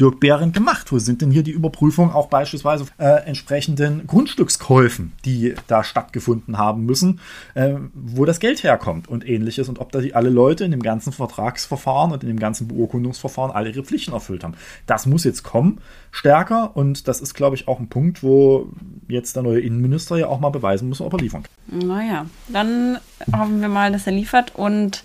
Dirk 0.00 0.20
Behrendt 0.20 0.54
gemacht? 0.54 0.90
Wo 0.90 0.98
sind 0.98 1.22
denn 1.22 1.30
hier 1.30 1.42
die 1.42 1.50
Überprüfungen 1.50 2.12
auch 2.12 2.28
beispielsweise 2.28 2.86
äh, 2.98 3.24
entsprechenden 3.26 4.06
Grundstückskäufen, 4.06 5.12
die 5.24 5.54
da 5.66 5.84
stattgefunden 5.84 6.58
haben 6.58 6.84
müssen, 6.86 7.20
äh, 7.54 7.74
wo 7.94 8.24
das 8.24 8.40
Geld 8.40 8.62
herkommt 8.62 9.08
und 9.08 9.28
ähnliches 9.28 9.68
und 9.68 9.78
ob 9.78 9.92
da 9.92 10.00
die 10.00 10.14
alle 10.14 10.30
Leute 10.30 10.64
in 10.64 10.70
dem 10.70 10.82
ganzen 10.82 11.12
Vertragsverfahren 11.12 12.12
und 12.12 12.22
in 12.22 12.28
dem 12.28 12.38
ganzen 12.38 12.68
Beurkundungsverfahren 12.68 13.50
alle 13.50 13.70
ihre 13.70 13.84
Pflichten 13.84 14.12
erfüllt 14.12 14.44
haben. 14.44 14.54
Das 14.86 15.06
muss 15.06 15.24
jetzt 15.24 15.42
kommen, 15.42 15.80
stärker 16.10 16.76
und 16.76 17.08
das 17.08 17.20
ist, 17.20 17.34
glaube 17.34 17.56
ich, 17.56 17.68
auch 17.68 17.78
ein 17.78 17.88
Punkt, 17.88 18.22
wo 18.22 18.68
jetzt 19.08 19.36
der 19.36 19.42
neue 19.42 19.60
Innenminister 19.60 20.16
ja 20.16 20.26
auch 20.26 20.40
mal 20.40 20.50
beweisen 20.50 20.88
muss, 20.88 21.00
ob 21.00 21.12
er 21.12 21.18
liefern 21.18 21.42
kann. 21.42 21.86
Naja, 21.86 22.26
dann 22.48 22.98
hoffen 23.36 23.60
wir 23.60 23.68
mal, 23.68 23.92
dass 23.92 24.06
er 24.06 24.12
liefert 24.12 24.54
und 24.54 25.04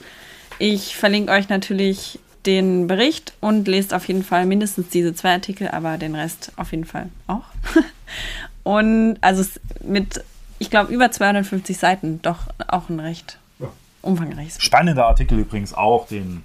ich 0.60 0.96
verlinke 0.96 1.32
euch 1.32 1.50
natürlich 1.50 2.20
den 2.48 2.88
Bericht 2.88 3.34
und 3.42 3.68
lest 3.68 3.94
auf 3.94 4.08
jeden 4.08 4.24
Fall 4.24 4.46
mindestens 4.46 4.90
diese 4.90 5.14
zwei 5.14 5.34
Artikel, 5.34 5.68
aber 5.68 5.98
den 5.98 6.16
Rest 6.16 6.52
auf 6.56 6.72
jeden 6.72 6.86
Fall 6.86 7.10
auch. 7.28 7.44
und 8.64 9.18
also 9.22 9.44
mit, 9.84 10.24
ich 10.58 10.72
glaube, 10.72 10.92
über 10.92 11.12
250 11.12 11.78
Seiten, 11.78 12.22
doch 12.22 12.40
auch 12.68 12.90
ein 12.90 13.00
recht 13.00 13.38
ja. 13.60 13.68
umfangreiches. 14.02 14.64
Spannender 14.64 15.06
Artikel 15.06 15.38
übrigens 15.38 15.74
auch, 15.74 16.08
den 16.08 16.44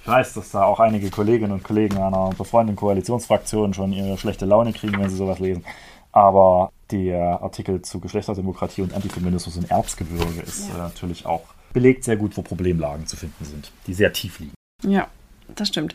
ich 0.00 0.12
weiß, 0.12 0.34
dass 0.34 0.52
da 0.52 0.62
auch 0.62 0.78
einige 0.78 1.10
Kolleginnen 1.10 1.50
und 1.50 1.64
Kollegen 1.64 1.98
einer 1.98 2.30
befreundeten 2.30 2.76
Koalitionsfraktion 2.76 3.74
schon 3.74 3.92
ihre 3.92 4.16
schlechte 4.16 4.46
Laune 4.46 4.72
kriegen, 4.72 5.00
wenn 5.00 5.10
sie 5.10 5.16
sowas 5.16 5.40
lesen. 5.40 5.64
Aber 6.12 6.70
der 6.92 7.42
Artikel 7.42 7.82
zu 7.82 7.98
Geschlechterdemokratie 7.98 8.82
und 8.82 8.94
Antifeminismus 8.94 9.56
im 9.56 9.66
Erzgebirge 9.68 10.42
ist 10.42 10.68
ja. 10.68 10.76
äh, 10.76 10.78
natürlich 10.78 11.26
auch 11.26 11.42
belegt 11.72 12.04
sehr 12.04 12.16
gut, 12.16 12.36
wo 12.36 12.42
Problemlagen 12.42 13.06
zu 13.08 13.16
finden 13.16 13.44
sind, 13.44 13.72
die 13.88 13.94
sehr 13.94 14.12
tief 14.12 14.38
liegen. 14.38 14.54
Ja, 14.84 15.08
das 15.54 15.68
stimmt. 15.68 15.94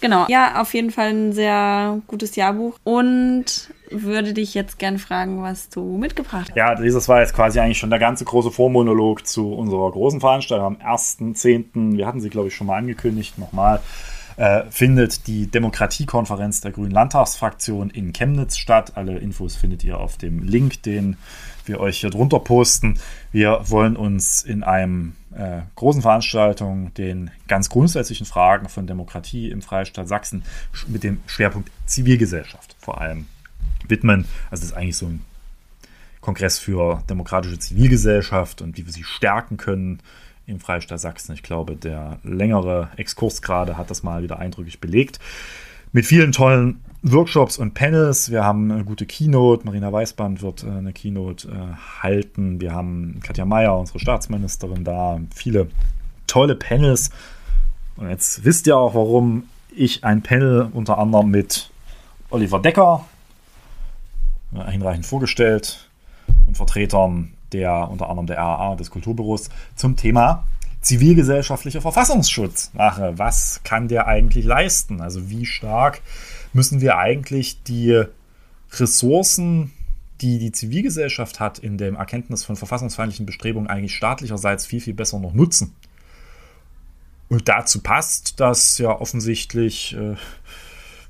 Genau. 0.00 0.26
Ja, 0.28 0.60
auf 0.60 0.72
jeden 0.74 0.90
Fall 0.90 1.10
ein 1.10 1.32
sehr 1.32 2.00
gutes 2.06 2.36
Jahrbuch. 2.36 2.78
Und 2.84 3.70
würde 3.90 4.32
dich 4.32 4.54
jetzt 4.54 4.78
gern 4.78 4.98
fragen, 4.98 5.42
was 5.42 5.68
du 5.68 5.98
mitgebracht 5.98 6.48
hast. 6.50 6.56
Ja, 6.56 6.74
dieses 6.74 7.08
war 7.08 7.20
jetzt 7.20 7.34
quasi 7.34 7.60
eigentlich 7.60 7.78
schon 7.78 7.90
der 7.90 7.98
ganze 7.98 8.24
große 8.24 8.50
Vormonolog 8.50 9.26
zu 9.26 9.52
unserer 9.52 9.90
großen 9.90 10.20
Veranstaltung 10.20 10.66
am 10.66 10.76
1.10. 10.76 11.96
Wir 11.96 12.06
hatten 12.06 12.20
sie, 12.20 12.30
glaube 12.30 12.48
ich, 12.48 12.54
schon 12.54 12.66
mal 12.66 12.78
angekündigt. 12.78 13.38
Nochmal. 13.38 13.80
Äh, 14.36 14.70
findet 14.70 15.26
die 15.26 15.48
Demokratiekonferenz 15.48 16.62
der 16.62 16.70
Grünen 16.70 16.92
Landtagsfraktion 16.92 17.90
in 17.90 18.14
Chemnitz 18.14 18.56
statt. 18.56 18.92
Alle 18.94 19.18
Infos 19.18 19.54
findet 19.56 19.84
ihr 19.84 20.00
auf 20.00 20.16
dem 20.16 20.42
Link, 20.42 20.82
den 20.82 21.18
wir 21.70 21.80
euch 21.80 22.00
hier 22.00 22.10
drunter 22.10 22.40
posten. 22.40 22.98
Wir 23.32 23.60
wollen 23.64 23.96
uns 23.96 24.42
in 24.42 24.62
einem 24.62 25.14
äh, 25.34 25.60
großen 25.76 26.02
Veranstaltung 26.02 26.92
den 26.94 27.30
ganz 27.48 27.70
grundsätzlichen 27.70 28.26
Fragen 28.26 28.68
von 28.68 28.86
Demokratie 28.86 29.50
im 29.50 29.62
Freistaat 29.62 30.08
Sachsen 30.08 30.42
mit 30.88 31.04
dem 31.04 31.20
Schwerpunkt 31.26 31.70
Zivilgesellschaft 31.86 32.76
vor 32.78 33.00
allem 33.00 33.26
widmen. 33.86 34.26
Also 34.50 34.62
das 34.62 34.72
ist 34.72 34.76
eigentlich 34.76 34.96
so 34.96 35.06
ein 35.06 35.24
Kongress 36.20 36.58
für 36.58 37.02
demokratische 37.08 37.58
Zivilgesellschaft 37.58 38.60
und 38.60 38.76
wie 38.76 38.84
wir 38.84 38.92
sie 38.92 39.04
stärken 39.04 39.56
können 39.56 40.00
im 40.46 40.58
Freistaat 40.58 41.00
Sachsen. 41.00 41.32
Ich 41.32 41.42
glaube, 41.42 41.76
der 41.76 42.18
längere 42.24 42.88
Exkurs 42.96 43.40
gerade 43.40 43.78
hat 43.78 43.90
das 43.90 44.02
mal 44.02 44.22
wieder 44.22 44.38
eindrücklich 44.38 44.80
belegt. 44.80 45.20
Mit 45.92 46.06
vielen 46.06 46.32
tollen 46.32 46.80
Workshops 47.02 47.56
und 47.56 47.74
Panels. 47.74 48.30
Wir 48.30 48.44
haben 48.44 48.70
eine 48.70 48.84
gute 48.84 49.06
Keynote. 49.06 49.64
Marina 49.64 49.90
Weißband 49.90 50.42
wird 50.42 50.64
äh, 50.64 50.70
eine 50.70 50.92
Keynote 50.92 51.48
äh, 51.48 52.02
halten. 52.02 52.60
Wir 52.60 52.72
haben 52.72 53.20
Katja 53.22 53.44
Mayer, 53.44 53.78
unsere 53.78 53.98
Staatsministerin, 53.98 54.84
da. 54.84 55.18
Viele 55.34 55.68
tolle 56.26 56.54
Panels. 56.54 57.10
Und 57.96 58.10
jetzt 58.10 58.44
wisst 58.44 58.66
ihr 58.66 58.76
auch, 58.76 58.94
warum 58.94 59.44
ich 59.74 60.04
ein 60.04 60.22
Panel 60.22 60.68
unter 60.72 60.98
anderem 60.98 61.30
mit 61.30 61.70
Oliver 62.28 62.60
Decker, 62.60 63.04
äh, 64.54 64.70
hinreichend 64.70 65.06
vorgestellt, 65.06 65.88
und 66.46 66.56
Vertretern 66.56 67.32
der 67.52 67.88
unter 67.90 68.08
anderem 68.08 68.26
der 68.26 68.38
RAA 68.38 68.76
des 68.76 68.90
Kulturbüros 68.90 69.50
zum 69.74 69.96
Thema 69.96 70.44
zivilgesellschaftlicher 70.80 71.80
Verfassungsschutz 71.80 72.70
mache. 72.74 73.18
Was 73.18 73.60
kann 73.64 73.88
der 73.88 74.06
eigentlich 74.06 74.44
leisten? 74.44 75.00
Also 75.00 75.28
wie 75.28 75.46
stark 75.46 76.00
müssen 76.52 76.80
wir 76.80 76.98
eigentlich 76.98 77.62
die 77.62 78.04
Ressourcen, 78.72 79.72
die 80.20 80.38
die 80.38 80.52
Zivilgesellschaft 80.52 81.40
hat, 81.40 81.58
in 81.58 81.78
dem 81.78 81.96
Erkenntnis 81.96 82.44
von 82.44 82.56
verfassungsfeindlichen 82.56 83.26
Bestrebungen 83.26 83.68
eigentlich 83.68 83.94
staatlicherseits 83.94 84.66
viel, 84.66 84.80
viel 84.80 84.94
besser 84.94 85.18
noch 85.18 85.34
nutzen? 85.34 85.74
Und 87.28 87.48
dazu 87.48 87.80
passt, 87.80 88.40
dass 88.40 88.78
ja 88.78 88.90
offensichtlich, 89.00 89.96
äh, 89.96 90.16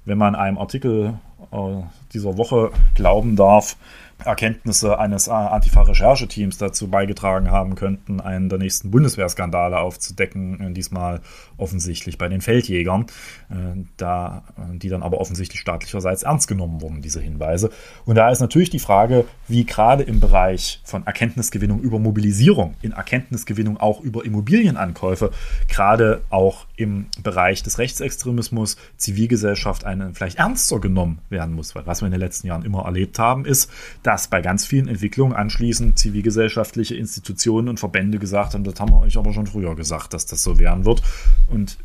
wenn 0.05 0.19
man 0.19 0.35
einem 0.35 0.59
Artikel 0.59 1.19
äh, 1.51 1.83
dieser 2.13 2.37
Woche 2.37 2.71
glauben 2.95 3.37
darf, 3.37 3.77
Erkenntnisse 4.25 4.99
eines 4.99 5.29
Antifa-Rechercheteams 5.29 6.59
dazu 6.59 6.89
beigetragen 6.89 7.51
haben 7.51 7.75
könnten, 7.75 8.21
einen 8.21 8.51
der 8.51 8.59
nächsten 8.59 8.91
Bundeswehrskandale 8.91 9.79
aufzudecken, 9.79 10.61
äh, 10.61 10.73
diesmal 10.73 11.21
offensichtlich 11.61 12.19
bei 12.19 12.29
den 12.29 12.41
Feldjägern, 12.41 13.07
äh, 13.51 13.55
da, 13.97 14.45
äh, 14.57 14.79
die 14.79 14.89
dann 14.89 15.03
aber 15.03 15.21
offensichtlich 15.21 15.61
staatlicherseits 15.61 16.23
ernst 16.23 16.49
genommen 16.49 16.81
wurden, 16.81 17.03
diese 17.03 17.21
Hinweise. 17.21 17.71
Und 18.05 18.17
da 18.17 18.31
ist 18.31 18.41
natürlich 18.41 18.71
die 18.71 18.79
Frage, 18.79 19.25
wie 19.49 19.65
gerade 19.65 20.03
im 20.03 20.21
Bereich 20.21 20.81
von 20.85 21.07
Erkenntnisgewinnung 21.07 21.81
über 21.81 21.99
Mobilisierung, 21.99 22.75
in 22.83 22.93
Erkenntnisgewinnung 22.93 23.79
auch 23.79 24.01
über 24.01 24.25
Immobilienankäufe, 24.25 25.31
gerade 25.69 26.23
auch 26.31 26.67
im 26.77 27.07
Bereich 27.23 27.63
des 27.63 27.79
Rechtsextremismus 27.79 28.77
Zivilgesellschaft 28.97 29.85
eine 29.85 30.15
vielleicht 30.15 30.39
ernster 30.39 30.81
genommen 30.81 31.19
werden 31.29 31.55
muss. 31.55 31.75
Weil 31.75 31.87
was 31.87 32.03
wir 32.03 32.07
in 32.07 32.13
den 32.13 32.21
letzten 32.21 32.47
Jahren 32.47 32.65
immer 32.65 32.85
erlebt 32.85 33.19
haben, 33.19 33.45
ist, 33.45 33.71
dass 34.03 34.29
bei 34.29 34.41
ganz 34.41 34.67
vielen 34.67 34.89
Entwicklungen 34.89 35.35
anschließend 35.35 35.99
zivilgesellschaftliche 35.99 36.95
Institutionen 36.95 37.69
und 37.69 37.81
Verbände 37.81 38.19
gesagt 38.19 38.55
haben, 38.55 38.65
das 38.65 38.79
haben 38.81 38.93
wir 38.93 39.01
euch 39.01 39.17
aber 39.17 39.33
schon 39.33 39.47
früher 39.47 39.75
gesagt, 39.75 40.15
dass 40.15 40.27
das 40.27 40.43
so 40.43 40.59
werden 40.59 40.85
wird. 40.85 41.03
Und 41.51 41.79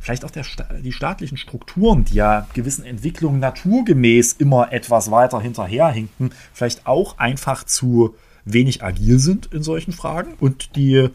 vielleicht 0.00 0.24
auch 0.24 0.30
der, 0.30 0.44
die 0.82 0.92
staatlichen 0.92 1.36
Strukturen, 1.36 2.04
die 2.04 2.14
ja 2.14 2.46
gewissen 2.54 2.84
Entwicklungen 2.84 3.38
naturgemäß 3.38 4.34
immer 4.34 4.72
etwas 4.72 5.10
weiter 5.10 5.40
hinterherhinken, 5.40 6.32
vielleicht 6.52 6.86
auch 6.86 7.18
einfach 7.18 7.64
zu 7.64 8.14
wenig 8.44 8.82
agil 8.82 9.18
sind 9.18 9.52
in 9.52 9.62
solchen 9.62 9.92
Fragen. 9.92 10.34
Und 10.40 10.74
die 10.76 11.08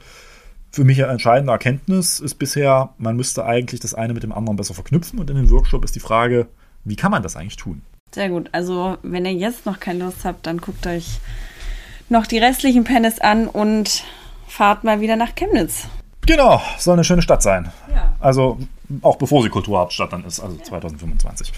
für 0.71 0.83
mich 0.83 0.99
entscheidende 0.99 1.53
Erkenntnis 1.53 2.19
ist 2.19 2.35
bisher, 2.35 2.93
man 2.97 3.15
müsste 3.15 3.45
eigentlich 3.45 3.79
das 3.79 3.93
eine 3.93 4.13
mit 4.13 4.23
dem 4.23 4.33
anderen 4.33 4.57
besser 4.57 4.73
verknüpfen. 4.73 5.19
Und 5.19 5.29
in 5.29 5.37
dem 5.37 5.49
Workshop 5.49 5.83
ist 5.83 5.95
die 5.95 6.01
Frage, 6.01 6.47
wie 6.83 6.95
kann 6.95 7.11
man 7.11 7.23
das 7.23 7.35
eigentlich 7.35 7.55
tun? 7.55 7.81
Sehr 8.13 8.29
gut. 8.29 8.49
Also, 8.51 8.97
wenn 9.01 9.25
ihr 9.25 9.33
jetzt 9.33 9.65
noch 9.65 9.79
keine 9.79 10.05
Lust 10.05 10.25
habt, 10.25 10.45
dann 10.45 10.59
guckt 10.59 10.85
euch 10.85 11.19
noch 12.09 12.27
die 12.27 12.37
restlichen 12.37 12.83
Pennis 12.83 13.19
an 13.19 13.47
und 13.47 14.03
fahrt 14.47 14.83
mal 14.83 15.01
wieder 15.01 15.15
nach 15.15 15.33
Chemnitz. 15.35 15.87
Genau, 16.25 16.61
soll 16.77 16.93
eine 16.93 17.03
schöne 17.03 17.21
Stadt 17.21 17.43
sein. 17.43 17.71
Ja. 17.93 18.15
Also 18.19 18.59
auch 19.01 19.17
bevor 19.17 19.43
sie 19.43 19.49
Kulturhauptstadt 19.49 20.13
dann 20.13 20.25
ist, 20.25 20.39
also 20.39 20.57
ja. 20.57 20.63
2025. 20.63 21.53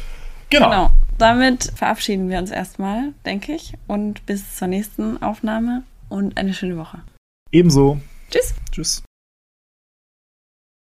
Genau. 0.49 0.70
genau. 0.70 0.91
Damit 1.18 1.72
verabschieden 1.76 2.30
wir 2.30 2.38
uns 2.38 2.51
erstmal, 2.51 3.13
denke 3.26 3.53
ich. 3.53 3.74
Und 3.88 4.26
bis 4.26 4.55
zur 4.55 4.68
nächsten 4.68 5.22
Aufnahme 5.22 5.84
und 6.09 6.38
eine 6.38 6.53
schöne 6.53 6.78
Woche. 6.78 6.99
Ebenso. 7.51 7.99
Tschüss. 8.30 8.53
Tschüss. 8.72 9.03